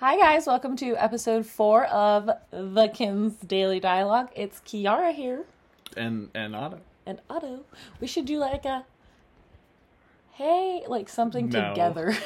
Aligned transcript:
Hi, 0.00 0.16
guys. 0.16 0.46
Welcome 0.46 0.76
to 0.76 0.96
episode 0.96 1.44
four 1.46 1.84
of 1.86 2.30
The 2.50 2.88
Kinns 2.92 3.34
Daily 3.34 3.80
Dialogue. 3.80 4.30
It's 4.34 4.60
Kiara 4.60 5.12
here 5.14 5.44
And 5.96 6.30
and 6.34 6.56
Otto. 6.56 6.80
and 7.06 7.20
Otto. 7.28 7.60
We 8.00 8.06
should 8.06 8.24
do 8.24 8.38
like 8.38 8.64
a 8.64 8.84
hey, 10.32 10.84
like 10.88 11.08
something 11.10 11.50
No. 11.50 11.68
together. 11.70 12.16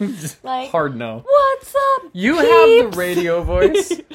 like, 0.44 0.70
Hard 0.70 0.96
no. 0.96 1.24
what's 1.26 1.74
up? 1.74 2.02
You 2.12 2.34
peeps? 2.36 2.48
have 2.82 2.92
the 2.92 2.96
radio 2.98 3.42
voice. 3.42 3.92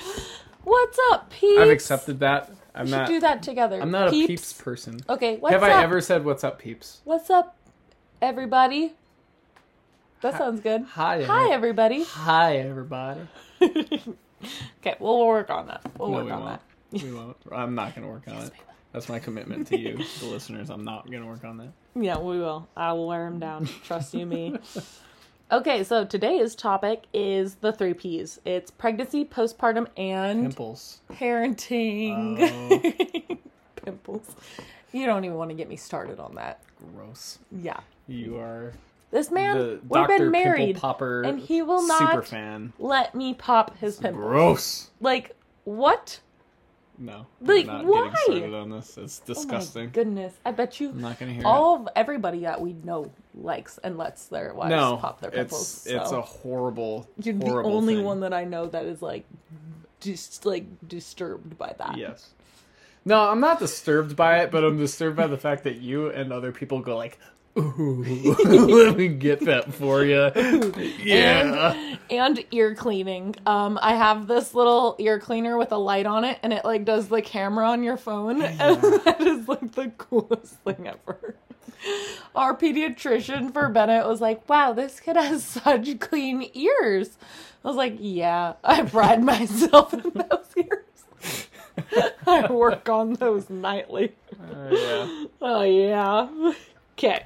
What's 0.64 0.98
up, 1.12 1.30
peeps? 1.30 1.60
I've 1.60 1.70
accepted 1.70 2.22
that. 2.22 2.50
I'm 2.74 2.86
We 2.86 2.92
should 2.92 2.98
not. 3.00 3.08
do 3.10 3.20
that 3.20 3.44
together. 3.44 3.82
I'm 3.82 3.92
not 3.92 4.08
a 4.08 4.12
peeps 4.12 4.54
person. 4.54 4.98
Okay, 5.10 5.36
what's 5.36 5.54
up? 5.54 5.62
have 5.62 5.70
up? 5.70 5.78
I 5.78 5.84
ever 5.84 6.00
said 6.00 6.24
what's 6.24 6.42
up, 6.42 6.58
peeps? 6.58 7.02
What's 7.04 7.30
up, 7.30 7.58
everybody? 8.22 8.94
That 10.24 10.38
sounds 10.38 10.62
good. 10.62 10.84
Hi. 10.84 11.24
Hi, 11.24 11.52
everybody. 11.52 12.04
Hi, 12.04 12.58
everybody. 12.58 13.22
Okay, 14.82 14.96
we'll 15.00 15.26
work 15.26 15.50
on 15.50 15.68
that. 15.68 15.82
We'll 15.98 16.10
No, 16.10 16.18
work 16.18 16.26
we 16.26 16.32
on 16.32 16.44
won't. 16.44 16.62
that. 16.92 17.02
We 17.02 17.14
won't. 17.14 17.38
I'm 17.50 17.76
not 17.76 17.96
gonna 17.96 18.10
work 18.10 18.28
on 18.28 18.36
it. 18.44 18.52
That's 18.92 19.08
my 19.08 19.18
commitment 19.18 19.68
to 19.68 19.80
you, 19.80 19.98
the 20.20 20.26
listeners. 20.30 20.70
I'm 20.70 20.84
not 20.84 21.10
gonna 21.10 21.26
work 21.28 21.46
on 21.46 21.56
that. 21.60 21.70
Yeah, 21.96 22.18
we 22.18 22.40
will. 22.40 22.68
I 22.76 22.92
will 22.92 23.08
wear 23.08 23.24
them 23.24 23.40
down. 23.40 23.70
Trust 23.86 24.14
you, 24.14 24.26
me. 24.26 24.58
Okay, 25.52 25.84
so 25.84 26.04
today's 26.04 26.56
topic 26.56 27.04
is 27.14 27.56
the 27.56 27.72
three 27.72 27.94
P's. 27.94 28.40
It's 28.44 28.72
pregnancy, 28.72 29.24
postpartum, 29.24 29.88
and 29.98 30.42
Pimples. 30.48 31.00
parenting. 31.12 32.38
Oh. 32.42 33.36
Pimples. 33.86 34.36
You 34.92 35.06
don't 35.06 35.24
even 35.26 35.38
want 35.38 35.52
to 35.52 35.56
get 35.56 35.70
me 35.70 35.76
started 35.76 36.20
on 36.20 36.36
that. 36.36 36.60
Gross. 36.96 37.38
Yeah. 37.52 37.80
You 38.08 38.38
are 38.40 38.74
This 39.14 39.30
man, 39.30 39.80
we've 39.88 40.08
been 40.08 40.32
married. 40.32 40.78
Popper 40.78 41.22
and 41.22 41.40
he 41.40 41.62
will 41.62 41.86
not. 41.86 42.34
Let 42.80 43.14
me 43.14 43.36
pop 43.36 43.78
his 43.78 43.98
pimples. 43.98 44.24
Gross. 44.26 44.90
Like, 45.00 45.36
what? 45.66 46.20
No. 46.98 47.28
Like, 47.40 47.68
not 47.68 47.86
why? 47.86 48.06
getting 48.06 48.16
started 48.40 48.54
on 48.56 48.72
this. 48.72 48.98
It's 48.98 49.22
Oh 49.22 49.30
my 49.30 49.34
disgusting. 49.36 49.90
goodness. 49.92 50.34
I 50.44 50.52
bet 50.52 50.80
you 50.80 50.90
I'm 50.90 51.02
not 51.02 51.20
gonna 51.20 51.34
hear 51.34 51.46
all 51.46 51.76
of 51.82 51.90
everybody 51.96 52.40
that 52.40 52.60
we 52.60 52.74
know 52.74 53.12
likes 53.36 53.78
and 53.84 54.00
lets 54.00 54.26
their 54.26 54.52
wives 54.56 54.72
no, 54.72 54.98
pop 54.98 55.22
their 55.22 55.30
pimples. 55.30 55.86
it's 55.86 55.94
it's 55.94 56.12
a 56.12 56.22
horrible, 56.22 57.08
You're 57.22 57.36
the 57.36 57.52
only 57.52 57.98
thing. 57.98 58.06
one 58.06 58.22
that 58.22 58.34
I 58.34 58.46
know 58.46 58.66
that 58.66 58.86
is 58.86 59.04
like, 59.04 59.26
just 60.00 60.44
like 60.44 60.66
disturbed 60.88 61.56
by 61.60 61.76
that. 61.78 62.00
Yes. 62.00 62.32
No, 63.06 63.30
I'm 63.30 63.42
not 63.42 63.60
disturbed 63.60 64.16
by 64.16 64.40
it, 64.40 64.50
but 64.50 64.64
I'm 64.64 64.78
disturbed 64.78 65.18
by 65.18 65.28
the 65.28 65.38
fact 65.38 65.66
that 65.66 65.76
you 65.82 66.10
and 66.10 66.32
other 66.32 66.52
people 66.52 66.80
go 66.80 66.96
like, 66.96 67.20
"Ooh, 67.58 68.36
let 68.46 68.98
me 68.98 69.08
get 69.10 69.42
that 69.46 69.74
for 69.74 70.04
you." 70.04 70.32
Yeah. 71.04 71.74
And, 71.74 72.00
and 72.10 72.46
ear 72.52 72.76
cleaning. 72.76 73.36
Um, 73.46 73.78
I 73.82 73.96
have 73.96 74.28
this 74.28 74.54
little 74.54 74.96
ear 75.00 75.20
cleaner 75.20 75.58
with 75.58 75.72
a 75.72 75.78
light 75.78 76.06
on 76.06 76.24
it, 76.24 76.40
and 76.44 76.52
it 76.54 76.66
like 76.66 76.86
does 76.86 77.08
the 77.10 77.22
camera 77.22 77.70
on 77.70 77.84
your 77.84 77.98
phone, 77.98 78.42
and 78.42 78.82
that 78.82 79.22
is 79.22 79.48
like 79.48 79.74
the 79.74 79.92
coolest 79.98 80.56
thing 80.60 80.88
ever. 80.88 81.36
Our 82.36 82.56
pediatrician 82.56 83.52
for 83.54 83.70
Bennett 83.70 84.08
was 84.08 84.22
like, 84.22 84.48
"Wow, 84.50 84.74
this 84.74 85.00
kid 85.00 85.16
has 85.18 85.44
such 85.44 86.00
clean 86.00 86.50
ears." 86.54 87.18
I 87.64 87.68
was 87.68 87.78
like, 87.78 87.98
"Yeah, 88.00 88.54
I 88.64 88.84
pride 88.84 89.24
myself 89.34 89.94
in 89.94 90.12
those 90.14 90.48
ears. 90.58 91.48
I 92.26 92.52
work 92.52 92.90
on 92.90 93.14
those 93.14 93.50
nightly." 93.50 94.14
Uh, 94.42 94.70
yeah. 94.72 95.26
Oh 95.42 95.62
yeah. 95.64 96.54
Okay. 96.98 97.24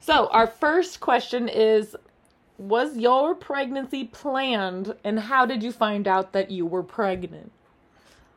So 0.00 0.28
our 0.28 0.46
first 0.46 1.00
question 1.00 1.48
is 1.48 1.96
was 2.56 2.96
your 2.96 3.34
pregnancy 3.34 4.04
planned 4.04 4.94
and 5.04 5.20
how 5.20 5.46
did 5.46 5.62
you 5.62 5.70
find 5.70 6.08
out 6.08 6.32
that 6.32 6.50
you 6.50 6.66
were 6.66 6.82
pregnant? 6.82 7.52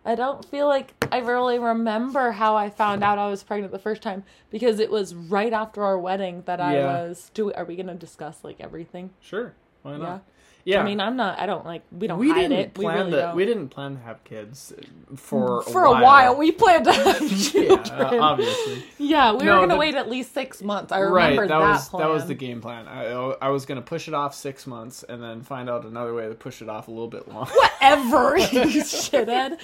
I 0.04 0.16
don't 0.16 0.44
feel 0.46 0.68
like 0.68 0.94
I 1.12 1.20
really 1.20 1.60
remember 1.60 2.32
how 2.32 2.56
I 2.56 2.70
found 2.70 3.04
out 3.04 3.20
I 3.20 3.30
was 3.30 3.44
pregnant 3.44 3.72
the 3.72 3.80
first 3.80 4.02
time 4.02 4.24
because 4.50 4.80
it 4.80 4.90
was 4.90 5.14
right 5.14 5.54
after 5.54 5.84
our 5.84 5.98
wedding 5.98 6.44
that 6.46 6.60
I 6.60 6.76
Yeah. 6.76 6.86
was 6.86 7.32
do 7.34 7.52
are 7.54 7.66
we 7.66 7.76
going 7.76 7.88
to 7.88 7.94
discuss 7.94 8.44
like 8.44 8.60
everything? 8.60 9.12
Sure. 9.22 9.54
Why 9.84 9.92
Yeah. 9.94 9.98
not? 9.98 10.24
Yeah. 10.64 10.82
I 10.82 10.84
mean, 10.84 11.00
I'm 11.00 11.16
not 11.16 11.40
I 11.40 11.46
don't 11.46 11.66
like 11.66 11.82
we 11.92 12.08
don't 12.08 12.20
we 12.20 12.30
hide 12.30 12.42
didn't 12.50 12.60
it. 12.60 12.78
We 12.78 12.86
plan 12.86 12.98
really 12.98 13.12
to. 13.12 13.18
don't. 13.18 13.36
We 13.36 13.46
didn't 13.46 13.70
plan 13.70 13.96
to 13.98 14.02
have 14.04 14.24
kids 14.24 14.74
for 15.16 15.62
for 15.64 15.86
a 15.86 15.92
while. 15.92 16.36
We 16.38 16.52
planned 16.52 16.86
to 16.86 16.94
have 16.94 17.22
yeah, 17.32 17.38
children. 17.78 17.80
uh, 17.92 18.18
obviously. 18.22 18.84
Yeah, 18.98 19.34
we 19.34 19.44
No, 19.46 19.60
were 19.62 19.68
gonna 19.68 19.80
wait 19.80 19.96
at 19.96 20.10
least 20.10 20.34
six 20.34 20.62
months. 20.62 20.92
I 20.92 21.02
Right. 21.02 21.30
remember 21.32 21.48
That, 21.48 21.60
that, 21.60 21.68
was 21.72 21.90
plan. 21.90 22.04
that 22.08 22.14
was 22.14 22.26
the 22.28 22.36
game 22.36 22.62
plan. 22.62 22.88
I 22.88 23.06
I 23.42 23.50
was 23.50 23.66
gonna 23.66 23.82
push 23.82 24.08
it 24.08 24.14
off 24.14 24.36
six 24.36 24.68
months 24.68 25.04
and 25.04 25.22
then 25.22 25.42
find 25.42 25.70
out 25.70 25.86
another 25.86 26.14
way 26.14 26.28
to 26.28 26.36
push 26.36 26.62
it 26.62 26.70
off 26.70 26.88
a 26.88 26.92
little 26.92 27.08
bit 27.10 27.28
longer. 27.28 27.52
Whatever, 27.52 28.38
you 28.38 28.46
shithead. 28.84 29.58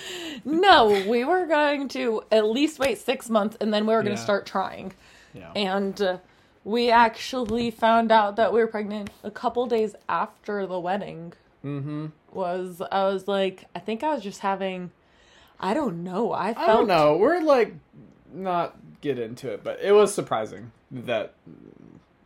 No, 0.46 0.88
we 1.08 1.24
were 1.26 1.46
going 1.46 1.88
to 1.90 2.24
at 2.32 2.46
least 2.46 2.80
wait 2.80 2.98
six 2.98 3.30
months, 3.30 3.56
and 3.62 3.74
then 3.74 3.86
we 3.86 3.94
were 3.94 4.02
going 4.04 4.16
to 4.16 4.20
Yeah. 4.20 4.26
start 4.26 4.46
trying. 4.46 4.94
Yeah. 5.34 5.52
And 5.56 6.02
uh, 6.02 6.18
we 6.68 6.92
actually 6.92 7.72
found 7.72 8.12
out 8.12 8.36
that 8.36 8.52
we 8.52 8.60
were 8.60 8.68
pregnant 8.68 9.10
a 9.24 9.32
couple 9.32 9.66
days 9.68 9.96
after 10.10 10.68
the 10.68 10.78
wedding. 10.78 11.32
mm-hmm. 11.64 12.08
Was 12.34 12.82
I 12.92 13.06
was 13.06 13.26
like, 13.26 13.64
I 13.74 13.80
think 13.80 14.04
I 14.04 14.14
was 14.14 14.22
just 14.22 14.42
having, 14.42 14.92
I 15.62 15.74
don't 15.74 16.04
know. 16.04 16.34
I 16.34 16.54
felt 16.54 16.70
I 16.70 16.74
don't 16.74 16.88
know. 16.88 17.16
We're 17.16 17.40
like 17.40 17.74
not 18.34 18.76
get 19.00 19.18
into 19.18 19.50
it, 19.50 19.64
but 19.64 19.80
it 19.82 19.94
was 19.94 20.14
surprising 20.14 20.72
that 20.92 21.34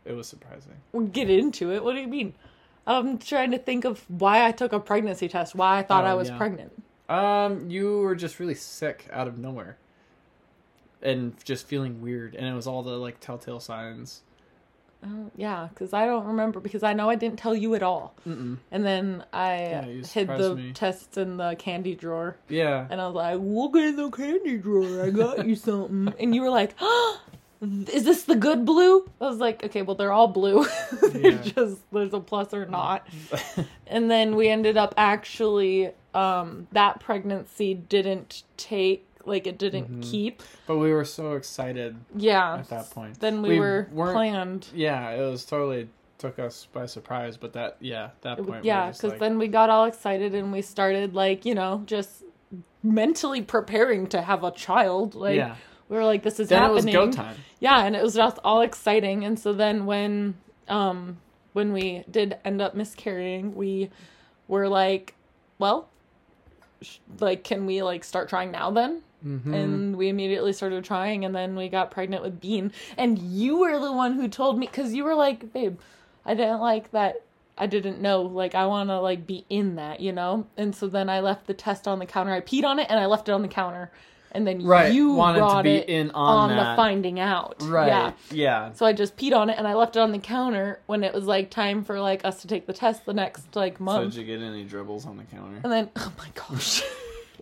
it 0.04 0.12
was 0.12 0.26
surprising. 0.26 0.74
Get 1.12 1.30
into 1.30 1.72
it. 1.72 1.84
What 1.84 1.94
do 1.94 2.00
you 2.00 2.08
mean? 2.08 2.34
I'm 2.84 3.18
trying 3.18 3.52
to 3.52 3.58
think 3.58 3.84
of 3.84 4.04
why 4.10 4.44
I 4.44 4.50
took 4.50 4.72
a 4.72 4.80
pregnancy 4.80 5.28
test. 5.28 5.54
Why 5.54 5.78
I 5.78 5.82
thought 5.84 6.02
Oh, 6.02 6.08
I 6.08 6.14
was 6.14 6.30
yeah. 6.30 6.36
pregnant. 6.36 6.72
Um, 7.08 7.70
you 7.70 8.00
were 8.00 8.16
just 8.16 8.40
really 8.40 8.56
sick 8.56 9.06
out 9.12 9.28
of 9.28 9.38
nowhere, 9.38 9.76
and 11.00 11.32
just 11.44 11.66
feeling 11.66 12.02
weird, 12.02 12.34
and 12.34 12.44
it 12.44 12.54
was 12.54 12.66
all 12.66 12.82
the 12.82 12.96
like 12.96 13.20
telltale 13.20 13.60
signs. 13.60 14.22
Oh, 15.04 15.30
yeah, 15.36 15.68
because 15.68 15.92
I 15.92 16.06
don't 16.06 16.26
remember 16.26 16.60
because 16.60 16.82
I 16.82 16.92
know 16.92 17.10
I 17.10 17.16
didn't 17.16 17.38
tell 17.38 17.54
you 17.56 17.74
at 17.74 17.82
all. 17.82 18.14
Mm-mm. 18.28 18.58
And 18.70 18.84
then 18.84 19.24
I 19.32 19.56
Yeah, 19.56 19.84
hid 19.84 20.28
the 20.28 20.54
me. 20.56 20.72
tests 20.72 21.16
in 21.16 21.38
the 21.38 21.56
candy 21.58 21.94
drawer, 21.94 22.36
Yeah. 22.48 22.86
and 22.88 23.00
I 23.00 23.06
was 23.06 23.14
like, 23.16 23.38
"Look 23.40 23.76
in 23.76 23.96
the 23.96 24.10
candy 24.10 24.58
drawer, 24.58 25.02
I 25.02 25.10
got 25.10 25.44
you 25.46 25.56
something." 25.66 26.14
and 26.20 26.34
you 26.34 26.40
were 26.42 26.50
like, 26.50 26.74
"Is 27.92 28.04
this 28.04 28.24
the 28.24 28.36
good 28.36 28.64
blue?" 28.64 29.08
I 29.20 29.26
was 29.28 29.38
like, 29.38 29.64
"Okay, 29.64 29.82
well 29.82 29.96
they're 29.96 30.12
all 30.12 30.28
blue. 30.28 30.64
They're 31.12 31.32
Yeah. 31.32 31.42
just 31.42 31.80
there's 31.92 32.12
a 32.14 32.20
plus 32.20 32.52
or 32.54 32.66
not." 32.66 33.06
and 33.86 34.10
then 34.10 34.36
we 34.36 34.48
ended 34.48 34.76
up 34.76 34.94
actually 34.96 35.90
um, 36.14 36.66
that 36.72 37.00
pregnancy 37.00 37.74
didn't 37.74 38.42
take 38.56 39.06
like 39.26 39.46
it 39.46 39.58
didn't 39.58 39.84
Mm-hmm. 39.88 40.00
keep. 40.02 40.42
but 40.66 40.78
we 40.78 40.92
were 40.92 41.04
so 41.04 41.32
excited 41.34 41.96
Yeah. 42.16 42.56
at 42.56 42.68
that 42.68 42.90
point. 42.90 43.20
Then 43.20 43.42
we, 43.42 43.58
were 43.58 43.88
weren't- 43.92 44.14
planned. 44.14 44.68
Yeah, 44.74 45.10
it 45.10 45.20
was 45.30 45.44
totally 45.44 45.88
took 46.18 46.38
us 46.38 46.66
by 46.72 46.86
surprise. 46.86 47.36
But 47.36 47.52
that, 47.54 47.76
yeah, 47.80 48.10
that 48.22 48.38
point. 48.38 48.62
we 48.62 48.68
yeah 48.68 48.86
because 48.88 49.10
like, 49.12 49.18
then 49.18 49.38
we 49.38 49.48
got 49.48 49.70
all 49.70 49.86
excited 49.86 50.34
and 50.34 50.52
we 50.52 50.62
started 50.62 51.14
like 51.14 51.44
you 51.44 51.54
know 51.54 51.82
just 51.86 52.22
mentally 52.82 53.42
preparing 53.42 54.06
to 54.08 54.22
have 54.22 54.44
a 54.44 54.50
child 54.52 55.14
like 55.14 55.36
Yeah. 55.36 55.56
we 55.88 55.96
were 55.96 56.04
like 56.04 56.22
this 56.22 56.38
is 56.40 56.48
then 56.48 56.58
happening 56.62 56.94
it 56.94 56.98
was 56.98 57.16
go 57.16 57.22
time. 57.22 57.36
yeah 57.60 57.84
and 57.84 57.94
it 57.96 58.02
was 58.02 58.14
just 58.14 58.38
all 58.44 58.60
exciting 58.60 59.24
and 59.24 59.38
so 59.38 59.52
then 59.52 59.86
when 59.86 60.34
um 60.68 61.16
when 61.54 61.72
we 61.72 62.04
did 62.10 62.38
end 62.44 62.60
up 62.60 62.74
miscarrying 62.74 63.54
we 63.54 63.88
were 64.48 64.68
like 64.68 65.14
well 65.58 65.88
like 67.20 67.44
can 67.44 67.66
we 67.66 67.82
like 67.82 68.02
start 68.04 68.28
trying 68.28 68.50
now 68.50 68.70
then 68.70 69.02
Mm-hmm. 69.24 69.54
and 69.54 69.96
we 69.96 70.08
immediately 70.08 70.52
started 70.52 70.84
trying 70.84 71.24
and 71.24 71.32
then 71.34 71.54
we 71.54 71.68
got 71.68 71.90
pregnant 71.92 72.22
with 72.24 72.40
bean 72.40 72.72
and 72.98 73.18
you 73.18 73.58
were 73.58 73.78
the 73.78 73.92
one 73.92 74.14
who 74.14 74.26
told 74.26 74.58
me 74.58 74.66
because 74.66 74.92
you 74.94 75.04
were 75.04 75.14
like 75.14 75.52
babe 75.52 75.78
i 76.26 76.34
didn't 76.34 76.58
like 76.60 76.90
that 76.90 77.22
i 77.56 77.66
didn't 77.66 78.00
know 78.00 78.22
like 78.22 78.54
i 78.56 78.66
want 78.66 78.88
to 78.88 78.98
like 78.98 79.24
be 79.26 79.44
in 79.48 79.76
that 79.76 80.00
you 80.00 80.10
know 80.12 80.46
and 80.56 80.74
so 80.74 80.88
then 80.88 81.08
i 81.08 81.20
left 81.20 81.46
the 81.46 81.54
test 81.54 81.86
on 81.86 82.00
the 82.00 82.06
counter 82.06 82.32
i 82.32 82.40
peed 82.40 82.64
on 82.64 82.80
it 82.80 82.86
and 82.90 82.98
i 82.98 83.06
left 83.06 83.28
it 83.28 83.32
on 83.32 83.42
the 83.42 83.48
counter 83.48 83.92
and 84.34 84.46
then 84.46 84.64
Right, 84.64 84.90
you 84.92 85.12
wanted 85.12 85.40
to 85.40 85.44
brought 85.44 85.64
be 85.64 85.74
it 85.76 85.88
in 85.90 86.10
on 86.12 86.48
the 86.48 86.54
that. 86.56 86.74
finding 86.76 87.20
out 87.20 87.56
Right. 87.60 87.86
yeah 87.88 88.12
Yeah. 88.30 88.72
so 88.72 88.86
i 88.86 88.92
just 88.92 89.16
peed 89.16 89.36
on 89.36 89.50
it 89.50 89.58
and 89.58 89.68
i 89.68 89.74
left 89.74 89.94
it 89.94 90.00
on 90.00 90.10
the 90.10 90.18
counter 90.18 90.80
when 90.86 91.04
it 91.04 91.12
was 91.14 91.26
like 91.26 91.50
time 91.50 91.84
for 91.84 92.00
like 92.00 92.24
us 92.24 92.40
to 92.42 92.48
take 92.48 92.66
the 92.66 92.72
test 92.72 93.04
the 93.04 93.12
next 93.14 93.54
like 93.54 93.78
So 93.78 93.84
month 93.84 94.14
did 94.14 94.20
you 94.26 94.26
get 94.36 94.42
any 94.44 94.64
dribbles 94.64 95.06
on 95.06 95.16
the 95.18 95.24
counter? 95.24 95.60
and 95.62 95.70
then 95.72 95.90
oh 95.96 96.12
my 96.18 96.28
gosh 96.34 96.82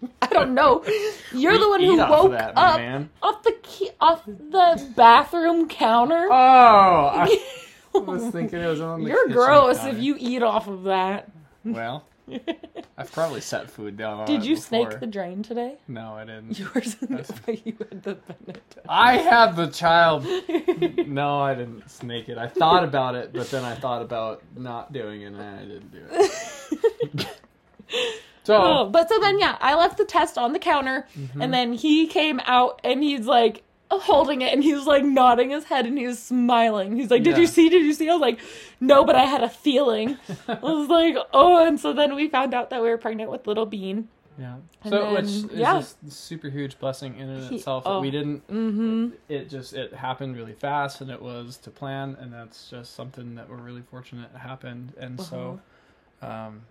I 0.23 0.27
don't 0.27 0.55
know. 0.55 0.85
You're 1.33 1.53
We 1.53 1.59
the 1.59 1.69
one 1.69 1.81
who 1.83 1.97
woke 1.99 2.33
that, 2.33 2.57
up 2.57 2.77
man. 2.79 3.11
off 3.23 3.43
the 3.43 3.53
key, 3.63 3.91
off 4.01 4.25
the 4.27 4.93
bathroom 4.97 5.69
counter. 5.69 6.27
Oh, 6.31 6.35
I 6.35 7.39
was 7.99 8.27
thinking 8.29 8.61
it 8.61 8.67
was 8.67 8.81
on 8.81 9.03
the. 9.05 9.11
You're 9.11 9.29
gross 9.29 9.79
counter. 9.79 9.97
if 9.97 10.03
you 10.03 10.17
eat 10.19 10.43
off 10.43 10.69
of 10.69 10.85
that. 10.85 11.31
Well, 11.65 12.05
I've 12.97 13.11
probably 13.13 13.41
set 13.41 13.69
food 13.71 13.97
down 13.97 14.21
on 14.21 14.27
Did 14.27 14.45
you 14.45 14.55
before. 14.55 14.67
snake 14.91 15.01
the 15.01 15.07
drain 15.07 15.43
today? 15.43 15.75
No, 15.89 16.15
I 16.15 16.25
didn't. 16.25 16.59
Yours 16.59 16.97
you 17.01 17.09
had 17.79 18.03
the 18.03 18.15
Bennett. 18.15 18.63
I 18.89 19.17
had 19.19 19.57
the 19.57 19.67
child. 19.67 20.25
No, 21.07 21.41
I 21.41 21.55
didn't 21.55 21.91
snake 21.91 22.29
it. 22.29 22.39
I 22.39 22.47
thought 22.47 22.85
about 22.85 23.15
it, 23.17 23.33
but 23.33 23.51
then 23.51 23.65
I 23.65 23.75
thought 23.75 24.01
about 24.03 24.43
not 24.57 24.93
doing 24.93 25.23
it, 25.23 25.27
and 25.33 25.43
I 25.43 25.59
didn't 25.65 25.91
do 25.93 26.03
it. 26.11 27.29
So 28.45 28.57
Oh, 28.57 28.85
but 28.89 29.09
so 29.09 29.19
then 29.21 29.39
yeah, 29.39 29.57
I 29.61 29.75
left 29.75 29.99
the 29.99 30.05
test 30.05 30.39
on 30.39 30.53
the 30.53 30.59
counter, 30.59 31.07
Mm-hmm. 31.19 31.43
and 31.43 31.53
then 31.55 31.73
he 31.75 32.07
came 32.07 32.41
out 32.47 32.81
and 32.85 33.03
he's 33.03 33.27
like 33.27 33.63
holding 33.93 34.41
it 34.41 34.53
and 34.53 34.63
he's 34.63 34.87
like 34.87 35.05
nodding 35.05 35.51
his 35.51 35.65
head 35.65 35.85
and 35.85 35.99
he's 35.99 36.19
smiling. 36.21 36.97
He's 36.97 37.11
like, 37.11 37.23
"Did 37.25 37.37
you 37.39 37.47
see? 37.47 37.69
Did 37.69 37.85
you 37.85 37.93
see?" 37.93 38.09
I 38.09 38.13
was 38.13 38.21
like, 38.21 38.39
"No, 38.81 39.05
but 39.05 39.17
I 39.17 39.25
had 39.25 39.43
a 39.43 39.49
feeling." 39.51 40.17
I 40.49 40.55
was 40.55 40.89
like, 40.89 41.17
"Oh," 41.33 41.67
and 41.67 41.79
so 41.79 41.93
then 41.93 42.15
we 42.15 42.29
found 42.29 42.55
out 42.55 42.71
that 42.71 42.81
we 42.83 42.89
were 42.89 42.99
pregnant 42.99 43.31
with 43.31 43.47
little 43.47 43.67
Bean. 43.67 44.09
yeah, 44.39 44.55
And 44.85 44.91
so 44.93 44.99
then- 45.03 45.13
which 45.15 45.25
is 45.25 45.45
yeah. 45.53 45.75
just 45.81 45.97
a 46.07 46.11
super 46.11 46.49
huge 46.49 46.79
blessing 46.79 47.19
in 47.19 47.29
and 47.29 47.51
He- 47.51 47.57
itself. 47.57 47.83
oh. 47.85 48.01
We 48.01 48.11
didn't. 48.11 48.47
Mm-hmm. 48.49 49.09
It 49.29 49.51
just 49.51 49.75
it 49.75 49.93
happened 49.93 50.37
really 50.37 50.55
fast, 50.55 51.01
and 51.03 51.11
it 51.11 51.21
was 51.21 51.57
to 51.59 51.71
plan, 51.71 52.17
and 52.21 52.33
that's 52.33 52.71
just 52.71 52.95
something 52.95 53.35
that 53.35 53.51
we're 53.51 53.57
really 53.57 53.83
fortunate 53.91 54.31
happened. 54.37 54.93
And 54.99 55.21
so, 55.21 55.61
Uh-huh. 56.23 56.33
um, 56.49 56.63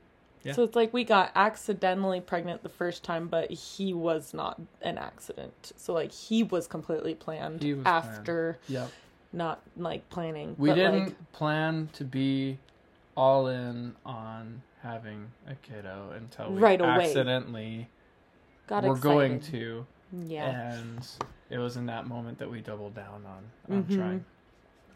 Yeah. 0.44 0.54
So 0.54 0.64
it's 0.64 0.76
like 0.76 0.94
we 0.94 1.04
got 1.04 1.32
accidentally 1.36 2.22
pregnant 2.22 2.64
the 2.64 2.70
first 2.70 3.04
time, 3.04 3.28
but 3.28 3.52
he 3.52 3.94
was 3.94 4.34
not 4.34 4.60
an 4.82 4.98
accident. 4.98 5.74
So 5.76 5.94
like 5.94 6.12
he 6.12 6.44
was 6.44 6.66
completely 6.68 7.14
planned 7.14 7.62
was 7.64 7.74
planned. 7.84 7.88
after 7.88 8.58
not 9.34 9.62
like 9.78 10.10
planning. 10.10 10.56
we 10.58 10.74
didn't 10.74 11.00
like, 11.08 11.32
plan 11.34 11.90
to 11.94 12.04
be 12.04 12.58
all 13.18 13.48
in 13.48 13.96
on 14.06 14.62
having 14.82 15.30
a 15.48 15.56
kiddo 15.56 16.12
until 16.16 16.52
we 16.54 16.60
Right 16.62 16.80
away. 16.80 16.90
accidentally 17.08 17.90
got 18.68 18.84
were 18.84 18.96
excited. 18.96 19.02
going 19.04 19.40
to, 19.42 19.86
Yeah. 20.26 20.72
and 20.74 21.06
it 21.50 21.58
was 21.58 21.76
in 21.76 21.86
that 21.88 22.08
moment 22.08 22.40
that 22.40 22.50
we 22.50 22.62
doubled 22.62 22.96
down 22.96 23.26
on 23.26 23.52
on 23.76 23.84
Mhm. 23.84 23.96
trying. 23.96 24.26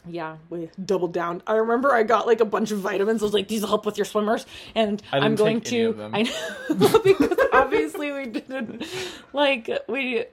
Yeah, 0.08 0.38
we 0.50 0.70
doubled 0.84 1.14
down. 1.14 1.42
I 1.48 1.54
remember 1.56 1.92
I 1.94 2.04
got 2.04 2.28
like 2.28 2.42
a 2.42 2.46
bunch 2.46 2.72
of 2.72 2.80
vitamins. 2.80 3.22
I 3.22 3.26
was 3.26 3.34
like, 3.34 3.48
"These 3.48 3.62
will 3.62 3.70
help 3.70 3.86
with 3.86 3.98
your 3.98 4.06
swimmers," 4.06 4.46
and 4.76 5.02
I 5.12 5.18
didn't 5.20 5.26
I'm 5.26 5.36
going 5.36 5.62
take 5.62 5.74
any 5.74 5.82
to. 5.84 5.90
of 5.92 5.98
them. 5.98 6.12
I 6.16 6.22
know 6.24 7.00
because 7.04 7.38
obviously 7.54 8.12
we 8.12 8.26
didn't 8.26 8.86
like 9.32 9.70
we 9.88 10.26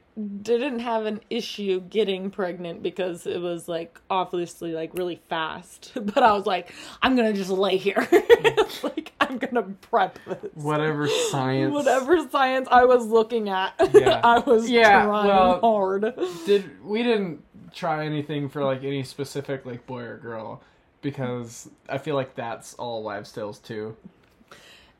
didn't 0.42 0.80
have 0.80 1.06
an 1.06 1.20
issue 1.30 1.80
getting 1.82 2.30
pregnant 2.30 2.82
because 2.82 3.26
it 3.26 3.40
was 3.40 3.68
like 3.68 3.98
obviously 4.10 4.72
like 4.72 4.92
really 4.94 5.20
fast. 5.28 5.92
But 6.10 6.22
I 6.24 6.32
was 6.32 6.46
like, 6.46 6.74
I'm 7.02 7.14
gonna 7.14 7.32
just 7.32 7.50
lay 7.50 7.76
here, 7.76 8.06
like 8.82 9.12
I'm 9.20 9.38
gonna 9.38 9.62
prep 9.62 10.18
this. 10.26 10.50
Whatever 10.54 11.06
science. 11.30 11.72
Whatever 11.72 12.28
science 12.28 12.66
I 12.70 12.84
was 12.86 13.06
looking 13.06 13.48
at, 13.48 13.72
Yeah. 13.94 14.20
I 14.24 14.40
was 14.40 14.68
Yeah, 14.68 15.04
trying 15.04 15.26
well- 15.28 15.60
hard. 15.60 16.14
Did 16.46 16.82
we 16.84 17.02
didn't 17.04 17.44
try 17.72 18.04
anything 18.06 18.48
for 18.48 18.64
like 18.64 18.84
any 18.84 19.02
specific 19.02 19.64
like 19.66 19.86
boy 19.86 20.02
or 20.02 20.16
girl 20.18 20.62
because 21.02 21.68
I 21.88 21.98
feel 21.98 22.14
like 22.14 22.34
that's 22.34 22.74
all 22.74 23.02
wives' 23.02 23.32
tales 23.32 23.58
too. 23.58 23.96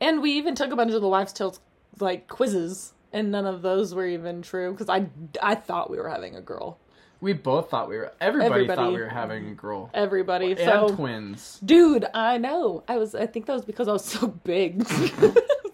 And 0.01 0.23
we 0.23 0.33
even 0.33 0.55
took 0.55 0.73
a 0.73 0.77
bunch 0.77 0.93
of 0.93 1.03
the 1.03 1.09
wives' 1.09 1.33
tales 1.33 1.61
like 1.99 2.29
quizzes, 2.29 2.93
and 3.13 3.31
none 3.31 3.47
of 3.47 3.63
those 3.63 3.95
were 3.95 4.07
even 4.07 4.41
true 4.43 4.73
because 4.73 4.89
I 4.89 5.07
I 5.43 5.55
thought 5.55 5.91
we 5.91 5.99
were 5.99 6.09
having 6.09 6.37
a 6.37 6.41
girl. 6.41 6.79
We 7.21 7.35
both 7.35 7.69
thought 7.69 7.91
we 7.91 7.99
were. 7.99 8.13
Everybody, 8.19 8.67
thought 8.67 8.73
Everybody. 8.79 8.95
we 8.97 9.03
were 9.03 9.09
having 9.09 9.49
a 9.51 9.55
girl 9.55 9.91
Everybody, 9.93 10.53
and 10.53 10.61
so 10.61 10.89
twins. 10.95 11.61
dude, 11.63 12.07
I 12.15 12.39
know. 12.39 12.83
I 12.89 12.97
was. 12.97 13.15
I 13.15 13.27
think 13.27 13.45
that 13.47 13.53
was 13.53 13.65
because 13.67 13.89
I 13.89 13.93
was 13.93 14.05
so 14.07 14.27
big. 14.45 14.87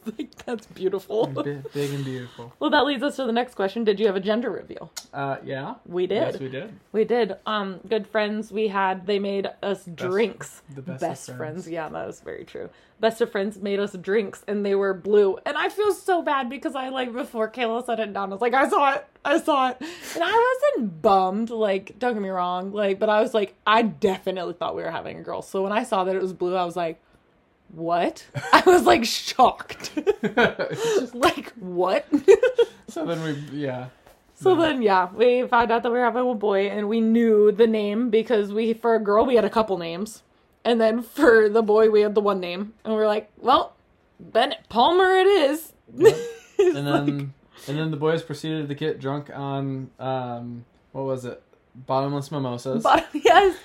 like 0.18 0.34
that's 0.44 0.66
beautiful. 0.66 1.26
Big, 1.26 1.72
big 1.72 1.90
and 1.92 2.04
beautiful. 2.04 2.52
Well, 2.58 2.70
that 2.70 2.86
leads 2.86 3.02
us 3.02 3.16
to 3.16 3.24
the 3.24 3.32
next 3.32 3.54
question. 3.54 3.84
Did 3.84 3.98
you 3.98 4.06
have 4.06 4.16
a 4.16 4.20
gender 4.20 4.50
reveal? 4.50 4.92
Uh, 5.12 5.36
yeah. 5.44 5.74
We 5.86 6.06
did. 6.06 6.32
Yes, 6.32 6.40
we 6.40 6.48
did. 6.48 6.72
We 6.92 7.04
did. 7.04 7.36
Um, 7.46 7.80
good 7.88 8.06
friends 8.06 8.52
we 8.52 8.68
had. 8.68 9.06
They 9.06 9.18
made 9.18 9.48
us 9.62 9.84
drinks. 9.84 10.62
the 10.74 10.82
best 10.82 11.28
of 11.28 11.36
friends. 11.36 11.64
friends. 11.64 11.68
Yeah, 11.68 11.88
that 11.88 12.06
was 12.06 12.20
very 12.20 12.44
true. 12.44 12.70
Best 12.98 13.20
of 13.20 13.30
friends 13.30 13.58
made 13.58 13.78
us 13.78 13.92
drinks, 13.92 14.42
and 14.48 14.64
they 14.64 14.74
were 14.74 14.94
blue. 14.94 15.38
And 15.44 15.58
I 15.58 15.68
feel 15.68 15.92
so 15.92 16.22
bad 16.22 16.48
because 16.48 16.74
I 16.74 16.88
like 16.88 17.12
before 17.12 17.50
Kayla 17.50 17.84
said 17.84 18.00
it 18.00 18.12
down. 18.14 18.30
I 18.30 18.34
was 18.34 18.40
like, 18.40 18.54
I 18.54 18.68
saw 18.68 18.94
it. 18.94 19.06
I 19.24 19.38
saw 19.38 19.70
it, 19.70 19.76
and 19.80 20.22
I 20.24 20.56
wasn't 20.76 21.02
bummed. 21.02 21.50
Like, 21.50 21.98
don't 21.98 22.14
get 22.14 22.22
me 22.22 22.28
wrong. 22.28 22.72
Like, 22.72 22.98
but 22.98 23.10
I 23.10 23.20
was 23.20 23.34
like, 23.34 23.54
I 23.66 23.82
definitely 23.82 24.54
thought 24.54 24.76
we 24.76 24.82
were 24.82 24.90
having 24.90 25.18
a 25.18 25.22
girl. 25.22 25.42
So 25.42 25.62
when 25.62 25.72
I 25.72 25.82
saw 25.82 26.04
that 26.04 26.14
it 26.14 26.22
was 26.22 26.32
blue, 26.32 26.54
I 26.54 26.64
was 26.64 26.76
like, 26.76 27.00
what? 27.68 28.24
I 28.52 28.62
was 28.66 28.84
like 28.84 29.04
shocked. 29.04 29.90
like 31.14 31.52
what? 31.58 32.06
so 32.88 33.04
then 33.04 33.22
we, 33.22 33.58
yeah. 33.58 33.86
So 34.38 34.54
then, 34.54 34.82
yeah, 34.82 35.08
we 35.14 35.46
found 35.48 35.70
out 35.72 35.82
that 35.82 35.90
we 35.90 35.96
were 35.98 36.04
having 36.04 36.28
a 36.28 36.34
boy, 36.34 36.66
and 36.68 36.90
we 36.90 37.00
knew 37.00 37.52
the 37.52 37.66
name 37.66 38.10
because 38.10 38.52
we, 38.52 38.74
for 38.74 38.94
a 38.94 38.98
girl, 39.02 39.24
we 39.24 39.34
had 39.34 39.46
a 39.46 39.50
couple 39.50 39.78
names, 39.78 40.22
and 40.62 40.78
then 40.78 41.00
for 41.02 41.48
the 41.48 41.62
boy, 41.62 41.88
we 41.90 42.02
had 42.02 42.14
the 42.14 42.20
one 42.20 42.38
name, 42.38 42.74
and 42.84 42.94
we 42.94 43.00
are 43.00 43.06
like, 43.06 43.30
well, 43.38 43.74
Bennett 44.20 44.68
Palmer, 44.68 45.16
it 45.16 45.26
is. 45.26 45.72
It's 45.98 46.76
And 46.76 46.86
like- 46.86 47.06
then, 47.06 47.34
and 47.66 47.78
then 47.78 47.90
the 47.90 47.96
boys 47.96 48.22
proceeded 48.22 48.68
to 48.68 48.74
get 48.74 49.00
drunk 49.00 49.30
on, 49.34 49.90
um, 49.98 50.66
what 50.92 51.04
was 51.06 51.24
it? 51.24 51.42
Bottomless 51.84 52.30
mimosas. 52.30 52.82
but 52.82 53.06
yes, 53.12 53.56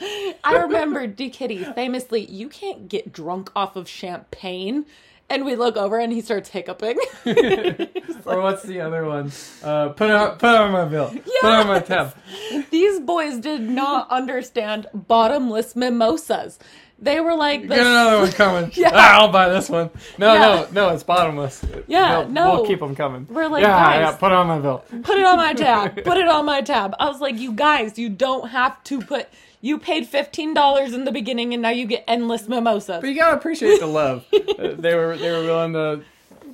I 0.43 0.57
remember 0.57 1.07
D 1.07 1.29
Kitty 1.29 1.63
famously, 1.63 2.25
you 2.25 2.49
can't 2.49 2.89
get 2.89 3.13
drunk 3.13 3.51
off 3.55 3.75
of 3.75 3.87
champagne. 3.87 4.85
And 5.29 5.45
we 5.45 5.55
look 5.55 5.77
over 5.77 5.97
and 5.97 6.11
he 6.11 6.19
starts 6.19 6.49
hiccuping. 6.49 6.97
or 8.25 8.41
what's 8.41 8.63
the 8.63 8.81
other 8.81 9.05
one? 9.05 9.31
Uh, 9.63 9.89
put 9.89 10.11
on, 10.11 10.37
put 10.37 10.49
on 10.49 10.73
my 10.73 10.83
bill. 10.83 11.07
Put 11.39 11.49
on 11.49 11.67
my 11.67 11.79
tab. 11.79 12.13
These 12.69 12.99
boys 12.99 13.37
did 13.37 13.61
not 13.61 14.11
understand 14.11 14.87
bottomless 14.93 15.73
mimosas. 15.73 16.59
They 17.01 17.19
were 17.19 17.33
like, 17.35 17.61
Get 17.67 17.79
another 17.79 18.19
one 18.19 18.31
coming. 18.43 18.71
Yeah. 18.75 18.91
Ah, 18.93 19.19
I'll 19.21 19.31
buy 19.31 19.49
this 19.49 19.69
one. 19.69 19.89
No, 20.19 20.33
Yeah. 20.33 20.39
no, 20.41 20.67
no, 20.87 20.89
it's 20.93 21.03
bottomless. 21.03 21.65
Yeah, 21.87 22.19
We'll- 22.19 22.29
no. 22.29 22.51
We'll 22.53 22.65
keep 22.67 22.79
them 22.79 22.95
coming. 22.95 23.25
We're 23.29 23.47
like, 23.47 23.63
yeah, 23.63 23.99
yeah, 23.99 24.11
put 24.15 24.31
it 24.31 24.35
on 24.35 24.47
my 24.47 24.59
bill. 24.59 24.83
put 25.03 25.17
it 25.17 25.25
on 25.25 25.37
my 25.37 25.53
tab. 25.53 25.95
Put 26.03 26.17
it 26.17 26.27
on 26.27 26.45
my 26.45 26.61
tab. 26.61 26.93
I 26.99 27.07
was 27.09 27.19
like, 27.19 27.37
you 27.39 27.53
guys, 27.53 27.97
you 27.97 28.09
don't 28.09 28.49
have 28.49 28.83
to 28.85 29.01
put. 29.01 29.27
You 29.63 29.77
paid 29.77 30.07
fifteen 30.07 30.53
dollars 30.55 30.93
in 30.93 31.05
the 31.05 31.11
beginning, 31.11 31.53
and 31.53 31.61
now 31.61 31.69
you 31.69 31.85
get 31.85 32.03
endless 32.07 32.47
mimosas. 32.47 32.99
But 33.01 33.07
you 33.09 33.15
gotta 33.15 33.37
appreciate 33.37 33.79
the 33.79 33.85
love. 33.87 34.25
Uh, 34.33 34.73
they 34.77 34.95
were 34.95 35.15
they 35.17 35.29
were 35.31 35.43
willing 35.43 35.73
to. 35.73 36.01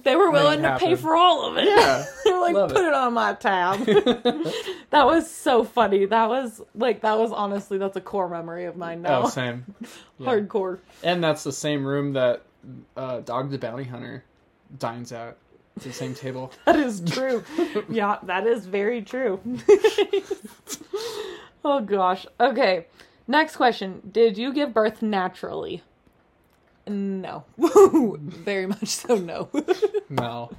They 0.08 0.16
were 0.16 0.32
willing 0.32 0.62
to 0.62 0.78
pay 0.80 0.96
for 0.96 1.18
all 1.18 1.50
of 1.50 1.58
it. 1.58 1.66
Yeah, 1.66 2.06
they 2.24 2.32
were 2.32 2.40
like, 2.40 2.56
love 2.56 2.70
put 2.70 2.86
it. 2.86 2.88
it. 2.88 2.94
on 2.94 3.14
my 3.14 3.34
tab. 3.34 3.80
that 4.90 5.06
was 5.06 5.30
so 5.30 5.66
funny. 5.66 6.06
That 6.06 6.30
was 6.30 6.62
like, 6.74 7.02
that 7.02 7.18
was 7.18 7.34
honestly, 7.34 7.78
that's 7.78 7.98
a 7.98 8.02
core 8.02 8.30
memory 8.30 8.64
of 8.64 8.78
mine 8.78 9.02
now. 9.02 9.24
Oh, 9.24 9.28
same. 9.28 9.66
Yeah. 10.18 10.28
Hardcore. 10.28 10.80
And 11.04 11.22
that's 11.22 11.44
the 11.44 11.52
same 11.52 11.86
room 11.86 12.14
that 12.14 12.44
uh, 12.96 13.20
Dog 13.20 13.52
the 13.52 13.58
Bounty 13.58 13.84
Hunter 13.84 14.24
dines 14.80 15.12
at. 15.12 15.36
It's 15.76 15.84
the 15.84 15.92
same 15.92 16.16
table. 16.16 16.54
That 16.64 16.78
is 16.78 17.02
true. 17.06 17.44
yeah, 17.90 18.20
that 18.24 18.48
is 18.48 18.66
very 18.66 19.02
true. 19.02 19.42
oh 21.66 21.82
gosh. 21.82 22.26
Okay. 22.40 22.86
Next 23.28 23.58
question. 23.58 24.02
Did 24.10 24.38
you 24.38 24.54
give 24.54 24.74
birth 24.74 25.02
naturally? 25.02 25.84
No. 26.90 27.46
very 28.18 28.66
much 28.66 28.88
so 28.88 29.16
no. 29.18 29.50
No. 30.10 30.52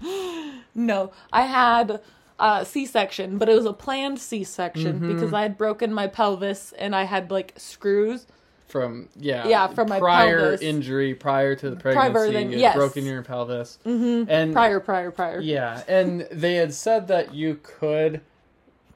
no. 0.75 1.13
I 1.33 1.43
had 1.43 2.01
a 2.39 2.65
C-section, 2.65 3.39
but 3.39 3.49
it 3.49 3.55
was 3.55 3.65
a 3.67 3.73
planned 3.73 4.19
C-section 4.21 5.01
Mm-hmm. 5.01 5.15
because 5.15 5.33
I 5.33 5.43
had 5.43 5.57
broken 5.59 5.93
my 5.93 6.07
pelvis 6.07 6.73
and 6.79 6.95
I 6.95 7.05
had 7.05 7.31
like 7.31 7.55
screws. 7.57 8.27
From 8.67 9.09
yeah, 9.17 9.49
Yeah, 9.49 9.69
from 9.69 9.89
my 9.89 9.99
prior 9.99 10.41
pelvis. 10.41 10.61
injury, 10.61 11.15
prior 11.15 11.55
to 11.57 11.71
the 11.71 11.77
pregnancy, 11.77 12.33
than- 12.35 12.53
you 12.53 12.59
yes. 12.59 12.77
broken 12.77 13.07
your 13.07 13.23
pelvis, 13.23 13.79
mm-hmm. 13.87 14.31
and 14.31 14.53
Prior, 14.53 14.79
prior, 14.79 15.11
prior. 15.11 15.41
yeah, 15.41 15.83
and 15.89 16.29
they 16.31 16.57
had 16.57 16.75
said 16.75 17.09
that 17.09 17.33
you 17.35 17.59
could 17.63 18.21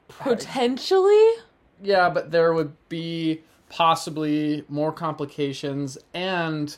Potentially? 0.09 1.31
Yeah, 1.81 2.09
but 2.09 2.31
there 2.31 2.53
would 2.53 2.73
be 2.87 3.41
possibly 3.69 4.63
more 4.69 4.91
complications, 4.91 5.97
and 6.13 6.77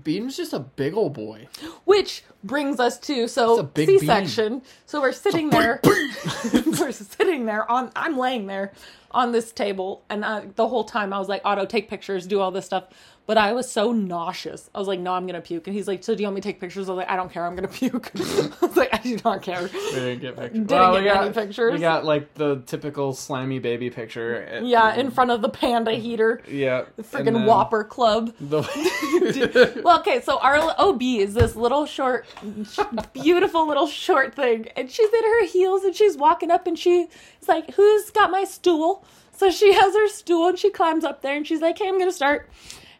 Bean's 0.00 0.36
just 0.36 0.52
a 0.52 0.60
big 0.60 0.94
old 0.94 1.14
boy. 1.14 1.48
Which 1.84 2.24
brings 2.42 2.80
us 2.80 2.98
to 3.00 3.28
so 3.28 3.70
C 3.76 3.98
section. 3.98 4.62
So 4.86 5.00
we're 5.00 5.12
sitting 5.12 5.50
big 5.50 5.60
there. 5.60 5.80
we're 6.80 6.92
sitting 6.92 7.46
there 7.46 7.70
on. 7.70 7.90
I'm 7.96 8.16
laying 8.16 8.46
there 8.46 8.72
on 9.12 9.32
this 9.32 9.50
table, 9.52 10.04
and 10.08 10.24
I, 10.24 10.46
the 10.54 10.68
whole 10.68 10.84
time 10.84 11.12
I 11.12 11.18
was 11.18 11.28
like, 11.28 11.42
"Otto, 11.44 11.66
take 11.66 11.88
pictures, 11.88 12.26
do 12.26 12.40
all 12.40 12.50
this 12.50 12.66
stuff." 12.66 12.84
But 13.26 13.38
I 13.38 13.52
was 13.52 13.70
so 13.70 13.92
nauseous. 13.92 14.70
I 14.74 14.78
was 14.80 14.88
like, 14.88 14.98
"No, 14.98 15.12
I'm 15.12 15.24
gonna 15.26 15.40
puke." 15.40 15.66
And 15.68 15.76
he's 15.76 15.86
like, 15.86 16.02
"So 16.02 16.14
do 16.16 16.20
you 16.22 16.26
want 16.26 16.36
me 16.36 16.40
to 16.40 16.48
take 16.48 16.58
pictures?" 16.58 16.88
I 16.88 16.92
was 16.92 16.98
like, 16.98 17.10
"I 17.10 17.14
don't 17.16 17.30
care. 17.30 17.46
I'm 17.46 17.54
gonna 17.54 17.68
puke." 17.80 18.10
I 18.16 18.66
was 18.66 18.76
like, 18.76 18.88
"I 18.92 18.98
do 18.98 19.16
not 19.24 19.42
care." 19.42 19.62
We 19.62 19.68
didn't 19.68 20.20
get 20.20 20.36
pictures. 20.36 20.66
Didn't 20.66 20.92
we 20.92 21.02
get 21.02 21.14
got 21.14 21.24
any 21.24 21.32
pictures. 21.34 21.72
We 21.74 21.78
got 21.78 22.04
like 22.04 22.34
the 22.34 22.62
typical 22.66 23.12
slimy 23.12 23.58
baby 23.60 23.88
picture. 23.90 24.46
Eh, 24.50 24.60
yeah, 24.64 24.94
in 24.94 25.10
front 25.12 25.30
of 25.30 25.42
the 25.42 25.48
panda 25.48 25.92
heater, 25.92 26.42
yeah. 26.48 26.84
The 26.96 27.02
freaking 27.02 27.44
Whopper 27.46 27.84
Club. 27.84 28.34
The, 28.40 29.80
Well, 29.84 30.00
okay, 30.00 30.20
so 30.22 30.38
our 30.38 30.58
OB 30.78 31.02
is 31.02 31.34
this 31.34 31.54
little 31.54 31.86
short, 31.86 32.26
beautiful 33.12 33.66
little 33.66 33.86
short 33.86 34.34
thing, 34.34 34.68
and 34.76 34.90
she's 34.90 35.08
in 35.12 35.22
her 35.24 35.44
heels 35.46 35.84
and 35.84 35.94
she's 35.94 36.16
walking 36.16 36.50
up 36.50 36.66
and 36.66 36.78
she's 36.78 37.06
like, 37.48 37.70
"Who's 37.74 38.10
got 38.10 38.30
my 38.30 38.44
stool?" 38.44 39.04
So 39.32 39.50
she 39.50 39.72
has 39.72 39.94
her 39.94 40.08
stool 40.08 40.48
and 40.48 40.58
she 40.58 40.70
climbs 40.70 41.04
up 41.04 41.22
there 41.22 41.36
and 41.36 41.46
she's 41.46 41.60
like, 41.60 41.78
"Hey, 41.78 41.88
I'm 41.88 41.98
gonna 41.98 42.12
start," 42.12 42.48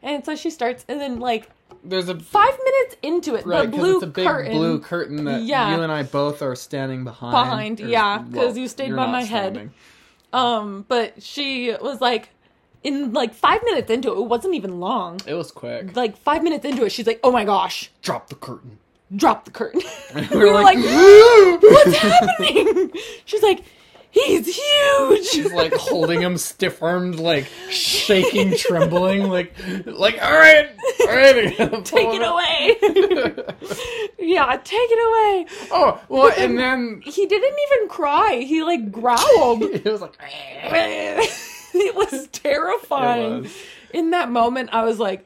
and 0.02 0.24
so 0.24 0.34
she 0.36 0.50
starts, 0.50 0.84
and 0.88 1.00
then 1.00 1.20
like 1.20 1.50
there's 1.84 2.08
a 2.08 2.18
five 2.18 2.58
minutes 2.64 2.96
into 3.02 3.34
it, 3.36 3.46
right 3.46 3.70
the 3.70 3.76
blue 3.76 3.94
it's 3.96 4.02
a 4.04 4.06
big 4.06 4.26
curtain 4.26 4.52
blue 4.52 4.78
curtain 4.80 5.24
that 5.24 5.42
Yeah. 5.42 5.74
you 5.76 5.82
and 5.82 5.90
I 5.90 6.02
both 6.02 6.42
are 6.42 6.54
standing 6.54 7.04
behind. 7.04 7.32
Behind, 7.32 7.80
Or- 7.80 7.86
yeah, 7.88 8.22
'cause 8.34 8.56
you 8.58 8.68
stayed 8.68 8.94
by 8.94 9.06
my 9.06 9.22
head. 9.22 9.70
Um, 10.32 10.84
but 10.88 11.22
she 11.22 11.74
was 11.80 12.00
like, 12.00 12.28
in 12.84 13.12
like 13.12 13.34
five 13.34 13.62
minutes 13.64 13.90
into 13.90 14.12
it, 14.12 14.18
it 14.18 14.24
wasn't 14.26 14.54
even 14.54 14.78
long. 14.78 15.20
It 15.26 15.34
was 15.34 15.50
quick. 15.50 15.96
Like 15.96 16.16
five 16.16 16.42
minutes 16.42 16.64
into 16.64 16.84
it, 16.84 16.90
she's 16.92 17.06
like, 17.06 17.20
"Oh 17.24 17.30
my 17.32 17.44
gosh, 17.44 17.90
Drop 18.02 18.28
the 18.28 18.34
curtain. 18.36 18.78
Drop 19.14 19.44
the 19.44 19.50
curtain." 19.50 19.82
And 20.14 20.28
we 20.30 20.38
were 20.38 20.52
like, 20.52 20.76
"What's 21.62 21.96
happening?" 21.98 22.92
She's 23.24 23.42
like, 23.42 23.62
"He's 24.10 24.46
huge." 24.56 25.24
She's 25.26 25.52
like 25.52 25.72
holding 25.74 26.20
him 26.20 26.36
stiff 26.36 26.82
armed, 26.82 27.16
like 27.20 27.46
shaking, 27.70 28.54
trembling, 28.58 29.28
like, 29.28 29.54
like, 29.86 30.20
all 30.20 30.32
right, 30.32 30.68
all 31.02 31.06
right, 31.06 31.84
take 31.84 32.08
it 32.12 32.22
away. 32.22 32.76
yeah, 34.18 34.56
take 34.64 34.90
it 34.90 34.98
away. 35.08 35.46
Oh 35.70 36.00
well, 36.08 36.32
and 36.36 36.58
then 36.58 37.00
He 37.04 37.26
didn't 37.26 37.56
even 37.72 37.88
cry. 37.88 38.42
He 38.44 38.62
like 38.64 38.90
growled. 38.90 39.62
it 39.62 39.84
was 39.84 40.00
like, 40.00 40.16
it 41.72 41.94
was 41.94 42.26
terrifying. 42.32 43.32
It 43.38 43.42
was. 43.42 43.56
In 43.92 44.10
that 44.10 44.30
moment, 44.30 44.70
I 44.72 44.84
was 44.84 44.98
like, 44.98 45.24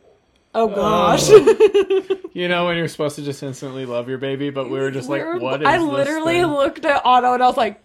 "Oh 0.55 0.69
gosh." 0.69 1.29
you 2.33 2.49
know, 2.49 2.67
when 2.67 2.77
you're 2.77 2.89
supposed 2.89 3.17
to 3.17 3.23
just 3.23 3.43
instantly 3.43 3.87
love 3.87 4.09
your 4.09 4.19
baby, 4.19 4.51
but 4.51 4.71
we 4.71 4.79
were 4.79 4.91
just 4.91 5.09
like, 5.09 5.23
We're- 5.23 5.39
what 5.39 5.63
is 5.63 5.69
I 5.69 5.79
literally 5.79 6.35
thing? 6.41 6.47
looked 6.47 6.85
at 6.85 7.03
Otto 7.05 7.35
and 7.35 7.43
I 7.43 7.47
was 7.47 7.57
like, 7.57 7.81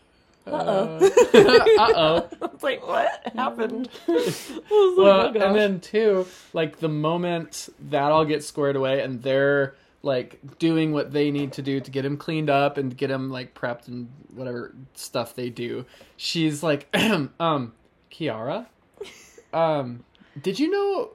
"Uh 0.48 0.52
oh." 0.52 0.98
uh 1.06 1.94
oh. 1.96 2.30
I 2.42 2.46
was 2.46 2.64
like, 2.64 2.88
"What 2.88 3.34
happened?" 3.36 3.90
Like, 4.08 4.34
"Oh 4.72 4.96
Well, 4.98 5.32
gosh." 5.34 5.44
and 5.44 5.56
then 5.56 5.80
too, 5.80 6.26
like 6.54 6.80
the 6.80 6.90
moment 6.90 7.70
that 7.90 8.12
all 8.12 8.26
gets 8.26 8.46
squared 8.48 8.76
away, 8.76 9.02
and 9.02 9.22
they're 9.22 9.76
like 10.02 10.40
doing 10.60 10.94
what 10.94 11.12
they 11.12 11.30
need 11.30 11.52
to 11.54 11.62
do 11.62 11.82
to 11.82 11.92
get 11.92 12.06
him 12.06 12.16
cleaned 12.16 12.50
up 12.50 12.78
and 12.78 12.96
get 12.96 13.12
him 13.12 13.30
like 13.30 13.54
prepped 13.54 13.90
and 13.90 14.08
whatever 14.34 14.74
stuff 14.96 15.36
they 15.36 15.50
do. 15.50 15.86
She's 16.16 16.64
like, 16.64 16.88
um, 17.40 17.74
Kiara, 18.10 18.66
um, 19.54 20.04
did 20.42 20.58
you 20.58 20.72
know? 20.72 21.10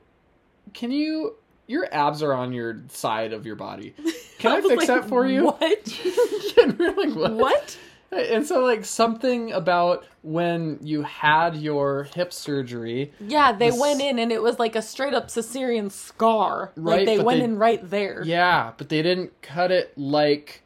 Can 0.74 0.90
you? 0.90 1.34
Your 1.66 1.88
abs 1.94 2.22
are 2.22 2.34
on 2.34 2.52
your 2.52 2.82
side 2.88 3.32
of 3.32 3.46
your 3.46 3.56
body. 3.56 3.94
Can 4.38 4.52
I, 4.52 4.60
was 4.60 4.70
fix 4.70 4.88
like, 4.88 5.00
that 5.02 5.08
for 5.08 5.26
you? 5.26 5.44
What? 5.46 6.00
And 6.62 6.78
we're 6.78 6.94
like, 6.94 7.14
what? 7.14 7.32
what? 7.32 7.78
And 8.12 8.46
so, 8.46 8.60
like, 8.64 8.84
something 8.84 9.50
about 9.52 10.06
when 10.22 10.78
you 10.82 11.02
had 11.02 11.56
your 11.56 12.04
hip 12.14 12.32
surgery, 12.32 13.12
Yeah, 13.20 13.52
they 13.52 13.70
This- 13.70 13.80
went 13.80 14.00
in 14.00 14.18
and 14.20 14.30
it 14.30 14.40
was 14.42 14.58
like 14.58 14.76
a 14.76 14.82
straight 14.82 15.14
up 15.14 15.28
cesarean 15.28 15.90
scar. 15.90 16.70
like 16.76 16.98
Right, 16.98 17.06
they 17.06 17.18
went 17.18 17.40
they- 17.40 17.44
in 17.44 17.58
right 17.58 17.90
there. 17.90 18.22
Yeah, 18.24 18.72
but 18.78 18.88
they 18.88 19.02
didn't 19.02 19.42
cut 19.42 19.72
it 19.72 19.92
like 19.98 20.62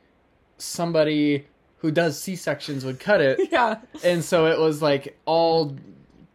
somebody 0.59 1.47
who 1.79 1.91
does 1.91 2.21
C 2.21 2.37
sections 2.37 2.85
would 2.85 3.01
cut 3.01 3.21
it. 3.21 3.41
Yeah. 3.53 3.79
And 4.05 4.23
so 4.23 4.47
it 4.47 4.59
was 4.59 4.83
like 4.83 5.19
all 5.25 5.77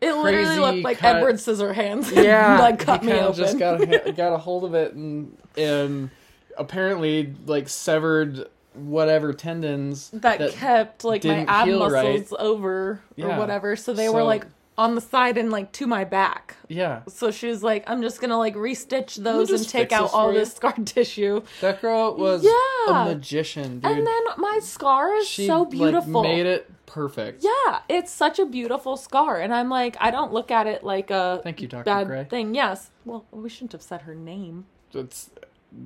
It 0.04 0.16
literally 0.16 0.60
looked 0.60 0.84
like 0.84 0.98
cut. 0.98 1.16
Edward 1.18 1.36
Scissorhands. 1.36 2.12
yeah, 2.14 2.60
like 2.60 2.80
cut 2.80 3.04
me 3.04 3.14
open. 3.14 3.36
just 3.36 3.58
got 3.58 3.82
a, 3.82 4.12
got 4.18 4.34
a 4.34 4.38
hold 4.38 4.66
of 4.66 4.74
it 4.74 4.94
and 4.94 5.38
and 5.58 6.10
apparently 6.58 7.34
like 7.46 7.70
severed 7.70 8.48
whatever 8.74 9.34
tendons 9.34 10.10
that, 10.14 10.52
kept 10.52 11.04
like 11.04 11.24
my 11.24 11.46
ab 11.48 11.68
muscles 11.68 11.92
right. 12.32 12.40
over 12.40 13.02
Yeah. 13.16 13.36
or 13.36 13.40
whatever. 13.40 13.76
So 13.76 13.94
they 13.94 14.10
were 14.10 14.24
like 14.24 14.46
on 14.78 14.96
the 14.96 15.02
side 15.02 15.38
and 15.38 15.52
like 15.52 15.72
to 15.74 15.86
my 15.88 16.04
back. 16.04 16.56
Yeah, 16.68 17.02
So 17.08 17.30
she 17.30 17.48
was 17.48 17.62
like, 17.62 17.84
I'm 17.88 18.02
just 18.02 18.20
gonna 18.20 18.38
like 18.38 18.56
restitch 18.56 19.16
those 19.18 19.52
and 19.52 19.68
take 19.68 19.92
out 19.92 20.12
all 20.14 20.32
you." 20.34 20.40
this 20.40 20.54
scar 20.54 20.74
tissue. 20.86 21.42
that 21.62 21.82
girl 21.82 22.16
was 22.16 22.44
Yeah. 22.44 23.02
a 23.04 23.06
magician, 23.06 23.80
dude. 23.80 23.92
And 23.92 24.08
then 24.08 24.24
my 24.38 24.60
scar 24.64 25.16
is 25.18 25.28
she 25.28 25.46
so 25.48 25.62
like, 25.62 25.70
beautiful. 25.70 26.24
made 26.24 26.46
it 26.48 26.70
perfect. 26.88 27.44
Yeah, 27.44 27.82
it's 27.90 28.12
such 28.12 28.40
a 28.40 28.46
beautiful 28.46 28.98
scar, 28.98 29.40
and 29.40 29.54
I'm 29.54 29.70
like, 29.70 29.96
I 30.00 30.10
don't 30.12 30.34
look 30.34 30.50
at 30.52 30.66
it 30.68 30.84
like 30.84 31.12
a 31.12 31.40
Thank 31.44 31.62
you, 31.62 31.68
Dr. 31.68 31.84
bad 31.84 32.08
Gray. 32.08 32.24
thing. 32.26 32.56
Yes. 32.56 32.90
Well, 33.06 33.26
we 33.32 33.50
shouldn't 33.50 33.72
have 33.74 33.82
said 33.84 34.02
her 34.04 34.16
name. 34.16 34.66
That's 34.92 35.30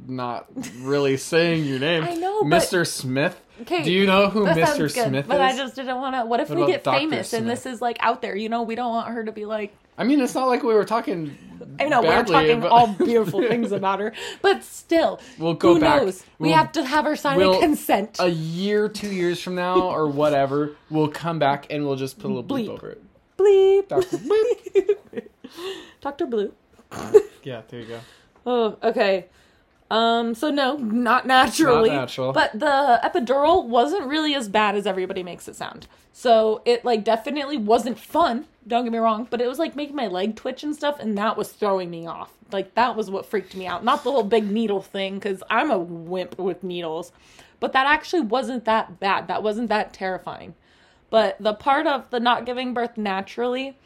not 0.08 0.48
really 0.80 1.18
saying 1.18 1.66
your 1.66 1.80
name. 1.80 2.04
I 2.08 2.16
know, 2.16 2.42
Mr. 2.44 2.86
Smith. 2.86 3.40
Okay, 3.62 3.84
Do 3.84 3.92
you 3.92 4.06
know 4.06 4.30
who 4.30 4.46
Mr. 4.46 4.78
good, 4.94 5.08
Smith 5.10 5.28
but 5.28 5.36
is? 5.38 5.42
I 5.42 5.58
just 5.58 5.76
didn't 5.76 5.96
want 5.98 6.16
to. 6.16 6.26
What 6.26 6.40
if 6.40 6.50
What 6.50 6.60
we 6.60 6.68
get 6.68 6.84
Dr. 6.84 7.00
famous 7.00 7.34
and 7.34 7.50
this 7.50 7.66
is 7.66 7.82
like 7.82 7.98
out 8.02 8.22
there? 8.22 8.36
You 8.36 8.50
know, 8.50 8.62
we 8.62 8.76
don't 8.76 8.92
want 8.92 9.08
her 9.14 9.24
to 9.26 9.32
be 9.32 9.46
like. 9.46 9.76
I 9.98 10.04
mean, 10.04 10.22
it's 10.22 10.36
not 10.36 10.46
like 10.46 10.62
we 10.62 10.76
were 10.76 10.86
talking. 10.86 11.36
I 11.80 11.86
know 11.86 12.02
we 12.02 12.08
we're 12.08 12.24
talking 12.24 12.60
but- 12.60 12.70
all 12.72 12.88
beautiful 13.00 13.42
things 13.42 13.72
about 13.72 14.00
her, 14.00 14.14
but 14.44 14.64
still, 14.64 15.20
We'll 15.40 15.56
go 15.56 15.74
who 15.74 15.80
back. 15.80 16.04
knows? 16.04 16.24
we 16.38 16.50
We'll- 16.50 16.58
have 16.58 16.72
to 16.74 16.84
have 16.86 17.06
her 17.06 17.16
sign 17.16 17.38
we'll- 17.38 17.58
a 17.58 17.60
consent. 17.60 18.18
A 18.20 18.28
year, 18.28 18.90
two 18.90 19.10
years 19.12 19.42
from 19.42 19.56
now, 19.56 19.82
or 19.82 20.08
whatever, 20.22 20.76
we'll 20.92 21.08
come 21.08 21.40
back 21.40 21.66
and 21.72 21.84
we'll 21.84 21.96
just 21.96 22.20
put 22.20 22.28
a 22.30 22.34
little 22.34 22.44
bleep, 22.44 22.68
Bleep. 22.68 22.70
over 22.70 22.90
it. 22.92 23.04
Bleep. 23.40 23.88
Dr. 23.88 24.18
Bleep. 24.18 25.28
Dr. 26.02 26.26
Blue. 26.28 26.54
Yeah, 27.44 27.62
there 27.70 27.80
you 27.80 27.86
go. 27.88 28.00
Oh, 28.46 28.78
okay. 28.84 29.26
Um, 29.90 30.36
so 30.36 30.50
no, 30.50 30.76
not 30.76 31.26
naturally. 31.26 31.90
Not 31.90 31.96
natural. 31.96 32.34
But 32.34 32.60
the 32.60 33.00
epidural 33.04 33.66
wasn't 33.66 34.08
really 34.08 34.36
as 34.36 34.50
bad 34.50 34.76
as 34.76 34.86
everybody 34.86 35.24
makes 35.24 35.48
it 35.48 35.56
sound. 35.56 35.88
So 36.12 36.62
it 36.66 36.84
like 36.84 37.04
definitely 37.04 37.58
wasn't 37.58 38.00
fun, 38.00 38.48
don't 38.68 38.84
get 38.84 38.92
me 38.92 38.98
wrong, 38.98 39.28
but 39.30 39.40
it 39.40 39.48
was 39.48 39.60
like 39.60 39.76
making 39.76 39.96
my 39.96 40.08
leg 40.08 40.36
twitch 40.36 40.64
and 40.64 40.76
stuff 40.76 41.00
and 41.00 41.18
that 41.18 41.38
was 41.38 41.52
throwing 41.52 41.90
me 41.90 42.08
off. 42.08 42.34
Like 42.52 42.74
that 42.76 42.96
was 42.96 43.10
what 43.10 43.26
freaked 43.26 43.56
me 43.56 43.68
out. 43.68 43.84
Not 43.84 44.04
the 44.04 44.12
whole 44.12 44.24
big 44.24 44.50
needle 44.50 44.82
thing 44.82 45.20
cuz 45.20 45.44
I'm 45.50 45.72
a 45.72 45.78
wimp 45.78 46.38
with 46.40 46.64
needles. 46.64 47.12
But 47.60 47.74
that 47.74 47.88
actually 47.88 48.22
wasn't 48.22 48.66
that 48.66 49.00
bad. 49.00 49.28
That 49.28 49.44
wasn't 49.44 49.70
that 49.70 49.94
terrifying. 49.94 50.56
But 51.10 51.38
the 51.40 51.54
part 51.54 51.88
of 51.88 52.10
the 52.10 52.20
not 52.20 52.46
giving 52.46 52.74
birth 52.74 52.98
naturally, 52.98 53.78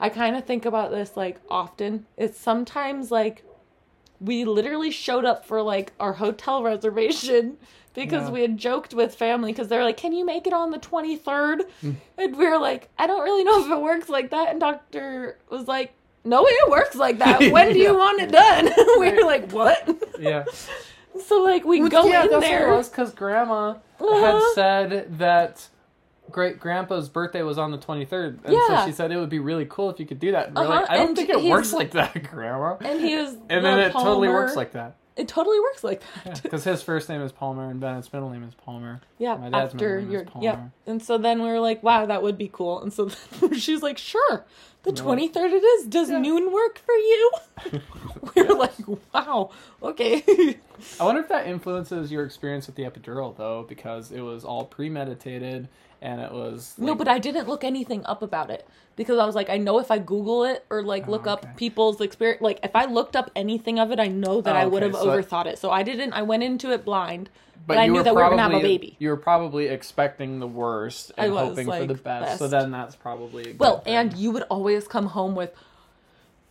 I 0.00 0.08
kind 0.08 0.36
of 0.36 0.44
think 0.44 0.64
about 0.64 0.90
this 0.90 1.16
like 1.16 1.40
often. 1.50 2.06
It's 2.16 2.38
sometimes 2.38 3.10
like 3.10 3.42
we 4.20 4.44
literally 4.44 4.90
showed 4.90 5.24
up 5.24 5.44
for 5.46 5.62
like 5.62 5.92
our 6.00 6.14
hotel 6.14 6.62
reservation 6.62 7.56
because 7.94 8.24
Yeah. 8.24 8.30
we 8.30 8.40
had 8.42 8.58
joked 8.58 8.92
with 8.94 9.14
family 9.14 9.52
because 9.52 9.68
they're 9.68 9.84
like, 9.84 9.96
"Can 9.96 10.12
you 10.12 10.24
make 10.24 10.46
it 10.46 10.52
on 10.52 10.70
the 10.70 10.78
23rd?" 10.78 11.62
Hmm. 11.80 11.92
and 12.18 12.36
we 12.36 12.48
were 12.48 12.58
like, 12.58 12.88
"I 12.98 13.06
don't 13.06 13.22
really 13.24 13.44
know 13.44 13.64
if 13.64 13.70
it 13.70 13.80
works 13.80 14.08
like 14.08 14.30
that." 14.30 14.50
And 14.50 14.60
doctor 14.60 15.38
was 15.50 15.66
like, 15.68 15.92
"No, 16.24 16.44
it 16.46 16.70
works 16.70 16.96
like 16.96 17.18
that. 17.18 17.40
When 17.52 17.72
do 17.72 17.78
you 17.78 17.96
want 17.96 18.20
it 18.20 18.30
done?" 18.32 18.68
we 19.00 19.10
were 19.12 19.24
like, 19.24 19.50
"What?" 19.52 19.88
Yeah. 20.18 20.44
so 21.26 21.42
like 21.42 21.64
we 21.64 21.88
go 21.88 22.06
yeah, 22.06 22.24
in 22.24 22.30
that's 22.30 22.44
there. 22.44 22.66
what 22.68 22.74
it 22.74 22.76
was 22.78 22.88
because 22.88 23.12
Grandma 23.14 23.70
Uh-huh. 24.00 24.14
had 24.40 24.42
said 24.54 25.18
that 25.18 25.68
great 26.30 26.58
grandpa's 26.60 27.08
birthday 27.08 27.42
was 27.42 27.58
on 27.58 27.70
the 27.70 27.78
23rd. 27.78 28.38
And 28.44 28.52
Yeah. 28.54 28.80
so 28.80 28.86
she 28.86 28.92
said 28.92 29.10
it 29.12 29.16
would 29.16 29.28
be 29.30 29.38
really 29.38 29.66
cool 29.68 29.90
if 29.90 29.98
you 30.00 30.06
could 30.06 30.18
do 30.18 30.32
that. 30.32 30.48
Uh-huh, 30.56 30.68
like, 30.68 30.90
I 30.90 30.96
don't 30.96 31.08
and 31.08 31.16
think 31.16 31.30
it 31.30 31.42
works 31.42 31.72
like 31.72 31.92
that, 31.92 32.22
Grandma. 32.30 32.76
and 32.80 33.00
he 33.00 33.16
was 33.16 33.34
And 33.48 33.64
then 33.64 33.78
it 33.78 33.92
totally 33.92 34.28
works 34.28 34.56
like 34.56 34.72
that. 34.72 34.96
it 35.16 35.28
totally 35.28 35.58
works 35.60 35.82
like 35.84 36.02
that. 36.24 36.42
Because 36.42 36.64
his 36.64 36.82
first 36.82 37.08
name 37.08 37.22
is 37.22 37.32
Palmer 37.32 37.70
and 37.70 37.80
Bennett's 37.80 38.12
middle 38.12 38.28
name 38.30 38.42
is 38.42 38.54
Palmer. 38.54 39.00
Yeah, 39.18 39.36
My 39.36 39.48
dad's 39.50 39.72
after 39.74 39.76
middle 39.86 40.00
name 40.02 40.10
your 40.10 40.22
is 40.22 40.28
Palmer. 40.28 40.44
yeah, 40.44 40.68
and 40.92 41.02
so 41.02 41.16
then 41.18 41.42
we 41.42 41.48
were 41.48 41.60
like, 41.60 41.82
"Wow, 41.82 42.06
that 42.06 42.22
would 42.22 42.36
be 42.36 42.48
cool." 42.52 42.82
And 42.82 42.92
so 42.92 43.08
she's 43.56 43.82
like, 43.82 43.96
"Sure, 43.96 44.44
the 44.82 44.90
Yeah. 44.90 45.02
twenty 45.02 45.28
third 45.28 45.52
it 45.52 45.64
is. 45.64 45.86
Does 45.86 46.10
Yeah. 46.10 46.18
noon 46.18 46.52
work 46.52 46.78
for 46.78 46.92
you?" 46.94 47.30
we 48.34 48.42
were 48.42 48.54
like, 48.54 48.74
"Wow, 49.14 49.50
okay." 49.82 50.22
I 51.00 51.04
wonder 51.04 51.22
if 51.22 51.28
that 51.28 51.46
influences 51.46 52.12
your 52.12 52.22
experience 52.26 52.66
with 52.66 52.76
the 52.76 52.82
epidural, 52.82 53.34
though, 53.34 53.64
because 53.66 54.12
it 54.12 54.20
was 54.20 54.44
all 54.44 54.64
premeditated 54.66 55.68
and 56.02 56.20
it 56.20 56.32
was. 56.32 56.74
no, 56.78 56.94
but 56.94 57.08
I 57.08 57.18
didn't 57.18 57.48
look 57.48 57.64
anything 57.64 58.04
up 58.06 58.22
about 58.22 58.50
it 58.50 58.66
because 58.96 59.18
I 59.18 59.26
was 59.26 59.34
like, 59.34 59.50
I 59.50 59.56
know 59.58 59.78
if 59.78 59.90
I 59.90 59.98
Google 59.98 60.44
it 60.44 60.64
or 60.70 60.82
like 60.82 61.06
look 61.08 61.26
Oh, 61.26 61.32
up 61.32 61.44
okay. 61.44 61.52
people's 61.56 62.00
experience, 62.00 62.42
like 62.42 62.60
if 62.62 62.74
I 62.74 62.84
looked 62.86 63.16
up 63.16 63.30
anything 63.36 63.78
of 63.78 63.90
it, 63.92 64.00
I 64.00 64.08
know 64.08 64.40
that 64.40 64.56
Oh, 64.56 64.58
I 64.58 64.66
would 64.66 64.82
okay, 64.82 64.92
have 64.92 65.00
so 65.02 65.08
overthought 65.08 65.46
it. 65.46 65.58
So 65.58 65.70
I 65.70 65.82
didn't. 65.82 66.12
I 66.12 66.22
went 66.22 66.42
into 66.42 66.70
it 66.72 66.84
blind, 66.84 67.30
but, 67.66 67.78
I 67.78 67.86
knew 67.86 68.02
that 68.02 68.14
we 68.14 68.22
were 68.22 68.28
gonna 68.28 68.42
have 68.42 68.52
a 68.54 68.60
baby. 68.60 68.96
You 68.98 69.08
were 69.08 69.16
probably 69.16 69.66
expecting 69.66 70.38
the 70.38 70.46
worst 70.46 71.12
and 71.16 71.32
was, 71.32 71.48
hoping 71.48 71.66
for 71.66 71.86
the 71.86 71.94
best. 71.94 72.38
So 72.38 72.48
then 72.48 72.70
that's 72.70 72.94
probably. 72.96 73.42
A 73.42 73.46
good 73.46 73.60
Well, 73.60 73.80
thing. 73.80 73.94
and 73.94 74.16
you 74.16 74.30
would 74.30 74.44
always 74.44 74.86
come 74.86 75.06
home 75.06 75.34
with 75.34 75.52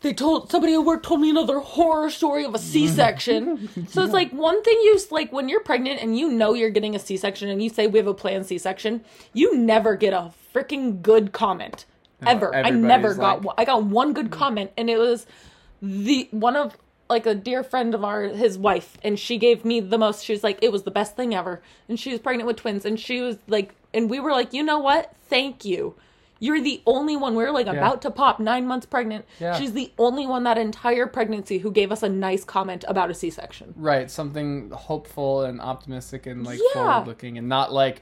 they 0.06 0.14
told 0.14 0.52
somebody 0.52 0.76
at 0.76 0.86
work 0.86 1.02
told 1.02 1.20
me 1.20 1.32
another 1.32 1.58
horror 1.58 2.12
story 2.12 2.46
of 2.46 2.54
a 2.54 2.60
C-section. 2.60 3.88
so 3.90 4.04
it's 4.04 4.14
like 4.14 4.32
one 4.32 4.62
thing 4.62 4.78
you 4.84 5.00
like 5.10 5.34
when 5.34 5.50
you're 5.50 5.62
pregnant 5.64 6.00
and 6.00 6.16
you 6.16 6.30
know 6.30 6.54
you're 6.54 6.70
getting 6.70 6.96
a 6.96 7.00
C-section 7.00 7.50
and 7.50 7.64
you 7.64 7.70
say 7.70 7.88
we 7.88 7.98
have 7.98 8.06
a 8.06 8.14
planned 8.14 8.46
C-section, 8.46 9.04
you 9.34 9.58
never 9.58 9.96
get 9.96 10.14
a 10.14 10.32
freaking 10.54 11.02
good 11.02 11.32
comment 11.32 11.86
ever. 12.24 12.54
I 12.54 12.70
never 12.70 13.16
got 13.16 13.38
like- 13.38 13.44
one. 13.46 13.56
I 13.58 13.66
got 13.66 13.84
one 13.84 14.14
good 14.14 14.30
comment 14.30 14.72
and 14.78 14.92
it 14.92 15.00
was 15.00 15.26
the 15.82 16.28
one 16.30 16.56
of 16.56 16.78
like 17.10 17.26
a 17.26 17.34
dear 17.34 17.64
friend 17.64 17.96
of 17.96 18.04
ours, 18.04 18.38
his 18.38 18.60
wife, 18.60 19.00
and 19.04 19.18
she 19.18 19.40
gave 19.40 19.66
me 19.66 19.80
the 19.80 19.98
most. 19.98 20.24
She 20.24 20.34
was 20.34 20.44
like, 20.44 20.60
it 20.62 20.72
was 20.72 20.84
the 20.84 20.92
best 20.92 21.16
thing 21.16 21.34
ever, 21.34 21.62
and 21.90 22.00
she 22.00 22.12
was 22.12 22.20
pregnant 22.20 22.48
with 22.48 22.58
twins, 22.58 22.84
and 22.84 23.00
she 23.00 23.22
was 23.22 23.38
like, 23.48 23.76
and 23.94 24.10
we 24.10 24.20
were 24.20 24.32
like, 24.32 24.54
you 24.54 24.64
know 24.64 24.80
what? 24.80 25.16
Thank 25.30 25.66
you. 25.66 25.96
You're 26.46 26.62
the 26.62 26.80
only 26.86 27.18
one. 27.18 27.34
We're 27.34 27.52
like 27.52 27.66
about 27.66 28.04
to 28.04 28.12
pop 28.12 28.40
nine 28.40 28.68
months 28.68 28.86
pregnant. 28.86 29.26
Yeah. 29.40 29.58
She's 29.58 29.74
the 29.74 29.92
only 29.98 30.28
one 30.28 30.44
that 30.44 30.60
entire 30.60 31.08
pregnancy 31.08 31.58
who 31.58 31.72
gave 31.72 31.92
us 31.92 32.04
a 32.04 32.10
nice 32.10 32.44
comment 32.44 32.86
about 32.88 33.10
a 33.10 33.16
C 33.16 33.32
section. 33.32 33.74
Right, 33.76 34.12
something 34.12 34.70
hopeful 34.70 35.42
and 35.42 35.60
optimistic 35.60 36.28
and 36.28 36.46
like 36.46 36.60
Yeah. 36.60 36.74
forward 36.74 37.08
looking, 37.08 37.40
and 37.40 37.50
not 37.50 37.74
like 37.74 38.02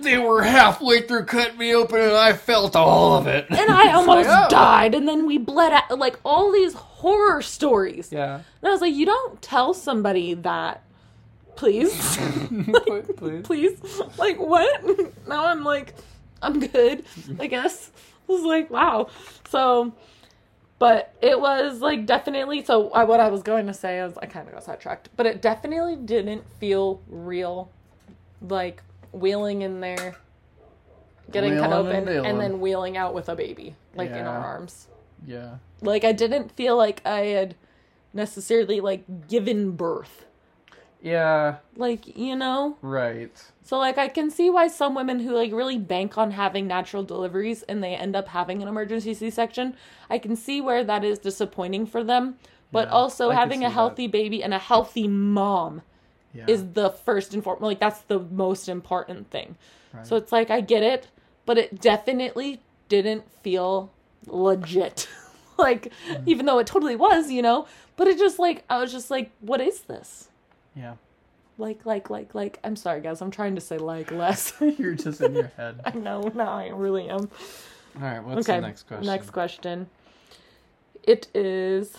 they 0.00 0.18
were 0.18 0.42
halfway 0.42 1.02
through 1.02 1.26
cutting 1.26 1.56
me 1.58 1.72
open 1.72 2.00
and 2.00 2.12
I 2.16 2.32
felt 2.32 2.74
all 2.74 3.14
of 3.16 3.28
it. 3.28 3.46
And 3.50 3.70
I 3.82 3.92
almost 3.92 4.28
oh. 4.28 4.48
died, 4.48 4.94
and 4.94 5.06
then 5.06 5.26
we 5.26 5.38
bled 5.38 5.72
out. 5.72 5.98
Like 5.98 6.18
all 6.24 6.50
these 6.50 6.74
horror 6.74 7.42
stories. 7.42 8.10
yeah, 8.10 8.34
And 8.36 8.68
I 8.68 8.70
was 8.70 8.80
like, 8.80 8.94
you 8.94 9.06
don't 9.06 9.40
tell 9.40 9.72
somebody 9.74 10.34
that, 10.34 10.82
please. 11.54 12.16
please. 13.16 13.42
please. 13.44 14.00
Like, 14.18 14.38
what? 14.40 15.28
Now 15.28 15.46
I'm 15.46 15.62
like, 15.64 15.94
I'm 16.42 16.60
good, 16.60 17.04
I 17.38 17.46
guess. 17.46 17.90
I 18.28 18.32
was 18.32 18.42
like, 18.42 18.70
wow. 18.70 19.08
So, 19.48 19.92
but 20.78 21.14
it 21.22 21.40
was 21.40 21.80
like 21.80 22.06
definitely. 22.06 22.64
So, 22.64 22.90
I, 22.90 23.04
what 23.04 23.20
I 23.20 23.28
was 23.28 23.42
going 23.42 23.66
to 23.66 23.74
say 23.74 24.00
is, 24.00 24.16
I 24.18 24.26
kind 24.26 24.46
of 24.48 24.54
got 24.54 24.64
sidetracked, 24.64 25.08
but 25.16 25.26
it 25.26 25.40
definitely 25.42 25.96
didn't 25.96 26.44
feel 26.58 27.00
real. 27.08 27.70
Like, 28.40 28.82
wheeling 29.12 29.62
in 29.62 29.80
there, 29.80 30.16
getting 31.30 31.56
cut 31.56 31.70
Wheeling 31.70 31.72
and 31.72 31.72
open, 31.72 31.96
and, 31.96 32.06
dealing. 32.06 32.38
then 32.38 32.60
wheeling 32.60 32.96
out 32.96 33.14
with 33.14 33.28
a 33.28 33.36
baby, 33.36 33.76
like 33.94 34.10
in 34.10 34.26
our 34.26 34.38
arms. 34.38 34.88
Yeah, 35.24 35.58
Like, 35.80 36.02
I 36.02 36.10
didn't 36.10 36.50
feel 36.50 36.76
like 36.76 37.00
I 37.06 37.20
had 37.26 37.54
necessarily, 38.12 38.80
like, 38.80 39.28
given 39.28 39.70
birth. 39.72 40.26
Yeah, 41.02 41.56
Like, 41.76 42.16
you 42.16 42.36
know? 42.36 42.76
right. 42.80 43.32
So 43.64 43.78
like 43.78 43.98
I 43.98 44.08
can 44.08 44.30
see 44.30 44.50
why 44.50 44.68
some 44.68 44.94
women 44.94 45.20
who 45.20 45.34
like 45.34 45.52
really 45.52 45.78
bank 45.78 46.16
on 46.18 46.32
having 46.32 46.66
natural 46.66 47.02
deliveries 47.04 47.62
and 47.64 47.82
they 47.82 47.94
end 47.94 48.16
up 48.16 48.28
having 48.28 48.62
an 48.62 48.68
emergency 48.68 49.14
C-section, 49.14 49.76
I 50.10 50.18
can 50.18 50.36
see 50.36 50.60
where 50.60 50.82
that 50.84 51.04
is 51.04 51.18
disappointing 51.18 51.86
for 51.86 52.02
them. 52.04 52.36
But 52.72 52.88
Yeah, 52.88 52.94
also 52.94 53.30
I 53.30 53.34
having 53.34 53.62
a 53.62 53.68
that. 53.68 53.74
healthy 53.74 54.06
baby 54.06 54.42
and 54.42 54.54
a 54.54 54.58
healthy 54.58 55.06
mom 55.08 55.82
Yeah, 56.34 56.44
is 56.48 56.72
the 56.72 56.90
first 56.90 57.34
and 57.34 57.42
foremost 57.44 57.62
like 57.64 57.80
that's 57.80 58.00
the 58.02 58.18
most 58.18 58.68
important 58.68 59.30
thing. 59.30 59.56
Right. 59.94 60.06
So 60.06 60.16
it's 60.16 60.32
like 60.32 60.50
I 60.50 60.60
get 60.60 60.82
it, 60.82 61.08
but 61.46 61.58
it 61.58 61.80
definitely 61.80 62.60
didn't 62.88 63.24
feel 63.42 63.90
legit. 64.26 65.08
like 65.58 65.92
Mm. 66.08 66.22
even 66.26 66.46
though 66.46 66.58
it 66.58 66.66
totally 66.66 66.96
was, 66.96 67.30
you 67.30 67.42
know, 67.42 67.66
but 67.96 68.08
it 68.08 68.18
just 68.18 68.38
like 68.38 68.64
I 68.68 68.78
was 68.78 68.90
just 68.92 69.10
like 69.10 69.30
what 69.40 69.60
is 69.60 69.82
this? 69.82 70.28
Yeah. 70.74 70.94
Like 71.58 71.84
like 71.84 72.10
like 72.10 72.34
like 72.34 72.58
I'm 72.64 72.76
sorry 72.76 73.00
guys, 73.00 73.20
I'm 73.20 73.30
trying 73.30 73.54
to 73.54 73.60
say 73.60 73.78
like 73.78 74.10
less. 74.10 74.54
You're 74.60 74.94
just 74.94 75.20
in 75.20 75.34
your 75.34 75.52
head. 75.56 75.80
I 75.84 75.92
know, 75.92 76.22
no, 76.34 76.44
I 76.44 76.68
really 76.68 77.08
am. 77.08 77.30
All 77.96 78.02
right, 78.02 78.20
what's 78.20 78.48
okay, 78.48 78.60
the 78.60 78.66
next 78.66 78.84
question? 78.84 79.06
Next 79.06 79.30
question. 79.30 79.90
It 81.02 81.28
is, 81.34 81.98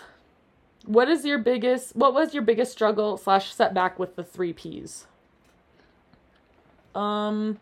what 0.85 1.07
is 1.07 1.23
your 1.23 1.37
biggest? 1.37 1.95
What 1.95 2.13
was 2.13 2.33
your 2.33 2.43
biggest 2.43 2.71
struggle 2.71 3.17
slash 3.17 3.53
setback 3.53 3.99
with 3.99 4.15
the 4.15 4.23
three 4.23 4.53
P's? 4.53 5.05
Um. 6.95 7.59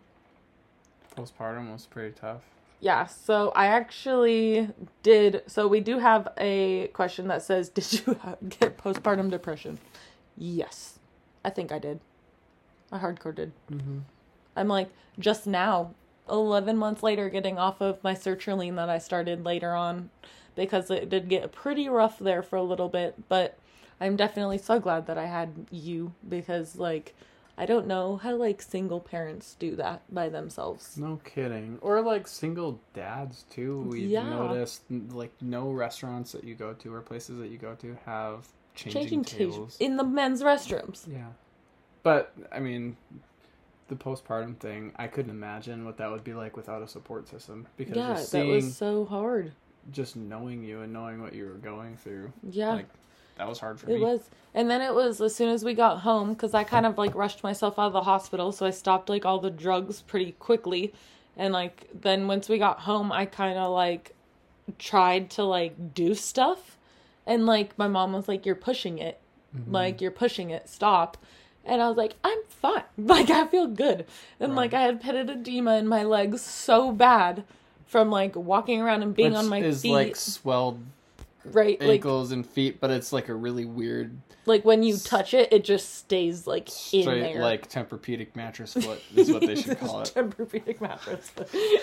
Postpartum 1.16 1.72
was 1.72 1.86
pretty 1.88 2.14
tough. 2.14 2.44
Yeah. 2.80 3.06
So 3.06 3.52
I 3.56 3.68
actually 3.68 4.70
did. 5.04 5.44
So 5.48 5.68
we 5.68 5.82
do 5.82 6.00
have 6.00 6.30
a 6.38 6.88
question 6.94 7.28
that 7.28 7.44
says, 7.44 7.70
"Did 7.70 7.92
you 7.94 8.20
get 8.60 8.78
postpartum 8.78 9.30
depression?" 9.30 9.78
Yes, 10.38 11.00
I 11.44 11.50
think 11.50 11.72
I 11.72 11.80
did. 11.80 12.00
I 12.92 13.00
hardcore 13.00 13.34
did. 13.36 13.52
Mm-hmm. 13.72 14.00
I'm 14.56 14.68
like 14.68 14.90
just 15.20 15.48
now, 15.48 15.94
11 16.30 16.78
months 16.78 17.04
later, 17.04 17.30
getting 17.30 17.58
off 17.58 17.82
of 17.82 18.04
my 18.04 18.14
sertraline 18.14 18.76
that 18.76 18.90
I 18.90 18.98
started 18.98 19.46
later 19.46 19.74
on 19.74 20.10
because 20.56 20.90
it 20.92 21.10
did 21.10 21.30
get 21.30 21.52
pretty 21.52 21.88
rough 21.90 22.20
there 22.20 22.44
for 22.44 22.56
a 22.58 22.64
little 22.64 22.90
bit. 22.90 23.16
But 23.30 23.58
I'm 24.00 24.16
definitely 24.16 24.58
so 24.58 24.80
glad 24.80 25.08
that 25.08 25.18
I 25.18 25.26
had 25.26 25.68
you 25.72 26.14
because, 26.28 26.76
like, 26.76 27.16
I 27.58 27.66
don't 27.66 27.86
know 27.88 28.18
how, 28.18 28.36
like, 28.36 28.62
single 28.62 29.00
parents 29.00 29.56
do 29.60 29.76
that 29.76 30.02
by 30.14 30.30
themselves. 30.30 30.98
No 30.98 31.20
kidding. 31.24 31.78
Or 31.82 32.02
like 32.02 32.28
single 32.28 32.80
dads 32.94 33.44
too. 33.50 33.82
We've 33.90 34.10
Yeah. 34.10 34.30
noticed 34.30 34.82
like 34.90 35.32
no 35.42 35.72
restaurants 35.72 36.32
that 36.32 36.44
you 36.44 36.56
go 36.56 36.74
to 36.74 36.94
or 36.94 37.02
places 37.02 37.38
that 37.40 37.50
you 37.50 37.58
go 37.58 37.76
to 37.76 37.98
have 38.06 38.48
changing, 38.84 39.02
Changing 39.02 39.24
tables. 39.24 39.56
tables 39.56 39.78
in 39.80 39.98
the 39.98 40.04
men's 40.04 40.42
restrooms. 40.44 41.06
Yeah. 41.12 41.28
But 42.04 42.34
I 42.52 42.60
mean 42.60 42.98
the 43.88 43.96
postpartum 43.96 44.58
thing, 44.58 44.94
I 44.96 45.08
couldn't 45.08 45.32
imagine 45.32 45.84
what 45.84 45.98
that 45.98 46.10
would 46.10 46.24
be 46.24 46.34
like 46.34 46.56
without 46.56 46.82
a 46.82 46.88
support 46.88 47.28
system 47.28 47.68
because 47.78 47.96
Yeah, 47.98 48.14
just 48.14 48.32
that 48.32 48.46
was 48.46 48.76
so 48.78 49.06
hard. 49.06 49.52
just 49.92 50.16
knowing 50.16 50.64
you 50.64 50.82
and 50.82 50.94
knowing 50.94 51.22
what 51.22 51.34
you 51.34 51.46
were 51.46 51.52
going 51.56 51.98
through. 51.98 52.32
Yeah. 52.50 52.72
Like 52.74 52.88
that 53.38 53.48
was 53.50 53.60
hard 53.60 53.80
for 53.80 53.88
It 53.90 53.96
me. 53.96 53.96
It 53.96 54.00
was. 54.06 54.30
And 54.54 54.70
then 54.70 54.82
it 54.82 54.94
was 54.94 55.20
as 55.22 55.36
soon 55.36 55.50
as 55.50 55.64
we 55.66 55.74
got 55.74 56.00
home, 56.00 56.34
because 56.34 56.54
I 56.54 56.64
kind 56.64 56.86
of 56.86 56.98
like 56.98 57.14
rushed 57.16 57.44
myself 57.44 57.78
out 57.80 57.88
of 57.88 57.94
the 57.94 58.04
hospital, 58.04 58.52
so 58.52 58.66
I 58.66 58.70
stopped 58.70 59.10
like 59.10 59.26
all 59.26 59.40
the 59.40 59.50
drugs 59.50 60.02
pretty 60.02 60.34
quickly. 60.34 60.94
And 61.38 61.54
like 61.54 61.88
then 62.00 62.28
once 62.28 62.48
we 62.50 62.58
got 62.60 62.80
home, 62.82 63.12
I 63.12 63.26
kind 63.26 63.58
of 63.58 63.72
like 63.72 64.14
tried 64.80 65.30
to 65.32 65.44
like 65.44 65.94
do 65.94 66.14
stuff. 66.16 66.78
And 67.26 67.46
like 67.46 67.78
my 67.78 67.88
mom 67.88 68.14
was 68.14 68.28
like, 68.28 68.46
You're 68.46 68.56
pushing 68.56 68.98
it. 68.98 69.20
Mm-hmm. 69.56 69.72
Like 69.72 70.02
you're 70.02 70.12
pushing 70.12 70.50
it. 70.50 70.70
Stop. 70.70 71.18
And 71.64 71.82
I 71.82 71.88
was 71.88 71.98
like, 71.98 72.16
I'm 72.24 72.40
fine. 72.48 72.84
Like 72.98 73.30
I 73.30 73.48
feel 73.48 73.68
good. 73.68 74.06
And 74.40 74.56
like 74.56 74.74
I 74.74 74.82
had 74.82 75.02
pitted 75.02 75.30
edema 75.30 75.78
in 75.78 75.88
my 75.88 76.04
legs 76.04 76.42
so 76.42 76.92
bad 76.92 77.44
from 77.86 78.10
like 78.10 78.36
walking 78.36 78.82
around 78.82 79.04
and 79.04 79.16
being 79.16 79.32
Which 79.32 79.40
on 79.40 79.50
my 79.50 79.60
is 79.60 79.82
feet. 79.82 79.92
like 79.92 80.16
swelled 80.16 80.80
right. 81.46 81.80
Like 81.80 81.90
ankles 81.90 82.32
and 82.32 82.46
feet, 82.46 82.80
but 82.80 82.92
it's 82.92 83.12
like 83.14 83.30
a 83.30 83.34
really 83.34 83.66
weird 83.66 84.18
like 84.48 84.66
when 84.66 84.82
you 84.82 84.98
touch 84.98 85.36
it, 85.36 85.54
it 85.54 85.64
just 85.64 85.96
stays 85.96 86.48
like 86.48 86.68
in 86.94 87.04
straight 87.04 87.22
there. 87.22 87.42
like 87.42 87.70
Tempur-Pedic 87.70 88.36
mattress 88.36 88.74
foot 88.74 89.00
is 89.16 89.32
what 89.32 89.42
they 89.42 89.54
should 89.56 89.80
call 89.80 90.02
it. 90.02 90.12
Tempur-Pedic 90.16 90.82
mattress 90.82 91.32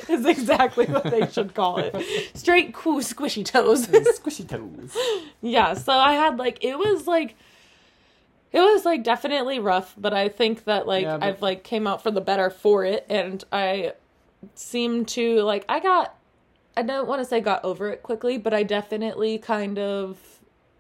is 0.09 0.27
exactly 0.27 0.87
what 0.87 1.05
they 1.05 1.29
should 1.29 1.55
call 1.55 1.79
it. 1.79 1.94
Straight 2.35 2.75
cool 2.75 2.99
squishy 2.99 3.44
toes. 3.44 3.87
Squishy 3.87 4.47
toes. 4.49 4.97
yeah, 5.40 5.75
so 5.75 5.92
I 5.92 6.14
had 6.14 6.37
like 6.38 6.59
it 6.64 6.77
was 6.77 7.07
like 7.07 7.37
it 8.51 8.61
was 8.61 8.85
like 8.85 9.05
definitely 9.05 9.61
rough, 9.61 9.94
but 9.97 10.12
I 10.12 10.29
think 10.29 10.64
that 10.64 10.87
like 10.88 11.05
Yeah, 11.05 11.18
but- 11.18 11.27
I've 11.27 11.42
like 11.42 11.62
came 11.62 11.87
out 11.87 12.03
for 12.03 12.11
the 12.11 12.21
better 12.21 12.51
for 12.51 12.85
it 12.85 13.07
and 13.09 13.44
I 13.53 13.92
seem 14.55 15.05
to 15.05 15.42
like 15.42 15.64
I 15.68 15.79
got 15.79 16.17
I 16.79 16.83
don't 16.83 17.09
want 17.09 17.21
to 17.21 17.25
say 17.25 17.41
got 17.41 17.64
over 17.64 17.91
it 17.91 18.03
quickly, 18.03 18.38
but 18.38 18.55
I 18.55 18.62
definitely 18.62 19.38
kind 19.38 19.79
of 19.79 20.17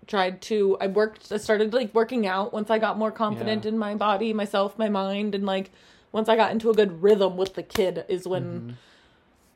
tried 0.06 0.40
to 0.42 0.76
I 0.80 0.86
worked 0.86 1.30
I 1.32 1.36
started 1.36 1.74
like 1.74 1.94
working 1.94 2.26
out 2.26 2.52
once 2.52 2.70
I 2.70 2.78
got 2.78 2.96
more 2.96 3.10
confident 3.10 3.64
Yeah. 3.64 3.70
in 3.72 3.78
my 3.78 3.94
body, 3.94 4.32
myself, 4.32 4.78
my 4.78 4.88
mind 4.88 5.34
and 5.34 5.44
like 5.44 5.70
once 6.12 6.28
I 6.28 6.36
got 6.36 6.50
into 6.52 6.70
a 6.70 6.74
good 6.74 7.02
rhythm 7.02 7.36
with 7.36 7.54
the 7.54 7.62
kid 7.62 8.04
is 8.08 8.26
when 8.26 8.44
Mm-hmm. 8.44 8.70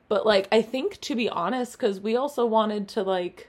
but 0.08 0.26
like 0.26 0.48
I 0.52 0.60
think 0.60 1.00
to 1.02 1.14
be 1.14 1.28
honest 1.28 1.78
cuz 1.78 2.00
we 2.00 2.16
also 2.16 2.44
wanted 2.44 2.88
to 2.88 3.02
like 3.02 3.48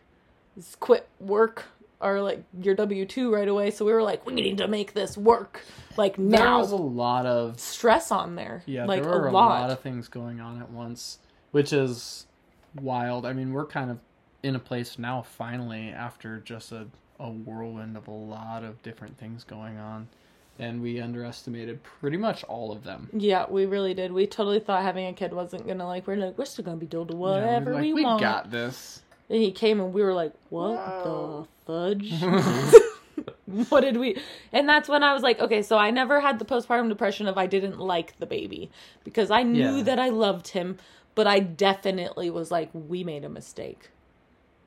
quit 0.79 1.07
work 1.19 1.65
or 1.99 2.21
like 2.21 2.43
your 2.61 2.75
W2 2.75 3.31
right 3.31 3.47
away, 3.47 3.71
so 3.71 3.83
we 3.85 3.91
were 3.93 4.03
like 4.03 4.25
we 4.25 4.33
need 4.33 4.57
to 4.59 4.67
make 4.67 4.93
this 4.93 5.17
work 5.17 5.61
like 5.97 6.15
There 6.15 6.25
now. 6.25 6.59
was 6.59 6.71
a 6.71 6.75
lot 6.75 7.25
of 7.25 7.59
stress 7.59 8.11
on 8.11 8.35
there. 8.35 8.61
Yeah, 8.65 8.85
like 8.85 9.01
there 9.03 9.11
were 9.11 9.27
a 9.27 9.31
a 9.31 9.33
lot. 9.33 9.61
lot. 9.61 9.69
of 9.71 9.79
things 9.81 10.07
going 10.09 10.39
on 10.39 10.61
at 10.61 10.69
once, 10.69 11.19
which 11.51 11.73
is 11.73 12.27
wild. 12.81 13.25
I 13.25 13.33
mean, 13.33 13.53
we're 13.53 13.65
kind 13.65 13.91
of 13.91 13.99
in 14.41 14.55
a 14.55 14.59
place 14.59 14.97
now, 14.99 15.21
finally, 15.21 15.89
after 15.89 16.39
just 16.39 16.71
a, 16.71 16.87
a 17.19 17.29
whirlwind 17.29 17.95
of 17.97 18.07
a 18.07 18.11
lot 18.11 18.63
of 18.63 18.81
different 18.83 19.17
things 19.17 19.43
going 19.43 19.77
on. 19.77 20.07
And 20.59 20.81
we 20.83 20.99
underestimated 21.01 21.81
pretty 21.81 22.17
much 22.17 22.43
all 22.43 22.71
of 22.71 22.83
them. 22.83 23.09
Yeah, 23.11 23.45
we 23.49 23.65
really 23.65 23.95
did. 23.95 24.11
We 24.11 24.27
totally 24.27 24.59
thought 24.59 24.83
having 24.83 25.07
a 25.07 25.13
kid 25.13 25.33
wasn't 25.33 25.65
gonna 25.65 25.87
like. 25.87 26.05
We're 26.05 26.15
like, 26.17 26.37
we're 26.37 26.45
still 26.45 26.63
gonna 26.63 26.77
be 26.77 26.85
doing 26.85 27.07
Yeah, 27.09 27.15
whatever 27.15 27.65
we're 27.71 27.73
like, 27.77 27.81
we, 27.81 27.93
we 27.93 28.03
want. 28.03 28.21
got 28.21 28.51
this. 28.51 29.01
And 29.29 29.41
he 29.41 29.51
came 29.51 29.79
and 29.79 29.91
we 29.93 30.03
were 30.03 30.13
like, 30.13 30.33
what 30.49 30.75
Whoa. 30.75 31.47
the 31.65 31.65
fudge? 31.65 32.13
what 33.69 33.81
did 33.81 33.97
we? 33.97 34.17
And 34.51 34.69
that's 34.69 34.87
when 34.87 35.01
I 35.03 35.13
was 35.13 35.23
like, 35.23 35.39
okay, 35.39 35.63
so 35.63 35.77
I 35.77 35.89
never 35.89 36.19
had 36.19 36.37
the 36.37 36.45
postpartum 36.45 36.87
depression 36.89 37.27
of 37.27 37.37
I 37.37 37.47
didn't 37.47 37.79
like 37.79 38.17
the 38.19 38.25
baby 38.27 38.69
because 39.03 39.31
I 39.31 39.41
knew 39.43 39.77
Yeah. 39.77 39.83
that 39.83 39.97
I 39.99 40.09
loved 40.09 40.49
him, 40.49 40.77
but 41.15 41.27
I 41.27 41.39
definitely 41.39 42.29
was 42.29 42.51
like, 42.51 42.69
we 42.73 43.03
made 43.03 43.23
a 43.23 43.29
mistake. 43.29 43.89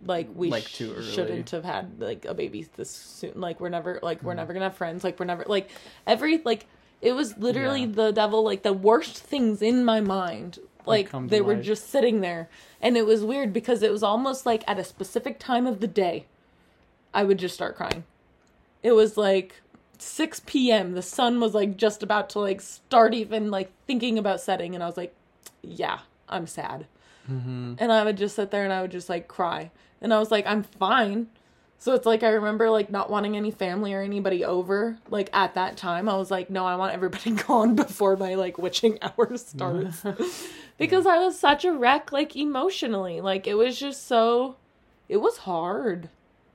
Like 0.04 0.28
we 0.34 0.50
Like, 0.50 0.64
sh- 0.68 0.76
too 0.76 0.92
early. 0.94 1.10
shouldn't 1.10 1.50
have 1.50 1.64
had 1.64 2.00
like 2.00 2.24
a 2.26 2.34
baby 2.34 2.68
this 2.76 2.90
soon. 2.90 3.40
Like 3.40 3.60
we're 3.60 3.70
never 3.70 3.98
like 4.02 4.22
we're 4.22 4.34
never 4.34 4.52
gonna 4.52 4.66
have 4.66 4.76
friends. 4.76 5.02
Like 5.02 5.18
we're 5.18 5.24
never 5.26 5.44
like 5.46 5.70
every 6.06 6.38
like 6.44 6.66
it 7.00 7.12
was 7.12 7.36
literally 7.38 7.80
Yeah. 7.82 7.92
the 7.92 8.12
devil. 8.12 8.42
Like 8.44 8.62
the 8.62 8.72
worst 8.74 9.16
things 9.16 9.62
in 9.62 9.84
my 9.84 10.00
mind. 10.00 10.58
Like 10.84 11.10
they 11.28 11.40
were 11.40 11.56
just 11.56 11.90
sitting 11.90 12.20
there, 12.20 12.48
and 12.80 12.96
it 12.96 13.06
was 13.06 13.24
weird 13.24 13.52
because 13.52 13.82
it 13.82 13.90
was 13.90 14.04
almost 14.04 14.46
like 14.46 14.62
at 14.68 14.78
a 14.78 14.84
specific 14.84 15.38
time 15.40 15.66
of 15.66 15.80
the 15.80 15.88
day, 15.88 16.26
I 17.12 17.24
would 17.24 17.38
just 17.38 17.54
start 17.56 17.74
crying. 17.76 18.04
It 18.84 18.92
was 18.92 19.16
like 19.16 19.62
6 19.98 20.42
p.m. 20.46 20.92
The 20.92 21.02
sun 21.02 21.40
was 21.40 21.54
like 21.54 21.76
just 21.76 22.04
about 22.04 22.30
to 22.30 22.38
like 22.38 22.60
start 22.60 23.14
even 23.14 23.50
like 23.50 23.72
thinking 23.88 24.16
about 24.16 24.40
setting, 24.40 24.74
and 24.76 24.84
I 24.84 24.86
was 24.86 24.96
like, 24.96 25.12
yeah, 25.62 26.00
I'm 26.28 26.46
sad. 26.46 26.86
Mm-hmm. 27.30 27.74
and 27.78 27.90
I 27.90 28.04
would 28.04 28.16
just 28.16 28.36
sit 28.36 28.52
there 28.52 28.62
and 28.62 28.72
I 28.72 28.82
would 28.82 28.92
just 28.92 29.08
like 29.08 29.26
cry. 29.26 29.72
And 30.00 30.14
I 30.14 30.18
was 30.20 30.30
like, 30.30 30.46
I'm 30.46 30.62
fine. 30.62 31.26
So 31.78 31.94
it's 31.94 32.06
like 32.06 32.22
I 32.22 32.30
remember 32.30 32.70
like 32.70 32.90
not 32.90 33.10
wanting 33.10 33.36
any 33.36 33.50
family 33.50 33.92
or 33.92 34.00
anybody 34.00 34.44
over. 34.44 34.98
Like 35.10 35.28
at 35.32 35.54
that 35.54 35.76
time, 35.76 36.08
I 36.08 36.16
was 36.16 36.30
like, 36.30 36.50
no, 36.50 36.64
I 36.64 36.76
want 36.76 36.94
everybody 36.94 37.30
gone 37.46 37.74
before 37.74 38.16
my 38.16 38.34
like 38.34 38.58
witching 38.58 38.98
hour 39.02 39.36
starts. 39.36 40.04
because 40.78 41.06
I 41.06 41.18
was 41.18 41.38
such 41.38 41.64
a 41.64 41.72
wreck, 41.72 42.12
like 42.12 42.36
emotionally. 42.36 43.20
Like 43.20 43.46
it 43.46 43.54
was 43.54 43.78
just 43.78 44.06
so, 44.06 44.56
it 45.08 45.18
was 45.18 45.38
hard. 45.38 46.08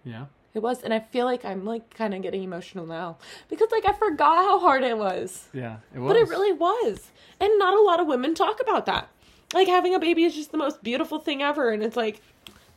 Yeah. 0.04 0.26
It 0.54 0.60
was, 0.60 0.84
and 0.84 0.94
I 0.94 1.00
feel 1.00 1.26
like 1.26 1.46
I'm 1.46 1.64
like 1.66 1.94
kind 1.94 2.14
of 2.14 2.22
getting 2.22 2.44
emotional 2.44 2.86
now 2.86 3.18
because 3.50 3.72
like 3.72 3.88
I 3.88 3.94
forgot 3.94 4.38
how 4.38 4.60
hard 4.60 4.84
it 4.84 4.98
was. 4.98 5.48
Yeah. 5.54 5.78
It 5.96 6.00
was. 6.00 6.10
But 6.10 6.18
it 6.18 6.28
really 6.28 6.52
was. 6.52 7.12
And 7.40 7.58
not 7.58 7.74
a 7.74 7.82
lot 7.82 8.00
of 8.00 8.08
women 8.08 8.36
talk 8.36 8.60
about 8.60 8.86
that. 8.88 9.10
Like 9.54 9.68
having 9.68 9.94
a 9.96 10.00
baby 10.00 10.24
is 10.24 10.36
just 10.36 10.52
the 10.52 10.58
most 10.58 10.84
beautiful 10.84 11.20
thing 11.20 11.42
ever 11.42 11.72
and 11.72 11.84
it's 11.84 11.98
like 11.98 12.22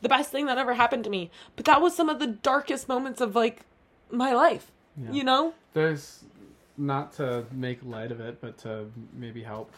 the 0.01 0.09
best 0.09 0.31
thing 0.31 0.45
that 0.47 0.57
ever 0.57 0.73
happened 0.73 1.03
to 1.05 1.09
me. 1.09 1.31
But 1.55 1.65
that 1.65 1.81
was 1.81 1.95
some 1.95 2.09
of 2.09 2.19
the 2.19 2.27
darkest 2.27 2.87
moments 2.87 3.21
of 3.21 3.35
like 3.35 3.61
my 4.11 4.33
life. 4.33 4.71
Yeah. 5.01 5.11
You 5.11 5.23
know? 5.23 5.53
There's 5.73 6.23
not 6.77 7.13
to 7.13 7.45
make 7.51 7.79
light 7.83 8.11
of 8.11 8.19
it, 8.19 8.41
but 8.41 8.57
to 8.59 8.91
maybe 9.13 9.43
help 9.43 9.71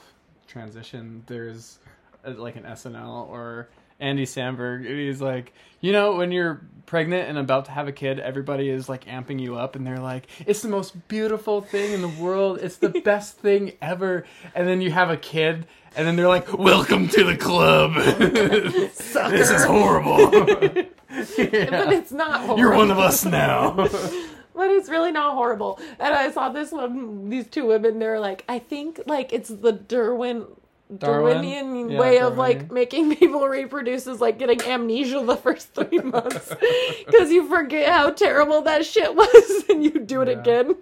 transition. 0.47 1.23
There's 1.27 1.79
uh 2.25 2.31
like 2.31 2.55
an 2.55 2.63
SNL 2.63 3.27
or 3.29 3.69
Andy 3.99 4.25
Samberg. 4.25 4.85
He's 4.85 5.21
like, 5.21 5.53
you 5.81 5.91
know, 5.91 6.15
when 6.15 6.31
you're 6.31 6.61
pregnant 6.85 7.29
and 7.29 7.37
about 7.37 7.65
to 7.65 7.71
have 7.71 7.87
a 7.87 7.91
kid, 7.91 8.19
everybody 8.19 8.69
is 8.69 8.87
like 8.87 9.05
amping 9.05 9.39
you 9.39 9.55
up, 9.55 9.75
and 9.75 9.85
they're 9.85 9.97
like, 9.97 10.27
"It's 10.45 10.61
the 10.61 10.69
most 10.69 11.07
beautiful 11.07 11.61
thing 11.61 11.93
in 11.93 12.01
the 12.01 12.07
world. 12.07 12.59
It's 12.61 12.77
the 12.77 12.89
best 13.05 13.37
thing 13.37 13.73
ever." 13.81 14.25
And 14.55 14.67
then 14.67 14.81
you 14.81 14.91
have 14.91 15.09
a 15.09 15.17
kid, 15.17 15.67
and 15.97 16.07
then 16.07 16.15
they're 16.15 16.27
like, 16.27 16.57
"Welcome 16.57 17.09
to 17.09 17.23
the 17.25 17.35
club. 17.35 17.95
this 17.95 19.49
is 19.51 19.63
horrible." 19.65 20.31
But 21.09 21.93
it's 21.93 22.11
not 22.11 22.41
horrible. 22.41 22.57
You're 22.59 22.75
one 22.75 22.91
of 22.91 22.99
us 22.99 23.25
now. 23.25 23.71
But 23.71 24.69
it's 24.71 24.89
really 24.89 25.11
not 25.11 25.33
horrible. 25.33 25.79
And 25.99 26.13
I 26.13 26.29
saw 26.31 26.49
this 26.49 26.71
one 26.71 27.29
these 27.29 27.47
two 27.47 27.65
women, 27.65 27.97
they're 27.99 28.19
like, 28.19 28.43
I 28.47 28.59
think 28.59 29.01
like 29.07 29.33
it's 29.33 29.49
the 29.49 29.73
Derwin 29.73 30.45
Darwin? 30.95 31.35
Darwinian 31.37 31.89
Yeah, 31.89 31.99
way 31.99 32.19
of 32.19 32.37
like 32.37 32.71
making 32.71 33.15
people 33.15 33.47
reproduce 33.47 34.05
is 34.07 34.21
like 34.21 34.37
getting 34.39 34.61
amnesia 34.61 35.23
the 35.25 35.37
first 35.37 35.73
three 35.73 35.99
months 35.99 36.53
because 37.05 37.31
you 37.31 37.47
forget 37.49 37.91
how 37.91 38.11
terrible 38.11 38.61
that 38.63 38.85
shit 38.85 39.15
was 39.15 39.63
and 39.69 39.83
you 39.83 39.91
do 39.91 40.21
it 40.21 40.27
Yeah. 40.27 40.39
again. 40.39 40.75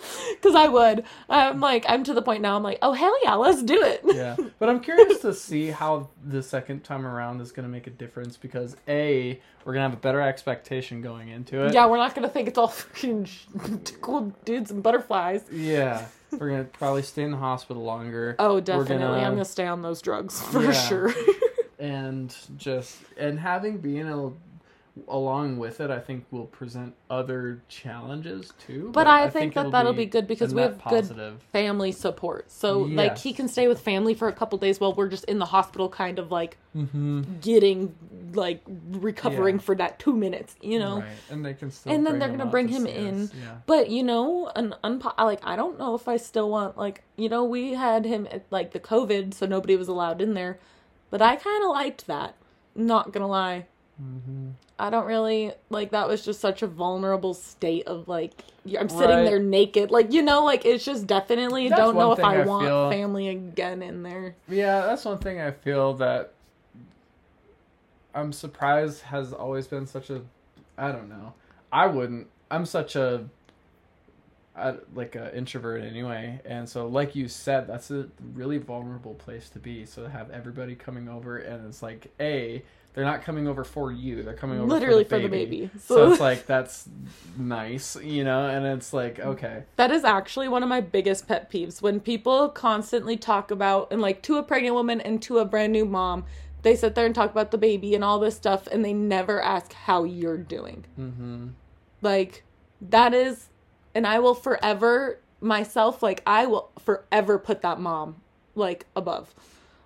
Because 0.40 0.54
I 0.54 0.68
would. 0.68 1.04
I'm 1.28 1.60
like, 1.60 1.84
I'm 1.88 2.02
to 2.04 2.14
the 2.14 2.22
point 2.22 2.40
now. 2.40 2.56
I'm 2.56 2.62
like, 2.62 2.78
oh 2.80 2.92
hell 2.92 3.14
yeah, 3.22 3.34
let's 3.34 3.62
do 3.62 3.82
it. 3.82 4.00
yeah 4.04 4.34
but 4.58 4.68
i'm 4.70 4.80
curious 4.80 5.20
to 5.20 5.34
see 5.34 5.66
how 5.68 6.08
the 6.26 6.42
second 6.42 6.82
time 6.84 7.04
around 7.06 7.40
is 7.40 7.52
going 7.52 7.64
to 7.64 7.70
make 7.70 7.86
a 7.86 7.90
difference 7.90 8.36
because 8.38 8.76
a 8.88 9.38
we're 9.64 9.72
going 9.74 9.84
to 9.84 9.90
have 9.90 9.92
a 9.98 10.00
better 10.00 10.20
expectation 10.20 11.02
going 11.02 11.28
into 11.28 11.62
it 11.64 11.74
Yeah, 11.74 11.86
we're 11.86 11.98
not 11.98 12.14
gonna 12.14 12.28
think 12.28 12.48
it's 12.48 12.56
all 12.58 12.68
freaking 12.68 13.28
cool 14.00 14.34
dudes 14.44 14.70
and 14.70 14.82
butterflies. 14.82 15.42
yeah 15.52 16.06
we're 16.32 16.48
going 16.48 16.64
to 16.64 16.70
probably 16.70 17.02
stay 17.02 17.22
in 17.24 17.32
the 17.32 17.36
hospital 17.36 17.82
longer 17.82 18.36
Oh, 18.38 18.60
definitely. 18.60 18.96
gonna- 18.98 19.18
I'm 19.26 19.32
gonna 19.32 19.44
stay 19.44 19.66
on 19.66 19.82
those 19.82 20.00
drugs 20.00 20.40
for 20.42 20.62
Yeah. 20.64 20.72
sure. 20.72 21.12
and 21.78 22.34
just 22.56 22.96
and 23.18 23.38
having 23.38 23.78
been 23.78 24.06
a, 24.08 24.30
along 25.08 25.58
with 25.58 25.80
it 25.80 25.90
i 25.90 25.98
think 25.98 26.24
will 26.30 26.46
present 26.46 26.94
other 27.08 27.60
challenges 27.68 28.52
too 28.64 28.90
But 28.92 29.06
I 29.06 29.28
think 29.28 29.52
it'll 29.56 29.64
that 29.64 29.72
that'll 29.72 29.92
be 29.92 30.06
good 30.06 30.26
because 30.28 30.54
we 30.54 30.62
have 30.62 30.80
good 30.88 31.38
family 31.52 31.90
support. 31.92 32.50
So 32.50 32.78
like 32.80 33.18
he 33.18 33.32
can 33.32 33.48
stay 33.48 33.66
with 33.66 33.80
family 33.80 34.14
for 34.14 34.28
a 34.28 34.32
couple 34.32 34.58
days 34.58 34.78
while 34.78 34.92
we're 34.92 35.08
just 35.08 35.24
in 35.24 35.38
the 35.38 35.46
hospital 35.46 35.88
kind 35.88 36.18
of 36.18 36.30
like 36.30 36.56
mm-hmm. 36.76 37.22
getting 37.40 37.94
like 38.32 38.60
recovering 38.90 39.56
Yeah. 39.56 39.62
for 39.62 39.74
that 39.74 39.98
2 39.98 40.14
minutes, 40.14 40.54
you 40.62 40.78
know. 40.78 41.00
right 41.00 41.08
and 41.30 41.44
they 41.44 41.54
can 41.54 41.70
still 41.70 41.92
And 41.92 42.06
then 42.06 42.18
they're 42.20 42.28
gonna 42.28 42.46
bring 42.46 42.68
him 42.68 42.86
in. 42.86 43.30
yeah 43.34 43.56
But 43.66 43.90
you 43.90 44.02
know, 44.04 44.50
an 44.54 44.74
unpo- 44.84 45.18
like 45.18 45.40
I 45.44 45.56
don't 45.56 45.78
know 45.78 45.94
if 45.94 46.06
I 46.06 46.16
still 46.16 46.48
want 46.50 46.78
like 46.78 47.02
you 47.16 47.28
know 47.28 47.44
we 47.44 47.74
had 47.74 48.04
him 48.04 48.28
at 48.30 48.44
like 48.50 48.70
the 48.72 48.80
COVID, 48.80 49.34
so 49.34 49.46
nobody 49.46 49.74
was 49.76 49.88
allowed 49.88 50.20
in 50.20 50.34
there. 50.34 50.58
But 51.10 51.20
I 51.22 51.34
kind 51.36 51.64
of 51.64 51.70
liked 51.70 52.06
that. 52.06 52.36
Not 52.76 53.12
gonna 53.12 53.26
lie, 53.26 53.66
mm-hmm. 54.00 54.50
I 54.80 54.90
don't 54.90 55.06
really 55.06 55.52
like 55.68 55.90
that. 55.90 56.08
Was 56.08 56.24
just 56.24 56.40
such 56.40 56.62
a 56.62 56.66
vulnerable 56.66 57.34
state 57.34 57.86
of 57.86 58.08
like 58.08 58.32
I'm 58.78 58.88
sitting 58.88 59.08
Right. 59.08 59.24
there 59.24 59.38
naked, 59.38 59.90
like 59.90 60.12
you 60.12 60.22
know, 60.22 60.44
like 60.44 60.64
it's 60.64 60.84
just 60.84 61.06
definitely 61.06 61.68
That's 61.68 61.80
don't 61.80 61.96
know 61.96 62.12
if 62.12 62.20
I, 62.20 62.36
I 62.42 62.44
want 62.44 62.66
feel- 62.66 62.90
family 62.90 63.28
again 63.28 63.82
in 63.82 64.02
there. 64.02 64.34
Yeah, 64.48 64.86
that's 64.86 65.04
one 65.04 65.18
thing 65.18 65.40
I 65.40 65.50
feel 65.50 65.94
that 65.94 66.32
I'm 68.14 68.32
surprised 68.32 69.02
has 69.02 69.32
always 69.32 69.66
been 69.66 69.86
such 69.86 70.10
a 70.10 70.22
I 70.76 70.92
don't 70.92 71.08
know. 71.08 71.34
I 71.72 71.86
wouldn't. 71.86 72.28
I'm 72.50 72.66
such 72.66 72.96
a 72.96 73.24
I, 74.56 74.74
like 74.94 75.14
a 75.14 75.34
introvert 75.36 75.82
anyway, 75.84 76.40
and 76.44 76.68
so 76.68 76.86
like 76.86 77.14
you 77.14 77.28
said, 77.28 77.66
that's 77.68 77.90
a 77.90 78.08
really 78.34 78.58
vulnerable 78.58 79.14
place 79.14 79.48
to 79.50 79.58
be. 79.58 79.86
So 79.86 80.02
to 80.02 80.10
have 80.10 80.30
everybody 80.30 80.74
coming 80.74 81.08
over 81.08 81.38
and 81.38 81.66
it's 81.66 81.82
like 81.82 82.12
a 82.18 82.62
they're 82.92 83.04
not 83.04 83.22
coming 83.22 83.46
over 83.46 83.62
for 83.64 83.92
you. 83.92 84.22
They're 84.22 84.34
coming 84.34 84.58
over 84.58 84.68
Literally 84.68 85.04
for 85.04 85.10
the 85.10 85.16
for 85.16 85.22
the 85.22 85.28
baby. 85.28 85.60
baby. 85.62 85.70
So, 85.78 85.94
So, 85.94 86.12
it's 86.12 86.20
like 86.28 86.46
that's 86.46 86.88
nice, 87.38 87.96
you 87.96 88.24
know, 88.24 88.48
and 88.48 88.66
it's 88.66 88.92
like 88.92 89.20
okay. 89.20 89.64
that 89.76 89.90
is 89.90 90.04
actually 90.04 90.48
one 90.48 90.62
of 90.62 90.68
my 90.68 90.80
biggest 90.80 91.28
pet 91.28 91.50
peeves 91.50 91.80
when 91.80 92.00
people 92.00 92.48
constantly 92.48 93.16
talk 93.16 93.50
about 93.50 93.92
and 93.92 94.00
like 94.00 94.22
to 94.22 94.38
a 94.38 94.42
pregnant 94.42 94.74
woman 94.74 95.00
and 95.00 95.22
to 95.22 95.38
a 95.38 95.44
brand 95.44 95.72
new 95.72 95.84
mom, 95.84 96.24
they 96.62 96.74
sit 96.74 96.94
there 96.94 97.06
and 97.06 97.14
talk 97.14 97.30
about 97.30 97.50
the 97.52 97.58
baby 97.58 97.94
and 97.94 98.02
all 98.02 98.18
this 98.18 98.36
stuff, 98.36 98.66
and 98.66 98.84
they 98.84 98.92
never 98.92 99.40
ask 99.40 99.72
how 99.72 100.04
you're 100.04 100.36
doing. 100.36 100.84
Mm-hmm. 100.98 101.48
Like 102.02 102.44
that 102.80 103.14
is 103.14 103.50
and 103.94 104.06
I 104.06 104.18
will 104.18 104.34
forever 104.34 105.20
myself 105.40 106.02
like 106.02 106.22
I 106.26 106.46
will 106.46 106.70
forever 106.78 107.38
put 107.38 107.62
that 107.62 107.80
mom 107.80 108.16
like 108.54 108.86
above. 108.94 109.34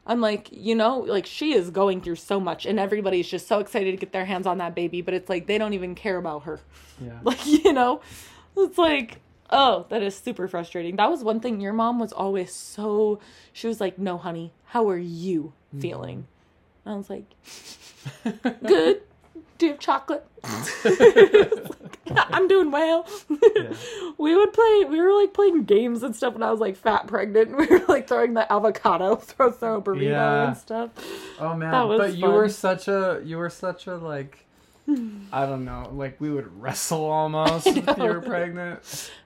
I'm 0.06 0.20
like, 0.20 0.48
you 0.50 0.74
know, 0.74 0.98
like 0.98 1.26
she 1.26 1.54
is 1.54 1.70
going 1.70 2.00
through 2.00 2.16
so 2.16 2.38
much 2.38 2.66
and 2.66 2.78
everybody's 2.78 3.28
just 3.28 3.48
so 3.48 3.58
excited 3.58 3.92
to 3.92 3.96
get 3.96 4.12
their 4.12 4.26
hands 4.26 4.46
on 4.46 4.58
that 4.58 4.74
baby, 4.74 5.00
but 5.00 5.14
it's 5.14 5.28
like 5.28 5.46
they 5.46 5.56
don't 5.56 5.72
even 5.72 5.94
care 5.94 6.18
about 6.18 6.44
her. 6.44 6.60
Yeah. 7.00 7.12
Like, 7.22 7.46
you 7.46 7.72
know, 7.72 8.00
it's 8.56 8.76
like, 8.78 9.20
oh, 9.50 9.86
that 9.88 10.02
is 10.02 10.14
super 10.14 10.46
frustrating. 10.46 10.96
That 10.96 11.10
was 11.10 11.24
one 11.24 11.40
thing 11.40 11.60
your 11.60 11.72
mom 11.72 11.98
was 11.98 12.12
always 12.12 12.52
so 12.52 13.18
she 13.52 13.66
was 13.66 13.80
like, 13.80 13.98
"No, 13.98 14.18
honey, 14.18 14.52
how 14.66 14.88
are 14.88 14.98
you 14.98 15.52
mm. 15.74 15.80
feeling?" 15.80 16.26
I 16.84 16.94
was 16.94 17.08
like, 17.08 17.24
"Good. 18.66 19.02
Do 19.58 19.66
you 19.66 19.72
have 19.72 19.80
chocolate?" 19.80 20.26
I'm 22.16 22.48
doing 22.48 22.70
well. 22.70 23.06
Yeah. 23.30 23.72
we 24.18 24.36
would 24.36 24.52
play. 24.52 24.84
We 24.84 25.00
were 25.00 25.12
like 25.18 25.32
playing 25.32 25.64
games 25.64 26.02
and 26.02 26.14
stuff 26.14 26.34
when 26.34 26.42
I 26.42 26.50
was 26.50 26.60
like 26.60 26.76
fat 26.76 27.06
pregnant. 27.06 27.56
We 27.56 27.66
were 27.66 27.84
like 27.88 28.06
throwing 28.08 28.34
the 28.34 28.50
avocado, 28.52 29.16
throw 29.16 29.50
throw 29.50 29.76
a 29.78 29.82
burrito 29.82 30.10
Yeah. 30.10 30.48
and 30.48 30.56
stuff. 30.56 30.90
Oh 31.38 31.54
man, 31.54 31.70
That 31.72 31.88
was 31.88 31.98
but 31.98 32.16
you 32.16 32.26
were 32.28 32.48
such 32.48 32.88
a 32.88 33.20
you 33.24 33.38
were 33.38 33.50
such 33.50 33.86
a 33.86 33.96
like 33.96 34.44
I 35.32 35.46
don't 35.46 35.64
know, 35.64 35.90
like 35.94 36.20
we 36.20 36.30
would 36.30 36.60
wrestle 36.60 37.04
almost 37.10 37.66
if 37.66 37.86
you 37.96 38.04
were 38.04 38.20
pregnant. 38.20 38.80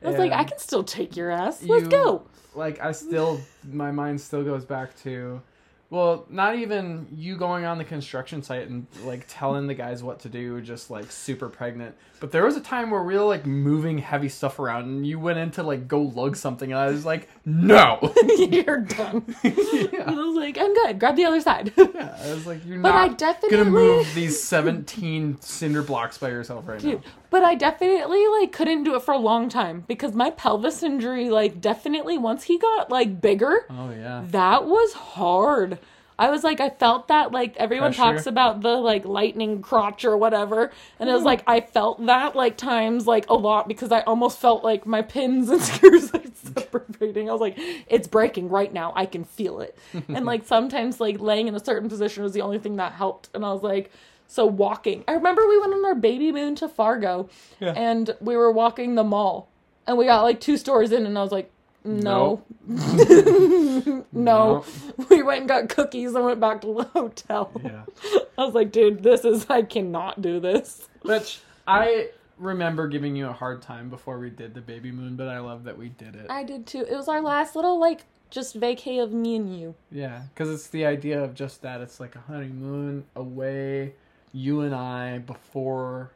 I 0.04 0.08
was 0.08 0.18
like, 0.18 0.32
I 0.32 0.44
can 0.44 0.58
still 0.58 0.84
take 0.84 1.16
your 1.16 1.30
ass. 1.30 1.62
Let's 1.62 1.84
You- 1.84 1.90
go. 1.90 2.22
like 2.54 2.80
I 2.80 2.92
still 2.92 3.40
my 3.68 3.90
mind 3.90 4.20
still 4.20 4.44
goes 4.44 4.64
back 4.64 4.96
to 5.02 5.42
well, 5.90 6.26
not 6.28 6.56
even 6.56 7.08
you 7.14 7.36
going 7.38 7.64
on 7.64 7.78
the 7.78 7.84
construction 7.84 8.42
site 8.42 8.68
and 8.68 8.86
like 9.04 9.24
telling 9.26 9.66
the 9.66 9.74
guys 9.74 10.02
what 10.02 10.20
to 10.20 10.28
do, 10.28 10.60
just 10.60 10.90
like 10.90 11.10
super 11.10 11.48
pregnant. 11.48 11.94
But 12.20 12.30
there 12.32 12.44
was 12.44 12.56
a 12.56 12.60
time 12.60 12.90
where 12.90 13.02
we 13.02 13.14
were 13.14 13.22
like 13.22 13.46
moving 13.46 13.96
heavy 13.98 14.28
stuff 14.28 14.58
around, 14.58 14.84
and 14.84 15.06
you 15.06 15.18
went 15.18 15.38
in 15.38 15.50
to 15.52 15.62
like 15.62 15.88
go 15.88 16.02
lug 16.02 16.36
something, 16.36 16.70
and 16.72 16.78
I 16.78 16.88
was 16.88 17.06
like, 17.06 17.28
"No." 17.46 17.98
You're 18.38 18.80
done. 18.80 19.34
yeah. 19.42 19.50
I 20.06 20.10
was 20.14 20.36
like, 20.36 20.58
I'm 20.58 20.74
good. 20.74 20.98
Grab 20.98 21.16
the 21.16 21.24
other 21.24 21.40
side. 21.40 21.72
yeah, 21.76 22.18
I 22.22 22.34
was 22.34 22.46
like, 22.46 22.66
"You're 22.66 22.80
But 22.80 22.92
I 22.94 23.06
not 23.06 23.18
definitely 23.18 23.56
gonna 23.56 23.70
move 23.70 24.12
these 24.14 24.42
seventeen 24.42 25.40
cinder 25.40 25.82
blocks 25.82 26.18
by 26.18 26.28
yourself 26.28 26.68
right 26.68 26.80
Dude, 26.80 26.96
now." 26.96 27.10
But 27.30 27.42
I 27.44 27.54
definitely 27.54 28.26
like 28.40 28.52
couldn't 28.52 28.84
do 28.84 28.94
it 28.96 29.02
for 29.02 29.12
a 29.14 29.18
long 29.18 29.48
time 29.48 29.84
because 29.86 30.14
my 30.14 30.30
pelvis 30.30 30.82
injury, 30.82 31.30
like, 31.30 31.60
definitely 31.60 32.18
once 32.18 32.44
he 32.44 32.58
got 32.58 32.90
like 32.90 33.20
bigger, 33.20 33.66
Oh 33.70 33.90
yeah. 33.90 34.24
that 34.28 34.64
was 34.66 34.92
hard. 34.94 35.78
I 36.20 36.30
was 36.30 36.42
like, 36.42 36.58
I 36.58 36.70
felt 36.70 37.06
that 37.08 37.30
like 37.30 37.56
everyone 37.58 37.92
Pressure. 37.94 38.14
talks 38.14 38.26
about 38.26 38.60
the 38.60 38.70
like 38.76 39.04
lightning 39.04 39.62
crotch 39.62 40.04
or 40.04 40.16
whatever, 40.16 40.72
and 40.98 41.08
it 41.08 41.12
was 41.12 41.22
like 41.22 41.44
I 41.46 41.60
felt 41.60 42.04
that 42.06 42.34
like 42.34 42.56
times 42.56 43.06
like 43.06 43.28
a 43.30 43.34
lot 43.34 43.68
because 43.68 43.92
I 43.92 44.00
almost 44.00 44.38
felt 44.40 44.64
like 44.64 44.84
my 44.84 45.00
pins 45.00 45.48
and 45.48 45.62
screws 45.70 46.12
like 46.12 46.32
separating. 46.34 47.28
I 47.28 47.32
was 47.32 47.40
like, 47.40 47.56
it's 47.86 48.08
breaking 48.08 48.48
right 48.48 48.72
now. 48.72 48.92
I 48.96 49.06
can 49.06 49.22
feel 49.22 49.60
it, 49.60 49.78
and 50.08 50.26
like 50.26 50.44
sometimes 50.44 50.98
like 50.98 51.20
laying 51.20 51.46
in 51.46 51.54
a 51.54 51.64
certain 51.64 51.88
position 51.88 52.24
was 52.24 52.32
the 52.32 52.40
only 52.42 52.58
thing 52.58 52.74
that 52.76 52.92
helped, 52.94 53.28
and 53.32 53.44
I 53.44 53.52
was 53.52 53.62
like. 53.62 53.92
So 54.28 54.44
walking. 54.46 55.02
I 55.08 55.12
remember 55.14 55.48
we 55.48 55.58
went 55.58 55.72
on 55.72 55.84
our 55.84 55.94
baby 55.94 56.30
moon 56.32 56.54
to 56.56 56.68
Fargo 56.68 57.28
Yeah. 57.60 57.72
and 57.72 58.14
we 58.20 58.36
were 58.36 58.52
walking 58.52 58.94
the 58.94 59.02
mall 59.04 59.48
and 59.86 59.96
we 59.98 60.04
got 60.04 60.22
like 60.22 60.38
two 60.40 60.56
stores 60.58 60.92
in 60.92 61.06
and 61.06 61.18
I 61.18 61.22
was 61.22 61.32
like, 61.32 61.50
No. 61.84 62.42
Nope. 62.66 64.06
no. 64.12 64.64
We 65.08 65.22
went 65.22 65.40
and 65.40 65.48
got 65.48 65.68
cookies 65.70 66.14
and 66.14 66.24
went 66.24 66.40
back 66.40 66.60
to 66.60 66.74
the 66.74 66.84
hotel. 66.84 67.50
Yeah. 67.64 67.82
I 68.38 68.44
was 68.44 68.54
like, 68.54 68.70
dude, 68.70 69.02
this 69.02 69.24
is, 69.24 69.46
I 69.48 69.62
cannot 69.62 70.20
do 70.20 70.40
this. 70.40 70.86
Which 71.02 71.40
I 71.66 72.10
remember 72.36 72.86
giving 72.88 73.16
you 73.16 73.28
a 73.28 73.32
hard 73.32 73.62
time 73.62 73.88
before 73.88 74.18
we 74.18 74.30
did 74.30 74.54
the 74.54 74.60
baby 74.60 74.92
moon, 74.92 75.16
but 75.16 75.28
I 75.28 75.38
love 75.40 75.64
that 75.64 75.76
we 75.78 75.88
did 75.88 76.14
it. 76.14 76.26
I 76.30 76.44
did 76.44 76.66
too. 76.66 76.84
It 76.88 76.94
was 76.94 77.08
our 77.08 77.20
last 77.22 77.56
little, 77.56 77.80
like, 77.80 78.04
just 78.30 78.60
vacay 78.60 79.02
of 79.02 79.12
me 79.12 79.36
and 79.36 79.58
you. 79.58 79.74
Yeah, 79.90 80.22
because 80.34 80.50
it's 80.50 80.68
the 80.68 80.84
idea 80.84 81.22
of 81.22 81.34
just 81.34 81.62
that. 81.62 81.80
It's 81.80 81.98
like 81.98 82.14
a 82.14 82.20
honeymoon 82.20 83.04
away, 83.16 83.94
you 84.32 84.60
and 84.60 84.74
I 84.74 85.18
before. 85.18 86.10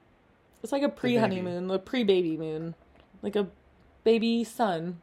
It's 0.63 0.73
like 0.73 0.83
a 0.83 0.89
pre 0.89 1.17
honeymoon, 1.17 1.71
a 1.71 1.79
pre 1.79 2.05
baby 2.05 2.37
moon. 2.37 2.75
Like 3.23 3.37
a 3.37 3.49
baby 4.05 4.45
sun. 4.45 5.01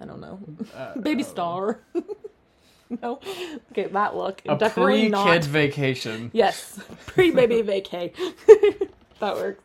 I 0.00 0.06
don't 0.06 0.20
know. 0.20 0.40
Uh, 0.74 0.98
Baby 0.98 1.22
star. 1.22 1.80
no. 3.02 3.20
Okay, 3.70 3.86
that 3.86 4.16
look. 4.16 4.42
A 4.48 4.56
pre-kid 4.56 5.44
vacation. 5.44 6.30
Yes. 6.32 6.80
Pre 7.06 7.30
baby 7.30 7.62
vacay. 7.62 8.12
that 9.20 9.36
works. 9.36 9.62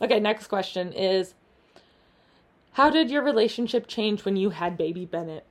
Okay, 0.00 0.18
next 0.18 0.46
question 0.46 0.92
is 0.94 1.34
How 2.72 2.88
did 2.88 3.10
your 3.10 3.22
relationship 3.22 3.86
change 3.86 4.24
when 4.24 4.36
you 4.36 4.50
had 4.50 4.78
baby 4.78 5.04
Bennett? 5.04 5.44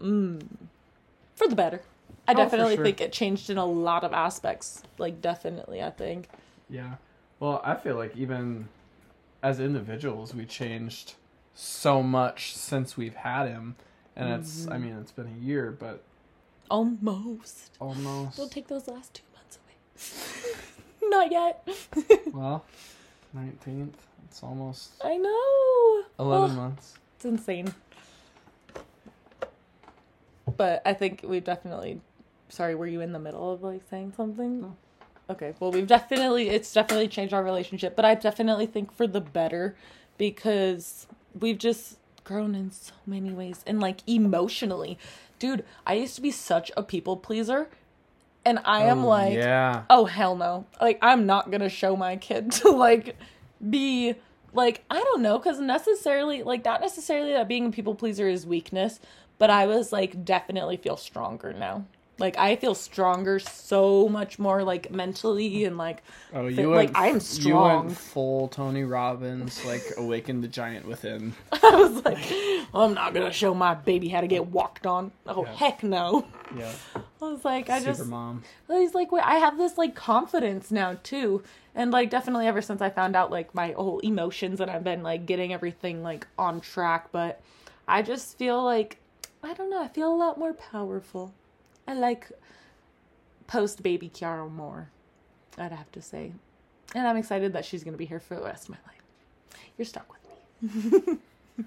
Mm. 0.00 0.42
For 1.34 1.46
the 1.48 1.54
better. 1.54 1.82
I 2.28 2.32
Oh, 2.32 2.36
definitely 2.36 2.76
sure. 2.76 2.84
think 2.84 3.00
it 3.00 3.12
changed 3.12 3.50
in 3.50 3.58
a 3.58 3.64
lot 3.66 4.04
of 4.04 4.12
aspects. 4.12 4.82
Like, 4.98 5.20
definitely, 5.20 5.82
I 5.82 5.90
think. 5.90 6.28
Yeah. 6.70 6.94
Well, 7.40 7.60
I 7.64 7.74
feel 7.74 7.96
like 7.96 8.16
even 8.16 8.68
as 9.42 9.58
individuals, 9.58 10.34
we 10.34 10.44
changed 10.44 11.14
so 11.54 12.02
much 12.02 12.54
since 12.54 12.96
we've 12.96 13.16
had 13.16 13.46
him, 13.48 13.74
and 14.16 14.30
it's. 14.40 14.66
I 14.66 14.72
mm-hmm. 14.72 14.82
mean, 14.84 14.96
it's 15.00 15.12
been 15.12 15.26
a 15.26 15.44
year, 15.44 15.70
but 15.76 16.02
Almost. 16.70 17.72
almost. 17.80 18.36
Don't 18.36 18.50
take 18.50 18.68
those 18.68 18.86
last 18.88 19.14
two 19.14 19.22
months 19.34 19.58
away. 19.58 21.10
Not 21.10 21.30
yet. 21.32 21.68
well, 22.32 22.64
nineteenth. 23.34 23.98
It's 24.28 24.42
almost 24.42 24.92
I 25.04 25.16
know. 25.16 26.04
eleven 26.18 26.56
Oh, 26.56 26.60
months. 26.60 26.94
It's 27.16 27.24
insane. 27.26 27.74
But 30.56 30.82
I 30.86 30.94
think 30.94 31.24
we've 31.26 31.44
definitely. 31.44 32.00
Sorry, 32.52 32.74
were 32.74 32.86
you 32.86 33.00
in 33.00 33.12
the 33.12 33.18
middle 33.18 33.50
of 33.52 33.62
like 33.62 33.80
saying 33.88 34.12
something? 34.14 34.60
No. 34.60 34.76
Okay, 35.30 35.54
well, 35.58 35.72
we've 35.72 35.86
definitely. 35.86 36.50
It's 36.50 36.70
definitely 36.72 37.08
changed 37.08 37.32
our 37.32 37.42
relationship, 37.42 37.96
but 37.96 38.04
I 38.04 38.14
definitely 38.14 38.66
think 38.66 38.92
for 38.92 39.06
the 39.06 39.20
better 39.22 39.74
because 40.18 41.06
we've 41.38 41.56
just 41.58 41.96
grown 42.24 42.54
in 42.54 42.70
so 42.70 42.92
many 43.06 43.30
ways 43.30 43.62
and 43.66 43.80
like 43.80 44.00
emotionally. 44.06 44.98
Dude, 45.38 45.64
I 45.86 45.94
used 45.94 46.14
to 46.16 46.20
be 46.20 46.30
such 46.30 46.70
a 46.76 46.82
people 46.82 47.16
pleaser, 47.16 47.70
and 48.44 48.58
I 48.64 48.82
am 48.82 49.04
Oh, 49.04 49.08
like. 49.08 49.32
Yeah. 49.34 49.84
oh 49.88 50.04
hell 50.04 50.36
no 50.36 50.66
like 50.80 50.98
i'm 51.00 51.24
not 51.26 51.50
gonna 51.50 51.68
show 51.68 51.96
my 51.96 52.16
kid 52.16 52.50
to 52.52 52.70
like 52.70 53.16
be 53.70 54.14
like 54.52 54.84
i 54.90 54.98
don't 55.00 55.22
know 55.22 55.38
because 55.38 55.58
necessarily 55.60 56.42
like 56.42 56.64
not 56.64 56.80
necessarily 56.80 57.32
that 57.32 57.48
being 57.48 57.66
a 57.66 57.70
people 57.70 57.94
pleaser 57.94 58.28
is 58.28 58.44
weakness 58.46 58.98
but 59.38 59.48
i 59.48 59.64
was 59.66 59.92
like 59.92 60.24
definitely 60.24 60.76
feel 60.76 60.96
stronger 60.96 61.52
now 61.52 61.84
like 62.18 62.36
i 62.38 62.54
feel 62.56 62.74
stronger 62.74 63.38
so 63.38 64.08
much 64.08 64.38
more 64.38 64.62
like 64.62 64.90
mentally 64.90 65.64
and 65.64 65.78
like 65.78 66.02
Oh, 66.34 66.48
fit- 66.48 66.58
you 66.58 66.74
like 66.74 66.90
i'm 66.94 67.14
You 67.14 67.20
strong 67.20 67.86
went 67.86 67.98
full 67.98 68.48
Tony 68.48 68.84
Robbins, 68.84 69.64
like 69.64 69.82
awaken 69.96 70.40
the 70.40 70.48
giant 70.48 70.86
within. 70.86 71.32
i 71.52 71.74
was 71.74 72.04
like 72.04 72.18
i'm 72.74 72.94
not 72.94 73.14
gonna 73.14 73.32
show 73.32 73.54
my 73.54 73.74
baby 73.74 74.08
how 74.08 74.20
to 74.20 74.26
get 74.26 74.46
walked 74.46 74.86
on 74.86 75.10
oh 75.26 75.44
Yeah. 75.44 75.52
heck 75.54 75.82
no 75.82 76.26
Yeah. 76.56 76.72
i 76.96 77.00
was 77.24 77.44
like 77.44 77.70
i 77.70 77.78
Super 77.78 77.90
just 77.92 78.06
mom. 78.06 78.42
He's 78.68 78.94
like, 78.94 79.12
wait, 79.12 79.24
I 79.26 79.34
have 79.36 79.58
this 79.58 79.76
like 79.76 79.94
confidence 79.94 80.70
now 80.70 80.96
too, 81.02 81.42
and 81.74 81.90
like 81.90 82.08
definitely 82.10 82.46
ever 82.46 82.62
since 82.62 82.80
I 82.80 82.88
found 82.88 83.14
out 83.16 83.30
like 83.30 83.54
my 83.54 83.72
whole 83.72 83.98
emotions 84.00 84.60
and 84.60 84.70
I've 84.70 84.82
been 84.84 85.02
like 85.02 85.26
getting 85.26 85.52
everything 85.52 86.02
like 86.02 86.26
on 86.38 86.60
track. 86.62 87.08
But 87.12 87.40
I 87.86 88.00
just 88.00 88.38
feel 88.38 88.62
like 88.64 88.96
I 89.42 89.52
don't 89.52 89.68
know. 89.70 89.82
I 89.82 89.88
feel 89.88 90.10
a 90.12 90.16
lot 90.16 90.38
more 90.38 90.54
powerful. 90.54 91.34
I 91.86 91.94
like 91.94 92.30
post 93.46 93.82
baby 93.82 94.08
Kiara 94.08 94.50
more. 94.50 94.90
I'd 95.58 95.72
have 95.72 95.90
to 95.92 96.02
say, 96.02 96.32
and 96.94 97.06
I'm 97.06 97.16
excited 97.16 97.52
that 97.52 97.64
she's 97.64 97.84
gonna 97.84 97.96
be 97.96 98.06
here 98.06 98.20
for 98.20 98.36
the 98.36 98.42
rest 98.42 98.64
of 98.64 98.70
my 98.70 98.78
life. 98.86 99.02
You're 99.76 99.86
stuck 99.86 100.06
with 100.12 100.76
me. 100.76 101.18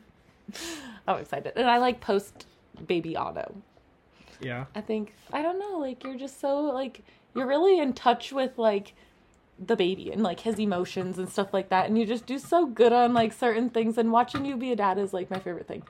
I'm 1.07 1.19
excited, 1.19 1.53
and 1.55 1.69
I 1.69 1.77
like 1.77 2.01
post 2.01 2.45
baby 2.87 3.15
Otto. 3.15 3.55
Yeah. 4.39 4.65
I 4.75 4.81
think 4.81 5.13
I 5.31 5.41
don't 5.41 5.59
know, 5.59 5.77
like 5.79 6.03
you're 6.03 6.17
just 6.17 6.39
so 6.39 6.61
like 6.61 7.01
you're 7.33 7.47
really 7.47 7.79
in 7.79 7.93
touch 7.93 8.31
with 8.31 8.57
like 8.57 8.93
the 9.57 9.75
baby 9.75 10.11
and 10.11 10.21
like 10.21 10.41
his 10.41 10.59
emotions 10.59 11.17
and 11.17 11.29
stuff 11.29 11.53
like 11.53 11.69
that 11.69 11.87
and 11.87 11.97
you 11.97 12.05
just 12.05 12.25
do 12.25 12.37
so 12.37 12.65
good 12.65 12.91
on 12.91 13.13
like 13.13 13.31
certain 13.31 13.69
things 13.69 13.97
and 13.97 14.11
watching 14.11 14.43
you 14.43 14.57
be 14.57 14.71
a 14.73 14.75
dad 14.75 14.97
is 14.97 15.13
like 15.13 15.29
my 15.29 15.39
favorite 15.39 15.67
thing. 15.67 15.83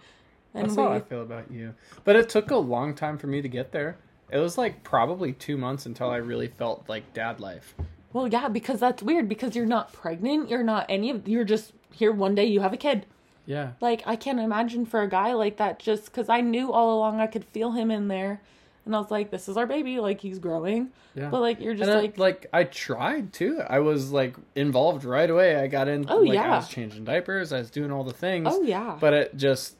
And 0.54 0.68
That's 0.68 0.78
we 0.78 0.84
how 0.84 0.92
I 0.92 1.02
feel 1.02 1.22
about 1.22 1.52
you. 1.52 1.74
But 2.04 2.16
it 2.16 2.30
took 2.30 2.52
a 2.52 2.58
long 2.58 2.96
time 2.96 3.18
for 3.18 3.28
me 3.28 3.42
to 3.42 3.50
get 3.50 3.72
there. 3.72 3.98
It 4.32 4.38
was 4.40 4.58
like 4.58 4.84
probably 4.84 5.34
two 5.34 5.58
months 5.58 5.86
until 5.86 6.10
I 6.10 6.18
really 6.18 6.48
felt 6.48 6.86
like 6.88 7.14
dad 7.14 7.40
life. 7.40 7.76
well 8.14 8.28
yeah, 8.28 8.48
because 8.48 8.80
that's 8.80 9.04
weird 9.04 9.30
because 9.30 9.56
you're 9.56 9.66
not 9.66 9.94
pregnant, 9.94 10.50
you're 10.50 10.64
not 10.64 10.86
any 10.90 11.10
of 11.12 11.28
you're 11.28 11.44
just 11.46 11.74
here 11.92 12.12
one 12.12 12.36
day 12.36 12.46
you 12.46 12.60
have 12.62 12.74
a 12.74 12.78
kid. 12.78 13.06
Yeah. 13.46 13.72
Like 13.82 14.02
I 14.06 14.16
can't 14.16 14.40
imagine 14.40 14.86
for 14.86 15.02
a 15.02 15.10
guy 15.10 15.34
like 15.34 15.58
that 15.58 15.80
just 15.80 16.12
cuz 16.12 16.30
I 16.30 16.42
knew 16.42 16.72
all 16.74 16.98
along 16.98 17.20
I 17.20 17.28
could 17.28 17.46
feel 17.46 17.72
him 17.74 17.92
in 17.92 18.08
there 18.08 18.42
and 18.86 18.96
I 18.96 19.00
was 19.00 19.12
like 19.12 19.30
this 19.32 19.48
is 19.48 19.58
our 19.58 19.68
baby 19.68 20.00
like 20.00 20.22
he's 20.22 20.40
growing. 20.40 20.90
Yeah. 21.14 21.30
But 21.30 21.42
like 21.42 21.60
you're 21.62 21.76
just 21.76 21.90
and 21.90 22.00
I- 22.00 22.02
like 22.02 22.18
like 22.18 22.48
I 22.52 22.64
tried 22.64 23.32
too. 23.32 23.62
I 23.68 23.80
was 23.80 24.12
like 24.12 24.36
involved 24.56 25.04
right 25.06 25.30
away. 25.30 25.56
I 25.56 25.68
got 25.68 25.88
in. 25.88 26.06
Oh, 26.10 26.18
like, 26.18 26.34
yeah. 26.34 26.54
I 26.54 26.58
was 26.58 26.68
changing 26.68 27.04
diapers. 27.06 27.54
I 27.54 27.60
was 27.60 27.70
doing 27.70 27.92
all 27.92 28.04
the 28.04 28.14
things. 28.14 28.48
Oh 28.52 28.64
yeah. 28.64 28.98
But 29.00 29.14
it 29.14 29.38
just, 29.38 29.76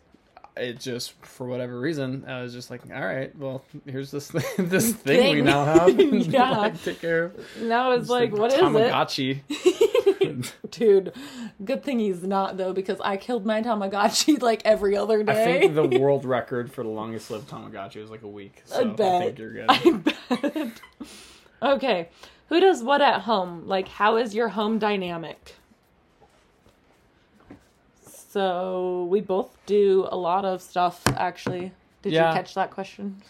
it 0.58 0.80
just 0.80 1.14
for 1.26 1.48
whatever 1.48 1.80
reason, 1.80 2.26
I 2.28 2.42
was 2.42 2.54
just 2.54 2.70
like, 2.70 2.82
all 2.94 3.06
right, 3.06 3.36
well, 3.38 3.64
here's 3.86 4.12
this 4.12 4.32
thing, 4.32 4.44
this 4.70 4.94
thing, 4.94 5.36
we 5.36 5.42
now 5.42 5.66
have. 5.66 6.00
Yeah. 6.36 6.52
like, 6.52 6.82
take 6.84 7.02
care 7.02 7.26
of. 7.26 7.62
now 7.62 7.92
it's 7.92 8.02
Just 8.02 8.10
like 8.12 8.32
a 8.32 8.36
what 8.36 8.52
is 8.54 8.58
it? 8.60 8.62
Tamagotchi. 8.64 9.42
Dude, 10.72 11.14
good 11.64 11.84
thing 11.84 12.00
he's 12.00 12.24
not 12.24 12.58
though, 12.58 12.74
because 12.74 13.00
I 13.02 13.18
killed 13.18 13.46
my 13.46 13.62
Tamagotchi 13.62 14.42
like 14.42 14.62
every 14.66 14.98
other 14.98 15.24
day. 15.24 15.58
I 15.58 15.60
think 15.60 15.76
the 15.76 16.00
world 16.00 16.26
record 16.26 16.72
for 16.72 16.84
the 16.84 16.90
longest 16.90 17.30
lived 17.32 17.50
Tamagotchi 17.50 18.02
was 18.02 18.10
like 18.10 18.24
a 18.24 18.28
week. 18.28 18.64
So 18.66 18.90
I 18.90 18.92
I, 18.94 19.20
think 19.20 19.40
you're 19.40 19.54
good. 19.54 19.66
I 19.70 20.02
bet. 20.30 20.82
okay, 21.62 22.10
who 22.50 22.60
does 22.60 22.84
what 22.84 23.02
at 23.02 23.22
home? 23.22 23.68
Like, 23.68 23.88
how 23.88 24.18
is 24.18 24.34
your 24.36 24.50
home 24.50 24.80
dynamic? 24.80 25.56
So 28.36 29.08
we 29.10 29.22
both 29.22 29.58
do 29.66 30.10
a 30.12 30.18
lot 30.18 30.44
of 30.44 30.62
stuff. 30.62 31.02
Actually, 31.16 31.72
did 32.02 32.12
Yeah. 32.12 32.28
you 32.32 32.36
catch 32.36 32.54
that 32.56 32.70
question? 32.70 33.22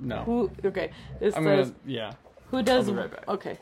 no. 0.00 0.22
Who? 0.22 0.50
Okay, 0.64 0.92
it 1.20 1.36
I'm 1.36 1.44
says 1.44 1.68
gonna. 1.68 1.80
Yeah. 1.84 2.12
Who 2.50 2.62
does 2.62 2.86
be 2.86 2.94
right 2.94 3.10
back. 3.10 3.28
Okay. 3.28 3.58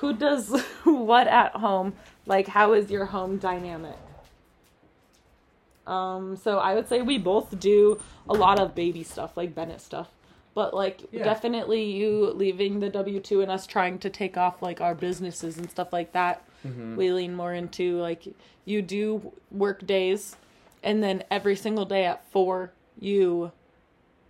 Who 0.00 0.14
does 0.14 0.48
what 0.84 1.28
at 1.28 1.52
home? 1.52 1.92
Like 2.26 2.48
how 2.48 2.72
is 2.72 2.90
your 2.90 3.04
home 3.04 3.38
dynamic? 3.38 3.96
Um 5.86 6.36
so 6.36 6.58
I 6.58 6.74
would 6.74 6.88
say 6.88 7.02
we 7.02 7.16
both 7.16 7.56
do 7.60 8.00
a 8.28 8.34
lot 8.34 8.58
of 8.58 8.74
baby 8.74 9.04
stuff, 9.04 9.36
like 9.36 9.54
Bennett 9.54 9.80
stuff. 9.80 10.08
But 10.54 10.74
like 10.74 11.02
Yeah. 11.12 11.22
definitely 11.22 11.84
you 11.84 12.32
leaving 12.32 12.80
the 12.80 12.90
W2 12.90 13.42
and 13.42 13.50
us 13.52 13.64
trying 13.64 14.00
to 14.00 14.10
take 14.10 14.36
off 14.36 14.60
like 14.60 14.80
our 14.80 14.96
businesses 14.96 15.56
and 15.56 15.70
stuff 15.70 15.92
like 15.92 16.10
that. 16.14 16.42
Mm-hmm. 16.64 16.96
We 16.96 17.12
lean 17.12 17.34
more 17.34 17.52
into 17.52 17.98
like 17.98 18.26
you 18.64 18.82
do 18.82 19.32
work 19.50 19.86
days 19.86 20.36
and 20.82 21.02
then 21.02 21.24
every 21.30 21.56
single 21.56 21.84
day 21.84 22.04
at 22.04 22.24
4 22.30 22.72
you 23.00 23.52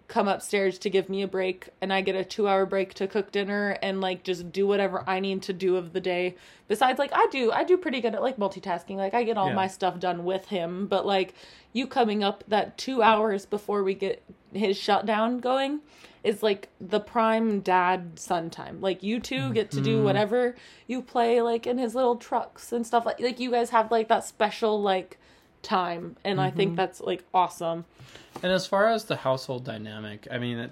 come 0.09 0.29
upstairs 0.29 0.79
to 0.79 0.89
give 0.89 1.09
me 1.09 1.23
a 1.23 1.27
break 1.27 1.69
and 1.81 1.93
I 1.93 2.01
get 2.01 2.15
a 2.15 2.25
2 2.25 2.47
hour 2.47 2.65
break 2.65 2.95
to 2.95 3.09
cook 3.09 3.33
dinner 3.33 3.77
and 3.83 4.01
like 4.01 4.23
just 4.23 4.53
do 4.53 4.67
whatever 4.67 5.03
I 5.07 5.19
need 5.19 5.43
to 5.43 5.53
do 5.53 5.77
of 5.77 5.93
the 5.93 6.01
day. 6.01 6.37
Besides 6.69 6.99
like 6.99 7.11
I 7.13 7.27
do 7.33 7.51
I 7.51 7.65
do 7.65 7.77
pretty 7.77 8.01
good 8.01 8.15
at 8.15 8.23
like 8.23 8.37
multitasking. 8.37 8.97
Like 8.97 9.15
I 9.15 9.25
get 9.25 9.37
all 9.37 9.49
Yeah. 9.49 9.55
my 9.55 9.67
stuff 9.67 9.99
done 9.99 10.25
with 10.25 10.47
him, 10.47 10.87
but 10.87 11.07
like 11.07 11.35
you 11.73 11.87
coming 11.87 12.23
up 12.23 12.45
that 12.49 12.79
2 12.79 13.03
hours 13.03 13.47
before 13.47 13.83
we 13.83 13.95
get 13.95 14.23
his 14.57 14.77
shutdown 14.77 15.39
going 15.39 15.81
is 16.25 16.43
like 16.43 16.69
the 16.81 16.99
prime 16.99 17.61
dad 17.61 18.19
son 18.19 18.51
time. 18.51 18.81
Like 18.81 19.03
you 19.03 19.21
two 19.21 19.53
get 19.53 19.71
to 19.73 19.81
do 19.81 20.03
whatever 20.03 20.57
you 20.87 21.03
play 21.03 21.41
like 21.41 21.67
in 21.67 21.79
his 21.79 21.95
little 21.95 22.17
trucks 22.17 22.73
and 22.73 22.87
stuff 22.87 23.07
like 23.07 23.21
like 23.21 23.39
you 23.39 23.51
guys 23.51 23.71
have 23.71 23.91
like 23.91 24.09
that 24.09 24.25
special 24.25 24.83
like 24.83 25.19
time 25.63 26.17
and 26.25 26.41
I 26.41 26.51
think 26.51 26.77
that's 26.77 27.01
like 27.01 27.25
awesome. 27.33 27.85
And 28.43 28.53
as 28.53 28.67
far 28.67 28.89
as 28.89 29.05
the 29.05 29.17
household 29.17 29.65
dynamic, 29.65 30.27
I 30.31 30.39
mean, 30.39 30.59
it, 30.59 30.71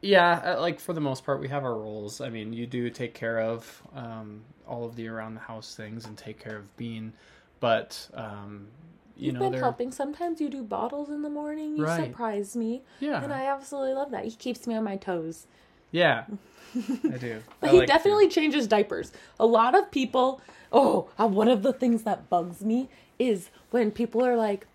yeah, 0.00 0.56
uh, 0.56 0.60
like 0.60 0.80
for 0.80 0.92
the 0.92 1.00
most 1.00 1.24
part, 1.24 1.40
we 1.40 1.48
have 1.48 1.64
our 1.64 1.74
roles. 1.74 2.20
I 2.20 2.28
mean, 2.28 2.52
you 2.52 2.66
do 2.66 2.90
take 2.90 3.14
care 3.14 3.40
of 3.40 3.82
um, 3.94 4.42
all 4.66 4.84
of 4.84 4.96
the 4.96 5.08
around 5.08 5.34
the 5.34 5.40
house 5.40 5.74
things 5.74 6.04
and 6.04 6.16
take 6.16 6.38
care 6.38 6.56
of 6.56 6.76
Bean, 6.76 7.12
but 7.60 8.08
um, 8.14 8.68
you 9.16 9.26
You've 9.26 9.34
know 9.34 9.40
been 9.40 9.52
they're 9.52 9.60
helping. 9.60 9.92
Sometimes 9.92 10.40
you 10.40 10.48
do 10.48 10.62
bottles 10.62 11.08
in 11.08 11.22
the 11.22 11.30
morning. 11.30 11.76
You 11.76 11.84
Right. 11.84 12.06
surprise 12.06 12.54
me, 12.56 12.82
yeah 13.00 13.22
and 13.22 13.32
I 13.32 13.46
absolutely 13.46 13.94
love 13.94 14.10
that. 14.10 14.24
He 14.24 14.32
keeps 14.32 14.66
me 14.66 14.74
on 14.74 14.84
my 14.84 14.96
toes. 14.96 15.46
yeah 15.90 16.24
I 16.76 17.18
do. 17.18 17.40
I 17.40 17.40
But 17.60 17.70
he 17.70 17.78
like 17.78 17.86
to. 17.88 17.92
definitely 17.92 18.28
changes 18.28 18.66
diapers. 18.66 19.12
A 19.38 19.46
lot 19.46 19.74
of 19.74 19.90
people. 19.90 20.40
Oh, 20.72 21.08
uh, 21.20 21.28
one 21.28 21.46
of 21.48 21.62
the 21.62 21.72
things 21.72 22.02
that 22.02 22.28
bugs 22.28 22.62
me 22.62 22.88
is 23.18 23.50
when 23.70 23.92
people 23.92 24.24
are 24.26 24.36
like, 24.36 24.66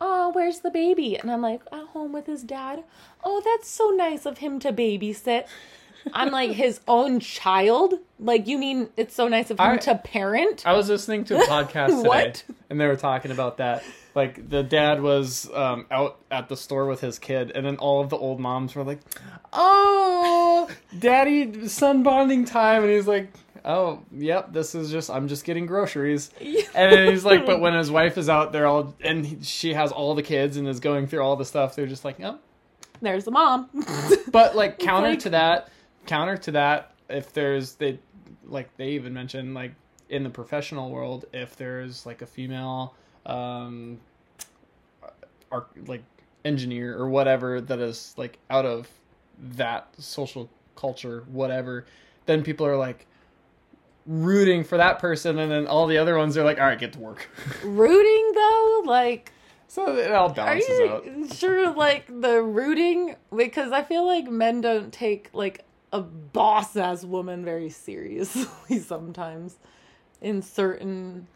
"Oh, 0.00 0.30
where's 0.32 0.60
the 0.60 0.70
baby?" 0.70 1.18
And 1.18 1.30
I'm 1.30 1.42
like, 1.42 1.60
"At 1.70 1.88
home 1.88 2.12
with 2.14 2.26
his 2.26 2.42
dad." 2.42 2.82
Oh, 3.22 3.42
that's 3.44 3.68
so 3.68 3.90
nice 3.90 4.24
of 4.24 4.38
him 4.38 4.58
to 4.60 4.72
babysit. 4.72 5.44
I'm 6.12 6.30
like 6.30 6.50
his 6.50 6.80
own 6.86 7.20
child. 7.20 7.94
Like 8.18 8.46
you 8.46 8.58
mean 8.58 8.88
it's 8.96 9.14
so 9.14 9.28
nice 9.28 9.50
of 9.50 9.58
him 9.58 9.66
I- 9.66 9.76
to 9.78 9.94
parent? 9.96 10.62
I 10.66 10.72
was 10.74 10.88
listening 10.88 11.24
to 11.24 11.36
a 11.38 11.46
podcast 11.46 12.02
today, 12.02 12.54
and 12.70 12.80
they 12.80 12.86
were 12.86 12.96
talking 12.96 13.30
about 13.30 13.58
that. 13.58 13.82
Like 14.14 14.48
the 14.48 14.62
dad 14.62 15.02
was 15.02 15.50
um, 15.52 15.86
out 15.90 16.18
at 16.30 16.48
the 16.48 16.56
store 16.56 16.86
with 16.86 17.00
his 17.00 17.18
kid, 17.18 17.50
and 17.54 17.66
then 17.66 17.76
all 17.78 18.00
of 18.00 18.10
the 18.10 18.16
old 18.16 18.38
moms 18.38 18.74
were 18.76 18.84
like, 18.84 19.00
"Oh, 19.52 20.68
daddy, 20.98 21.68
son 21.68 22.02
bonding 22.02 22.44
time," 22.44 22.82
and 22.84 22.92
he's 22.92 23.06
like, 23.08 23.28
"Oh, 23.64 24.02
yep, 24.12 24.52
this 24.52 24.74
is 24.74 24.90
just 24.90 25.10
I'm 25.10 25.28
just 25.28 25.44
getting 25.44 25.66
groceries." 25.66 26.30
And 26.74 26.92
then 26.92 27.10
he's 27.12 27.24
like, 27.24 27.46
"But 27.46 27.60
when 27.60 27.74
his 27.74 27.90
wife 27.90 28.18
is 28.18 28.28
out 28.28 28.52
there, 28.52 28.66
all 28.66 28.94
and 29.00 29.24
he, 29.24 29.38
she 29.42 29.74
has 29.74 29.92
all 29.92 30.14
the 30.16 30.22
kids 30.24 30.56
and 30.56 30.66
is 30.68 30.80
going 30.80 31.06
through 31.06 31.20
all 31.20 31.36
the 31.36 31.44
stuff, 31.44 31.74
they're 31.76 31.86
just 31.86 32.04
like, 32.04 32.20
oh." 32.20 32.38
There's 33.00 33.24
the 33.24 33.30
mom. 33.32 33.68
But 34.30 34.56
like 34.56 34.78
counter 34.90 35.10
like- 35.10 35.18
to 35.20 35.30
that, 35.30 35.68
counter 36.06 36.36
to 36.38 36.50
that, 36.52 36.92
if 37.08 37.32
there's 37.32 37.74
they 37.74 37.98
like 38.46 38.74
they 38.76 38.90
even 38.90 39.12
mentioned 39.12 39.54
like 39.54 39.72
in 40.08 40.22
the 40.22 40.30
professional 40.30 40.90
world, 40.90 41.24
if 41.32 41.56
there's 41.56 42.06
like 42.06 42.22
a 42.22 42.26
female 42.26 42.94
um 43.26 43.98
art 45.50 45.68
like 45.88 46.02
engineer 46.44 46.96
or 46.98 47.08
whatever 47.08 47.60
that 47.60 47.78
is 47.80 48.14
like 48.16 48.38
out 48.50 48.66
of 48.66 48.88
that 49.38 49.88
social 49.98 50.48
culture, 50.76 51.24
whatever, 51.28 51.86
then 52.26 52.42
people 52.42 52.66
are 52.66 52.76
like 52.76 53.06
rooting 54.06 54.62
for 54.64 54.76
that 54.76 54.98
person 54.98 55.38
and 55.38 55.50
then 55.50 55.66
all 55.66 55.86
the 55.86 55.96
other 55.96 56.18
ones 56.18 56.36
are 56.36 56.44
like, 56.44 56.58
all 56.58 56.66
right, 56.66 56.78
get 56.78 56.92
to 56.92 56.98
work. 56.98 57.28
Rooting 57.64 58.32
though, 58.34 58.82
like 58.84 59.32
so 59.66 59.96
it 59.96 60.12
all 60.12 60.30
Are 60.30 60.34
balances 60.34 60.78
you 60.78 60.86
out. 60.86 61.34
sure 61.34 61.72
like 61.74 62.06
the 62.06 62.42
rooting 62.42 63.16
because 63.34 63.72
I 63.72 63.82
feel 63.82 64.06
like 64.06 64.26
men 64.30 64.60
don't 64.60 64.92
take 64.92 65.30
like 65.32 65.64
a 65.94 66.00
boss 66.00 66.76
ass 66.76 67.04
woman 67.04 67.44
very 67.44 67.70
seriously 67.70 68.78
sometimes 68.80 69.56
in 70.20 70.42
certain 70.42 71.26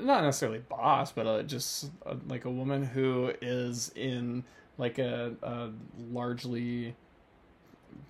not 0.00 0.22
necessarily 0.22 0.60
boss, 0.60 1.12
but 1.12 1.26
uh, 1.26 1.42
just 1.42 1.90
uh, 2.06 2.14
like 2.28 2.44
a 2.44 2.50
woman 2.50 2.82
who 2.84 3.32
is 3.42 3.92
in 3.94 4.44
like 4.78 4.98
a, 4.98 5.32
a 5.42 5.70
largely 6.10 6.94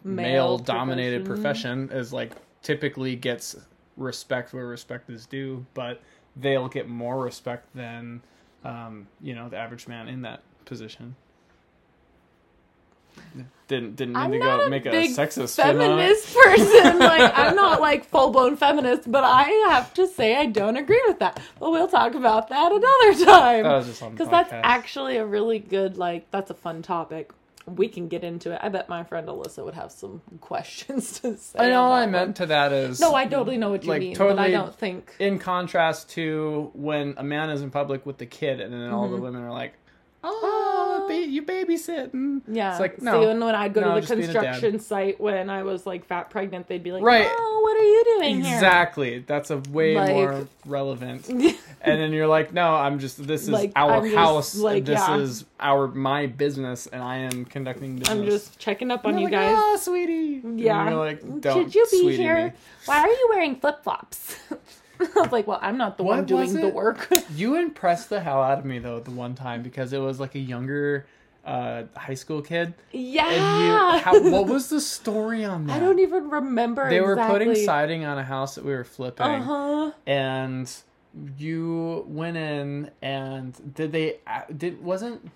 male 0.05 0.59
dominated 0.59 1.24
profession 1.24 1.90
is 1.90 2.12
like 2.12 2.33
typically 2.62 3.16
gets 3.16 3.57
respect 3.96 4.53
where 4.53 4.66
respect 4.66 5.11
is 5.11 5.26
due, 5.26 5.64
but 5.74 6.00
they'll 6.37 6.68
get 6.68 6.88
more 6.88 7.18
respect 7.18 7.66
than 7.74 8.20
um, 8.64 9.07
you 9.20 9.35
know 9.35 9.48
the 9.48 9.57
average 9.57 9.88
man 9.88 10.09
in 10.09 10.22
that 10.22 10.42
position. 10.64 11.16
Didn't 13.68 13.94
didn't 13.94 14.14
mean 14.14 14.16
I'm 14.16 14.33
to 14.33 14.38
go 14.38 14.68
make 14.68 14.85
a 14.87 14.90
sexist 14.90 15.54
feminist 15.54 16.35
person. 16.35 16.98
like 16.98 17.33
I'm 17.38 17.54
not 17.54 17.80
like 17.80 18.04
full 18.04 18.30
blown 18.30 18.56
feminist, 18.56 19.11
but 19.11 19.22
I 19.22 19.44
have 19.70 19.94
to 19.94 20.09
say 20.09 20.37
I 20.37 20.46
don't 20.46 20.76
agree 20.76 21.00
with 21.06 21.20
that. 21.20 21.40
But 21.61 21.70
we'll 21.70 21.87
talk 21.87 22.16
about 22.16 22.48
that 22.48 22.72
another 22.72 23.24
time. 23.24 23.62
That 23.62 23.76
was 23.76 23.87
just 23.87 24.02
on 24.02 24.11
because 24.11 24.28
that's 24.28 24.52
actually 24.52 25.18
a 25.18 25.24
really 25.24 25.61
good 25.61 25.96
like 25.96 26.28
that's 26.33 26.50
a 26.50 26.54
fun 26.54 26.83
topic 26.83 27.33
we 27.76 27.88
can 27.88 28.09
get 28.09 28.24
into 28.24 28.52
it 28.52 28.59
i 28.62 28.68
bet 28.68 28.88
my 28.88 29.04
friend 29.04 29.28
alyssa 29.28 29.64
would 29.64 29.74
have 29.74 29.92
some 29.92 30.20
questions 30.40 31.20
to 31.20 31.37
say 31.37 31.59
I 31.59 31.68
know 31.68 31.92
I 31.92 32.00
that 32.00 32.11
meant 32.11 32.37
to 32.37 32.46
that 32.46 32.72
is 32.72 33.00
no 33.00 33.14
i 33.14 33.26
totally 33.26 33.59
know 33.59 33.70
what 33.70 33.85
you 33.85 33.90
like, 33.90 34.00
mean 34.00 34.16
but 34.16 34.38
i 34.38 34.50
don't 34.50 34.74
think 34.74 35.14
in 35.18 35.38
contrast 35.38 36.11
to 36.11 36.70
when 36.74 37.14
a 37.16 37.22
man 37.22 37.50
is 37.50 37.62
in 37.62 37.70
public 37.70 38.06
with 38.06 38.18
the 38.18 38.26
kid 38.26 38.61
and 38.61 38.72
then 38.72 38.90
all 38.90 39.09
the 39.09 39.14
mm-hmm. 39.14 39.24
women 39.24 39.42
are 39.42 39.52
like, 39.52 39.74
"Oh, 40.24 40.40
ba- 40.42 40.60
you 41.30 41.42
babysitting." 41.42 42.42
yeah 42.48 42.72
It's 42.72 42.80
like 42.80 43.00
no. 43.02 43.20
when, 43.20 43.40
when 43.40 43.54
i'd 43.54 43.72
go 43.74 43.80
No, 43.80 44.00
to 44.00 44.06
the 44.06 44.16
being 44.16 44.28
a 44.30 44.32
dad. 44.32 44.42
construction 44.42 44.80
site 44.80 45.20
when 45.20 45.48
i 45.50 45.62
was 45.62 45.86
like 45.86 46.04
fat 46.06 46.30
pregnant 46.30 46.68
they'd 46.68 46.82
be 46.82 46.92
like 46.92 47.02
Right. 47.02 47.26
oh 47.28 47.60
what 47.62 47.76
are 47.76 47.82
you 47.88 48.04
doing 48.18 48.38
Exactly. 48.40 49.20
That's 49.20 49.50
a 49.50 49.58
way 49.70 49.94
Like- 49.96 50.10
more 50.10 50.46
relevant. 50.66 51.28
And 51.82 51.98
then 51.98 52.12
you're 52.12 52.26
like, 52.26 52.52
"No, 52.52 52.74
I'm 52.74 52.98
just 52.98 53.26
this 53.26 53.44
is 53.44 53.48
Like, 53.48 53.72
our 53.74 53.92
I'm 53.92 54.04
just, 54.04 54.14
house. 54.14 54.54
like, 54.56 54.84
this 54.84 54.98
yeah. 54.98 55.16
is 55.16 55.46
our 55.58 55.88
my 55.88 56.26
business 56.26 56.86
and 56.86 57.02
I 57.02 57.16
am 57.18 57.46
conducting 57.46 57.96
business." 57.96 58.18
i'm 58.18 58.26
just 58.26 58.58
checking 58.58 58.90
up 58.90 59.06
on 59.06 59.14
You're 59.14 59.30
like, 59.30 59.32
guys 59.32 59.54
"Oh, 59.58 59.76
sweetie." 59.80 60.40
And 60.44 60.60
yeah 60.60 60.90
you're 60.90 60.98
like, 60.98 61.22
"Don't 61.40 61.54
should 61.72 61.74
you 61.74 61.86
be 61.90 62.16
here 62.18 62.48
me." 62.48 62.52
why 62.84 63.00
are 63.00 63.08
you 63.08 63.26
wearing 63.30 63.56
flip-flops 63.56 64.36
i 65.00 65.06
was 65.20 65.32
like 65.32 65.46
well 65.46 65.58
i'm 65.62 65.78
not 65.78 65.96
the 65.96 66.02
one 66.02 66.18
What 66.18 66.26
doing 66.26 66.40
was 66.42 66.52
the 66.52 66.68
work 66.68 67.08
You 67.34 67.56
impressed 67.56 68.10
the 68.10 68.20
hell 68.20 68.42
out 68.42 68.58
of 68.58 68.66
me 68.66 68.78
though 68.78 69.00
the 69.00 69.10
one 69.12 69.34
time 69.34 69.62
because 69.62 69.94
it 69.94 69.98
was 70.00 70.20
like 70.20 70.34
a 70.34 70.38
younger 70.38 71.06
uh, 71.50 71.82
high 71.96 72.14
school 72.14 72.42
kid. 72.42 72.74
yeah 72.92 73.28
And 73.28 73.64
you, 73.64 74.00
how, 74.04 74.30
what 74.30 74.46
was 74.46 74.68
the 74.68 74.80
story 74.80 75.44
on 75.52 75.66
that? 75.66 75.76
i 75.76 75.80
don't 75.80 75.98
even 75.98 76.30
remember 76.30 76.88
They 76.88 77.00
were 77.00 77.16
putting 77.16 77.54
siding 77.54 78.04
on 78.04 78.18
a 78.18 78.24
house 78.24 78.54
that 78.54 78.64
we 78.64 78.72
were 78.72 78.84
flipping, 78.84 79.26
uh-huh 79.26 79.90
and 80.06 80.72
you 81.36 82.04
went 82.06 82.36
in 82.36 82.90
and 83.02 83.74
did 83.74 83.90
they 83.92 84.18
did 84.56 84.82
wasn't 84.82 85.30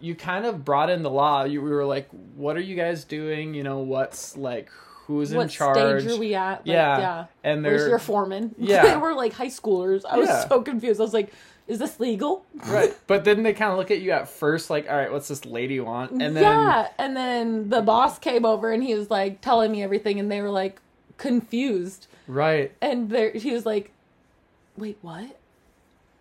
you 0.00 0.14
kind 0.14 0.46
of 0.46 0.64
brought 0.64 0.90
in 0.90 1.02
the 1.02 1.10
law? 1.10 1.44
You 1.44 1.62
we 1.62 1.70
were 1.70 1.84
like, 1.84 2.08
what 2.34 2.56
are 2.56 2.60
you 2.60 2.74
guys 2.74 3.04
doing? 3.04 3.54
You 3.54 3.62
know, 3.62 3.78
what's 3.80 4.36
like 4.36 4.70
who's 5.16 5.30
in 5.32 5.36
what 5.38 5.50
charge? 5.50 6.02
stage 6.02 6.12
are 6.12 6.18
we 6.18 6.34
at? 6.34 6.58
Like, 6.58 6.66
yeah, 6.66 6.98
yeah. 6.98 7.24
and 7.44 7.62
Where's 7.64 7.82
they're 7.82 7.88
your 7.90 7.98
foreman? 7.98 8.54
Yeah. 8.58 8.82
they 8.86 8.96
were 8.96 9.14
like 9.14 9.32
high 9.32 9.46
schoolers. 9.46 10.04
I 10.08 10.18
was 10.18 10.28
Yeah. 10.28 10.48
so 10.48 10.62
confused. 10.62 11.00
I 11.00 11.04
was 11.04 11.12
like, 11.14 11.32
"Is 11.68 11.78
this 11.78 11.98
legal?" 12.00 12.44
right. 12.66 12.96
But 13.06 13.24
then 13.24 13.42
they 13.42 13.52
kind 13.52 13.72
of 13.72 13.78
look 13.78 13.90
at 13.90 14.00
you 14.00 14.10
at 14.12 14.28
first, 14.28 14.70
like, 14.70 14.88
all 14.88 14.96
right, 14.96 15.10
what's 15.12 15.28
this 15.28 15.44
lady 15.44 15.80
want? 15.80 16.10
And 16.12 16.36
then 16.36 16.42
yeah, 16.42 16.88
and 16.98 17.16
then 17.16 17.68
the 17.68 17.82
boss 17.82 18.18
came 18.18 18.44
over 18.44 18.72
and 18.72 18.82
he 18.82 18.94
was 18.94 19.10
like 19.10 19.40
telling 19.40 19.70
me 19.72 19.82
everything, 19.82 20.18
and 20.20 20.30
they 20.30 20.40
were 20.42 20.50
like 20.50 20.80
confused, 21.16 22.06
right, 22.26 22.72
and 22.80 23.10
there 23.10 23.30
he 23.32 23.52
was 23.52 23.66
like, 23.66 23.92
"Wait, 24.76 24.98
what?" 25.02 25.36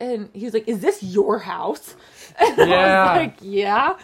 And 0.01 0.29
he 0.33 0.45
was 0.45 0.53
like, 0.53 0.67
"Is 0.67 0.79
this 0.79 1.01
your 1.03 1.39
house?" 1.39 1.95
And 2.39 2.59
I 2.61 2.65
Yeah. 2.65 3.01
was 3.13 3.17
like, 3.17 3.35
"Yeah." 3.41 3.97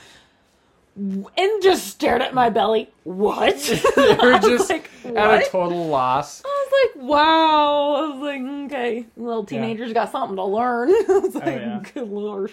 And 0.98 1.62
just 1.62 1.88
stared 1.88 2.22
at 2.22 2.34
my 2.34 2.50
belly. 2.50 2.90
What? 3.04 3.58
they 3.96 4.16
were 4.16 4.34
I 4.34 4.40
was 4.40 4.46
just 4.46 4.70
like, 4.70 4.90
at 5.04 5.42
a 5.42 5.50
total 5.50 5.88
loss. 5.88 6.42
I 6.46 6.48
was 6.48 6.96
like, 6.96 7.04
wow. 7.04 7.96
I 7.96 8.08
was 8.08 8.22
like, 8.22 8.42
okay, 8.66 9.06
little 9.18 9.44
teenagers 9.44 9.92
got 9.92 10.12
something 10.12 10.38
to 10.38 10.46
learn. 10.46 10.90
I 11.10 11.20
was 11.20 11.36
oh, 11.36 11.40
like, 11.40 11.48
Oh, 11.48 11.52
yeah. 11.52 11.84
good 11.94 12.08
lord. 12.10 12.52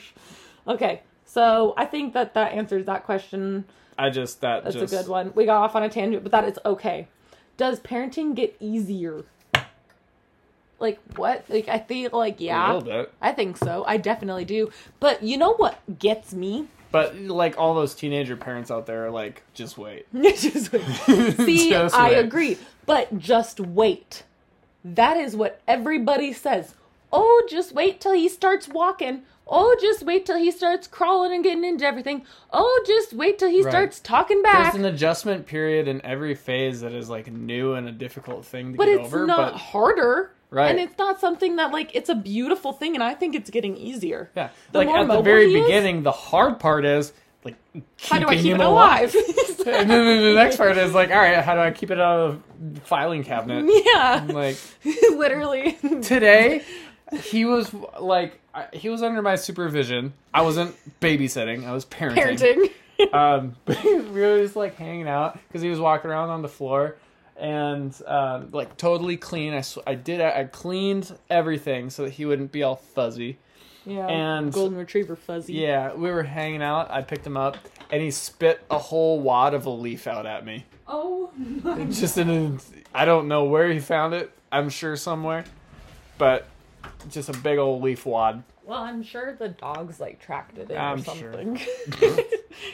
Okay, 0.67 1.03
so 1.25 1.75
I 1.77 1.85
think 1.85 2.15
that 2.15 2.35
that 2.35 2.53
answers 2.53 2.87
that 2.87 3.05
question. 3.05 3.65
I 3.97 4.11
just 4.11 4.41
that 4.41 4.65
That's 4.65 4.75
just 4.75 4.93
a 4.93 4.97
good 4.97 5.09
one. 5.09 5.33
We 5.35 5.45
got 5.45 5.63
off 5.63 5.77
on 5.77 5.85
a 5.85 5.89
tangent, 5.89 6.25
but 6.25 6.33
that 6.33 6.45
is 6.45 6.59
okay. 6.65 7.07
Does 7.57 7.79
parenting 7.79 8.35
get 8.35 8.57
easier? 8.59 9.25
Like 10.81 10.99
what? 11.15 11.45
Like 11.49 11.69
I 11.69 11.79
feel 11.79 12.11
like 12.13 12.41
yeah. 12.41 12.73
a 12.73 12.75
little 12.75 13.03
bit. 13.03 13.13
I 13.21 13.31
think 13.31 13.57
so. 13.57 13.85
I 13.87 13.99
definitely 13.99 14.45
do. 14.45 14.73
But 14.99 15.23
you 15.23 15.37
know 15.37 15.55
what 15.55 15.79
gets 15.99 16.35
me? 16.35 16.67
But 16.93 17.17
like 17.17 17.59
all 17.59 17.75
those 17.75 17.95
teenager 17.95 18.37
parents 18.37 18.71
out 18.71 18.87
there, 18.87 19.07
are 19.07 19.11
like, 19.11 19.43
just 19.55 19.77
wait. 19.79 20.07
Just 20.13 20.73
wait. 20.73 20.83
See, 21.39 21.71
Just 21.71 21.95
I 21.95 22.11
wait. 22.11 22.19
agree. 22.25 22.59
But 22.87 23.19
just 23.19 23.59
wait. 23.61 24.25
That 24.85 25.17
is 25.17 25.35
what 25.35 25.61
everybody 25.67 26.33
says. 26.33 26.75
Oh, 27.13 27.47
just 27.49 27.73
wait 27.73 28.01
till 28.01 28.13
he 28.13 28.29
starts 28.29 28.69
walking. 28.69 29.23
Oh, 29.47 29.77
just 29.81 30.03
wait 30.03 30.25
till 30.27 30.39
he 30.39 30.51
starts 30.51 30.87
crawling 30.87 31.33
and 31.33 31.45
getting 31.45 31.65
into 31.65 31.85
everything. 31.85 32.25
Oh, 32.53 32.85
just 32.87 33.13
wait 33.13 33.39
till 33.39 33.51
he 33.51 33.63
Right. 33.63 33.71
starts 33.71 34.01
talking 34.01 34.43
back. 34.43 34.73
There's 34.73 34.85
an 34.85 34.93
adjustment 34.93 35.47
period 35.47 35.89
in 35.89 36.05
every 36.05 36.35
phase 36.35 36.81
that 36.81 36.93
is 36.93 37.09
like 37.11 37.31
new 37.31 37.75
and 37.75 37.89
a 37.89 37.93
difficult 37.93 38.45
thing 38.47 38.73
to 38.73 38.79
But 38.79 38.87
get 38.87 39.01
it's 39.01 39.07
over. 39.07 39.27
not 39.27 39.53
But 39.53 39.59
harder. 39.61 40.33
Right. 40.53 40.71
And 40.71 40.79
it's 40.79 40.97
not 40.99 41.19
something 41.19 41.57
that 41.57 41.73
like 41.73 41.95
it's 41.97 42.09
a 42.11 42.15
beautiful 42.15 42.73
thing 42.73 42.95
and 42.95 43.03
I 43.03 43.15
think 43.15 43.35
it's 43.35 43.49
getting 43.51 43.77
easier. 43.77 44.31
yeah, 44.37 44.51
the 44.71 44.79
like 44.79 44.89
at 44.89 45.09
the 45.09 45.23
very 45.23 45.49
he 45.49 45.57
is- 45.59 45.65
beginning, 45.65 46.03
the 46.03 46.13
hard 46.13 46.61
part 46.61 46.85
is 46.85 47.13
like 47.45 47.57
How 48.03 48.19
do 48.19 48.27
I 48.27 48.37
keeping 48.37 48.43
keep 48.43 48.55
him 48.55 48.61
it 48.61 48.65
alive? 48.67 49.15
and 49.67 49.91
then 49.91 50.23
the 50.23 50.35
next 50.35 50.59
part 50.59 50.77
is 50.77 50.93
like, 50.95 51.11
all 51.11 51.17
right, 51.17 51.43
how 51.43 51.55
do 51.55 51.61
I 51.61 51.71
keep 51.71 51.91
it 51.91 51.99
out 51.99 52.21
of 52.21 52.43
the 52.75 52.81
filing 52.83 53.25
cabinet? 53.25 53.65
yeah. 53.85 54.27
Like 54.29 54.59
Literally. 55.11 55.73
today, 56.03 56.63
he 57.23 57.45
was 57.47 57.73
like, 57.99 58.39
he 58.75 58.89
was 58.91 59.03
under 59.03 59.23
my 59.23 59.37
supervision. 59.37 60.13
I 60.35 60.43
wasn't 60.43 60.77
babysitting. 61.01 61.65
I 61.67 61.73
was 61.73 61.85
Parenting. 61.87 62.71
um, 63.13 63.57
but 63.65 63.83
we 63.85 64.03
were 64.21 64.39
just 64.43 64.55
like 64.55 64.77
hanging 64.77 65.09
out 65.09 65.39
because 65.49 65.63
he 65.63 65.69
was 65.71 65.81
walking 65.81 66.11
around 66.11 66.29
on 66.29 66.43
the 66.43 66.49
floor 66.49 66.97
and 67.43 68.01
um, 68.07 68.51
like 68.53 68.77
totally 68.77 69.17
clean. 69.17 69.53
I, 69.53 69.63
sw- 69.63 69.79
I 69.85 69.97
did 69.97 70.21
I 70.21 70.45
cleaned 70.45 71.19
everything 71.29 71.91
so 71.91 72.05
that 72.05 72.11
he 72.11 72.25
wouldn't 72.25 72.53
be 72.53 72.63
all 72.63 72.77
fuzzy. 72.77 73.37
Yeah. 73.85 74.07
And- 74.07 74.53
golden 74.53 74.79
retriever 74.79 75.17
fuzzy. 75.17 75.55
Yeah, 75.55 75.93
we 75.93 76.09
were 76.11 76.23
hanging 76.23 76.63
out. 76.63 76.91
I 76.91 77.03
picked 77.03 77.27
him 77.27 77.37
up, 77.37 77.57
and 77.91 78.01
he 78.01 78.13
spit 78.13 78.65
a 78.71 78.79
whole 78.79 79.19
wad 79.21 79.55
of 79.55 79.67
a 79.67 79.71
leaf 79.71 80.07
out 80.07 80.25
at 80.25 80.47
me. 80.47 80.65
Oh 80.87 81.31
my 81.37 81.85
Just 81.87 82.17
in 82.17 82.31
a, 82.31 82.59
I 82.97 83.05
don't 83.05 83.27
know 83.27 83.45
where 83.45 83.69
he 83.73 83.81
found 83.81 84.15
it. 84.15 84.31
I'm 84.53 84.69
sure 84.69 84.95
somewhere, 84.95 85.45
but 86.19 86.47
just 87.11 87.29
a 87.29 87.33
big 87.33 87.59
old 87.59 87.83
leaf 87.83 88.07
wad. 88.07 88.45
Well, 88.65 88.79
I'm 88.79 89.03
sure 89.03 89.33
the 89.35 89.49
dogs 89.49 89.99
like 89.99 90.21
tracked 90.21 90.59
it 90.59 90.71
in 90.71 90.79
I'm 90.79 91.01
or 91.01 91.05
sure. 91.05 91.33
something. 91.33 91.61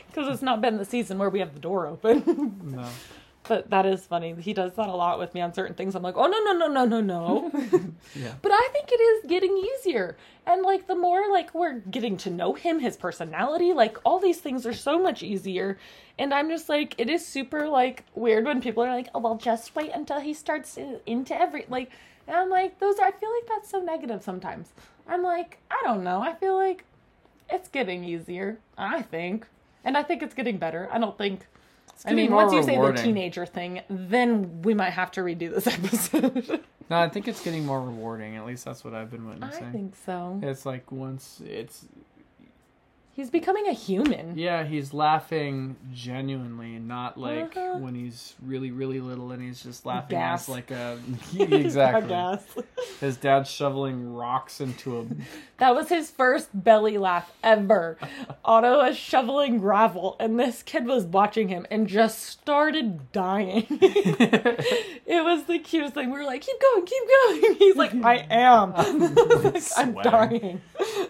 Because 0.09 0.35
it's 0.35 0.43
not 0.43 0.61
been 0.61 0.77
the 0.77 0.85
season 0.85 1.19
where 1.19 1.31
we 1.31 1.39
have 1.39 1.55
the 1.55 1.61
door 1.61 1.87
open. 1.87 2.61
No. 2.65 2.89
but 3.45 3.71
that 3.71 3.87
is 3.87 4.07
funny. 4.07 4.35
He 4.39 4.53
does 4.53 4.75
that 4.75 4.89
a 4.89 4.95
lot 4.95 5.19
with 5.19 5.35
me 5.35 5.41
on 5.41 5.55
certain 5.55 5.75
things. 5.75 5.95
I'm 5.95 6.03
like, 6.03 6.17
oh 6.17 6.27
no 6.27 6.39
no 6.41 6.53
no 6.53 6.69
no 6.69 6.85
no 6.85 7.01
no. 7.01 7.51
Yeah. 8.15 8.35
But 8.41 8.53
I 8.53 8.69
think 8.73 8.91
it 8.91 9.01
is 9.01 9.29
getting 9.29 9.57
easier. 9.57 10.17
And 10.47 10.63
like 10.63 10.87
the 10.87 10.95
more 10.95 11.31
like 11.31 11.55
we're 11.55 11.81
getting 11.81 12.17
to 12.19 12.31
know 12.31 12.55
him, 12.55 12.79
his 12.81 12.97
personality, 12.97 13.73
like 13.73 13.99
all 14.05 14.19
these 14.19 14.39
things 14.41 14.67
are 14.67 14.73
so 14.73 14.99
much 14.99 15.23
easier. 15.23 15.79
And 16.19 16.35
I'm 16.35 16.49
just 16.49 16.69
like, 16.69 16.95
it 16.99 17.09
is 17.09 17.27
super 17.27 17.69
like 17.69 18.05
weird 18.15 18.45
when 18.45 18.61
people 18.61 18.83
are 18.83 18.95
like, 18.95 19.09
oh 19.15 19.21
well, 19.21 19.37
just 19.37 19.75
wait 19.75 19.93
until 19.95 20.21
he 20.21 20.35
starts 20.35 20.79
into 21.07 21.39
every 21.39 21.65
like. 21.69 21.91
And 22.27 22.37
I'm 22.37 22.51
like, 22.51 22.79
those. 22.79 22.99
Are, 22.99 23.07
I 23.07 23.13
feel 23.13 23.31
like 23.33 23.49
that's 23.49 23.71
so 23.71 23.81
negative 23.81 24.23
sometimes. 24.23 24.73
I'm 25.07 25.23
like, 25.23 25.59
I 25.71 25.81
don't 25.85 26.05
know. 26.05 26.21
I 26.21 26.35
feel 26.35 26.57
like 26.57 26.85
it's 27.51 27.69
getting 27.69 28.05
easier. 28.05 28.59
I 28.77 29.01
think, 29.01 29.47
and 29.85 29.97
I 29.97 30.03
think 30.03 30.23
it's 30.23 30.35
getting 30.35 30.59
better. 30.59 30.89
I 30.93 30.99
don't 30.99 31.17
think. 31.17 31.47
I 32.07 32.13
mean, 32.15 32.33
once 32.33 32.53
you 32.53 32.63
say 32.63 32.77
the 32.77 32.93
teenager 32.93 33.47
thing, 33.47 33.81
then 33.89 34.63
we 34.63 34.75
might 34.75 34.91
have 34.91 35.11
to 35.13 35.21
redo 35.21 35.55
this 35.55 35.67
episode. 36.13 36.61
No, 36.91 36.99
I 36.99 37.09
think 37.09 37.29
it's 37.29 37.43
getting 37.43 37.67
more 37.67 37.81
rewarding. 37.81 38.37
At 38.37 38.47
least 38.47 38.65
that's 38.65 38.85
what 38.85 38.95
I've 38.95 39.11
been 39.11 39.29
witnessing. 39.29 39.65
I 39.65 39.73
think 39.73 39.95
so. 40.07 40.41
It's 40.43 40.65
like 40.65 40.91
once 40.91 41.43
it's 41.45 41.87
He's 43.19 43.31
becoming 43.31 43.67
a 43.67 43.73
human. 43.73 44.39
yeah, 44.39 44.63
he's 44.63 44.95
laughing 44.95 45.75
genuinely, 45.93 46.79
not 46.79 47.19
like 47.19 47.57
Uh-huh. 47.57 47.79
when 47.79 47.97
he's 47.97 48.37
really 48.41 48.71
really 48.71 49.01
little 49.01 49.33
and 49.33 49.43
he's 49.43 49.61
just 49.61 49.85
laughing 49.85 50.17
Gas. 50.19 50.45
as 50.45 50.49
like 50.49 50.71
a 50.71 50.97
exactly. 51.37 52.09
Gas. 52.11 52.47
His 53.01 53.17
dad's 53.17 53.51
shoveling 53.51 54.15
rocks 54.15 54.61
into 54.61 55.01
a 55.01 55.05
That 55.59 55.75
was 55.75 55.89
his 55.89 56.13
first 56.13 56.51
belly 56.55 56.97
laugh 56.97 57.33
ever. 57.43 57.99
Otto 58.45 58.79
was 58.79 58.97
shoveling 58.97 59.59
gravel, 59.59 60.15
and 60.21 60.39
this 60.39 60.63
kid 60.63 60.87
was 60.87 61.05
watching 61.05 61.49
him 61.49 61.67
and 61.73 61.89
just 61.89 62.21
started 62.21 63.11
dying. 63.11 63.67
it 63.71 65.25
was 65.25 65.43
the 65.47 65.59
cutest 65.59 65.95
thing. 65.95 66.13
We 66.13 66.19
were 66.21 66.25
like, 66.25 66.43
"Keep 66.43 66.61
going, 66.61 66.87
keep 66.87 67.03
going." 67.43 67.55
He's 67.57 67.75
like, 67.75 67.95
"I 67.97 68.25
am." 68.31 68.73
Like, 68.73 69.63
I'm 69.77 69.95
dying. 69.95 70.61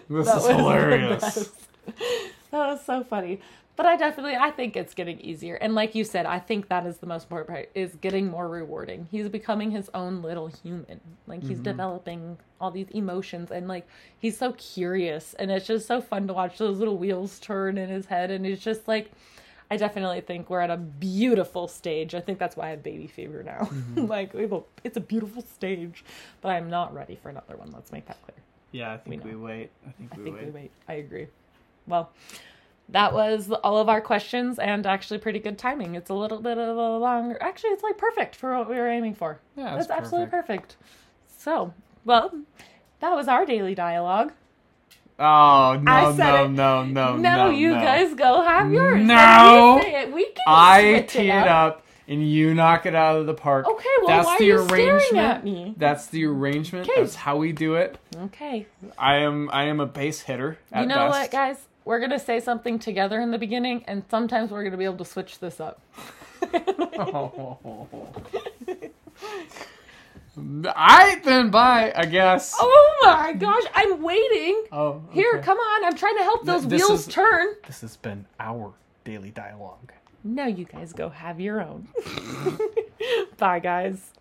This 0.09 0.25
That 0.25 0.37
is 0.37 0.47
hilarious. 0.47 1.49
That 2.51 2.67
was 2.67 2.83
so 2.83 3.03
funny. 3.03 3.41
But 3.75 3.85
I 3.85 3.95
definitely 3.95 4.35
I 4.35 4.51
think 4.51 4.75
it's 4.75 4.93
getting 4.93 5.21
easier. 5.21 5.55
And 5.55 5.73
like 5.73 5.95
you 5.95 6.03
said, 6.03 6.25
I 6.25 6.39
think 6.39 6.67
that 6.67 6.85
is 6.85 6.97
the 6.97 7.05
most 7.05 7.23
important 7.23 7.47
part 7.47 7.69
is 7.75 7.95
getting 8.01 8.27
more 8.27 8.49
rewarding. 8.49 9.07
He's 9.09 9.29
becoming 9.29 9.71
his 9.71 9.89
own 9.93 10.21
little 10.21 10.47
human. 10.47 10.99
Like 11.27 11.41
he's 11.41 11.51
mm-hmm. 11.51 11.63
developing 11.63 12.37
all 12.59 12.71
these 12.71 12.89
emotions 12.89 13.51
and 13.51 13.67
like 13.67 13.87
he's 14.17 14.37
so 14.37 14.51
curious 14.53 15.33
and 15.35 15.49
it's 15.49 15.65
just 15.65 15.87
so 15.87 16.01
fun 16.01 16.27
to 16.27 16.33
watch 16.33 16.57
those 16.57 16.77
little 16.77 16.97
wheels 16.97 17.39
turn 17.39 17.77
in 17.77 17.87
his 17.87 18.07
head 18.07 18.31
and 18.31 18.45
it's 18.45 18.61
just 18.61 18.87
like 18.87 19.11
I 19.71 19.77
definitely 19.77 20.21
think 20.21 20.49
we're 20.49 20.61
at 20.61 20.71
a 20.71 20.77
beautiful 20.77 21.67
stage. 21.67 22.15
I 22.15 22.21
think 22.21 22.39
that's 22.39 22.57
why 22.57 22.67
I 22.67 22.69
have 22.71 22.83
baby 22.83 23.07
fever 23.07 23.43
now. 23.43 23.69
Mm-hmm. 23.71 24.05
like 24.07 24.33
we 24.33 24.41
have 24.41 24.53
a, 24.53 24.61
it's 24.83 24.97
a 24.97 25.01
beautiful 25.01 25.43
stage, 25.43 26.03
but 26.41 26.49
I'm 26.49 26.69
not 26.69 26.93
ready 26.93 27.15
for 27.15 27.29
another 27.29 27.55
one. 27.55 27.71
Let's 27.71 27.91
make 27.91 28.07
that 28.07 28.21
clear. 28.23 28.37
Yeah, 28.71 28.93
I 28.93 28.97
think 28.97 29.23
We 29.23 29.31
we, 29.31 29.35
wait. 29.37 29.69
I 29.87 29.91
think 29.91 30.09
I 30.11 30.15
think 30.15 30.35
wait. 30.35 30.45
we 30.45 30.51
wait. 30.51 30.71
I 30.87 30.93
agree. 30.95 31.27
Well, 31.89 32.11
that 32.89 33.13
was 33.13 33.51
all 33.63 33.77
of 33.77 33.89
our 33.89 34.01
questions 34.01 34.57
and 34.59 34.85
actually 34.85 35.19
pretty 35.19 35.39
good 35.39 35.57
timing. 35.57 35.95
It's 35.95 36.09
a 36.09 36.13
little 36.13 36.39
bit 36.39 36.57
of 36.57 36.77
a 36.77 36.97
longer. 36.97 37.37
Actually, 37.41 37.71
it's 37.71 37.83
like 37.83 37.97
perfect 37.97 38.35
for 38.35 38.57
what 38.57 38.69
we 38.69 38.75
were 38.75 38.87
aiming 38.87 39.15
for. 39.15 39.39
Yeah, 39.55 39.75
That's 39.75 39.87
that's 39.87 39.99
absolutely 40.01 40.31
perfect. 40.31 40.75
So, 41.37 41.73
well, 42.05 42.31
that 42.99 43.13
was 43.15 43.27
our 43.27 43.45
daily 43.45 43.75
dialogue. 43.75 44.31
Oh 45.21 45.77
no 45.83 46.13
no 46.13 46.47
no 46.47 46.85
no 46.85 47.17
now 47.17 47.47
no 47.47 47.49
you 47.51 47.71
no. 47.71 47.81
guys 47.81 48.13
go 48.13 48.41
have 48.41 48.71
yours. 48.71 49.05
No. 49.05 49.81
You. 49.85 50.13
We 50.13 50.25
can 50.25 50.43
I 50.47 51.01
tee 51.09 51.29
it 51.29 51.47
up 51.47 51.85
and 52.07 52.27
you 52.27 52.53
knock 52.53 52.85
it 52.85 52.95
out 52.95 53.17
of 53.17 53.25
the 53.25 53.33
park. 53.33 53.67
Okay, 53.67 53.85
well, 53.99 54.07
that's 54.07 54.25
why 54.25 54.35
are 54.35 54.39
the 54.39 54.45
you 54.45 54.65
staring 54.65 54.89
arrangement. 54.89 55.27
at 55.27 55.43
me? 55.43 55.73
That's 55.77 56.07
the 56.07 56.25
arrangement. 56.25 56.89
Okay. 56.89 57.01
That's 57.01 57.15
how 57.15 57.35
we 57.35 57.51
do 57.51 57.75
it. 57.75 57.97
Okay. 58.15 58.65
I 58.97 59.17
am 59.17 59.49
I 59.51 59.65
am 59.65 59.81
a 59.81 59.85
base 59.85 60.21
hitter. 60.21 60.57
At 60.71 60.83
You 60.83 60.87
know 60.87 61.09
best. 61.09 61.19
what, 61.19 61.31
guys? 61.31 61.57
We're 61.89 61.97
going 61.97 62.11
to 62.11 62.19
say 62.19 62.39
something 62.39 62.77
together 62.77 63.19
in 63.19 63.31
the 63.31 63.39
beginning, 63.39 63.83
and 63.87 64.03
sometimes 64.11 64.51
we're 64.51 64.61
going 64.61 64.73
to 64.73 64.77
be 64.77 64.85
able 64.85 64.97
to 64.97 65.05
switch 65.05 65.39
this 65.39 65.59
up. 65.59 65.81
Alright 70.37 71.23
then, 71.23 71.49
bye. 71.49 71.91
I 71.95 72.05
guess. 72.05 72.55
Oh 72.59 72.99
my 73.01 73.33
gosh, 73.33 73.63
I'm 73.73 74.03
waiting. 74.03 74.65
Oh, 74.71 75.01
Here, 75.13 75.41
come 75.41 75.57
on. 75.57 75.85
I'm 75.85 75.95
trying 75.95 76.17
to 76.17 76.23
help 76.23 76.45
those 76.45 76.67
this 76.67 76.79
wheels 76.79 77.07
is- 77.07 77.11
turn. 77.11 77.55
This 77.65 77.81
has 77.81 77.97
been 77.97 78.27
our 78.39 78.71
daily 79.03 79.31
dialogue. 79.31 79.91
Now 80.23 80.45
you 80.45 80.65
guys 80.65 80.93
go 80.93 81.09
have 81.09 81.39
your 81.39 81.59
own. 81.59 81.87
Bye, 83.39 83.61
guys. 83.61 84.11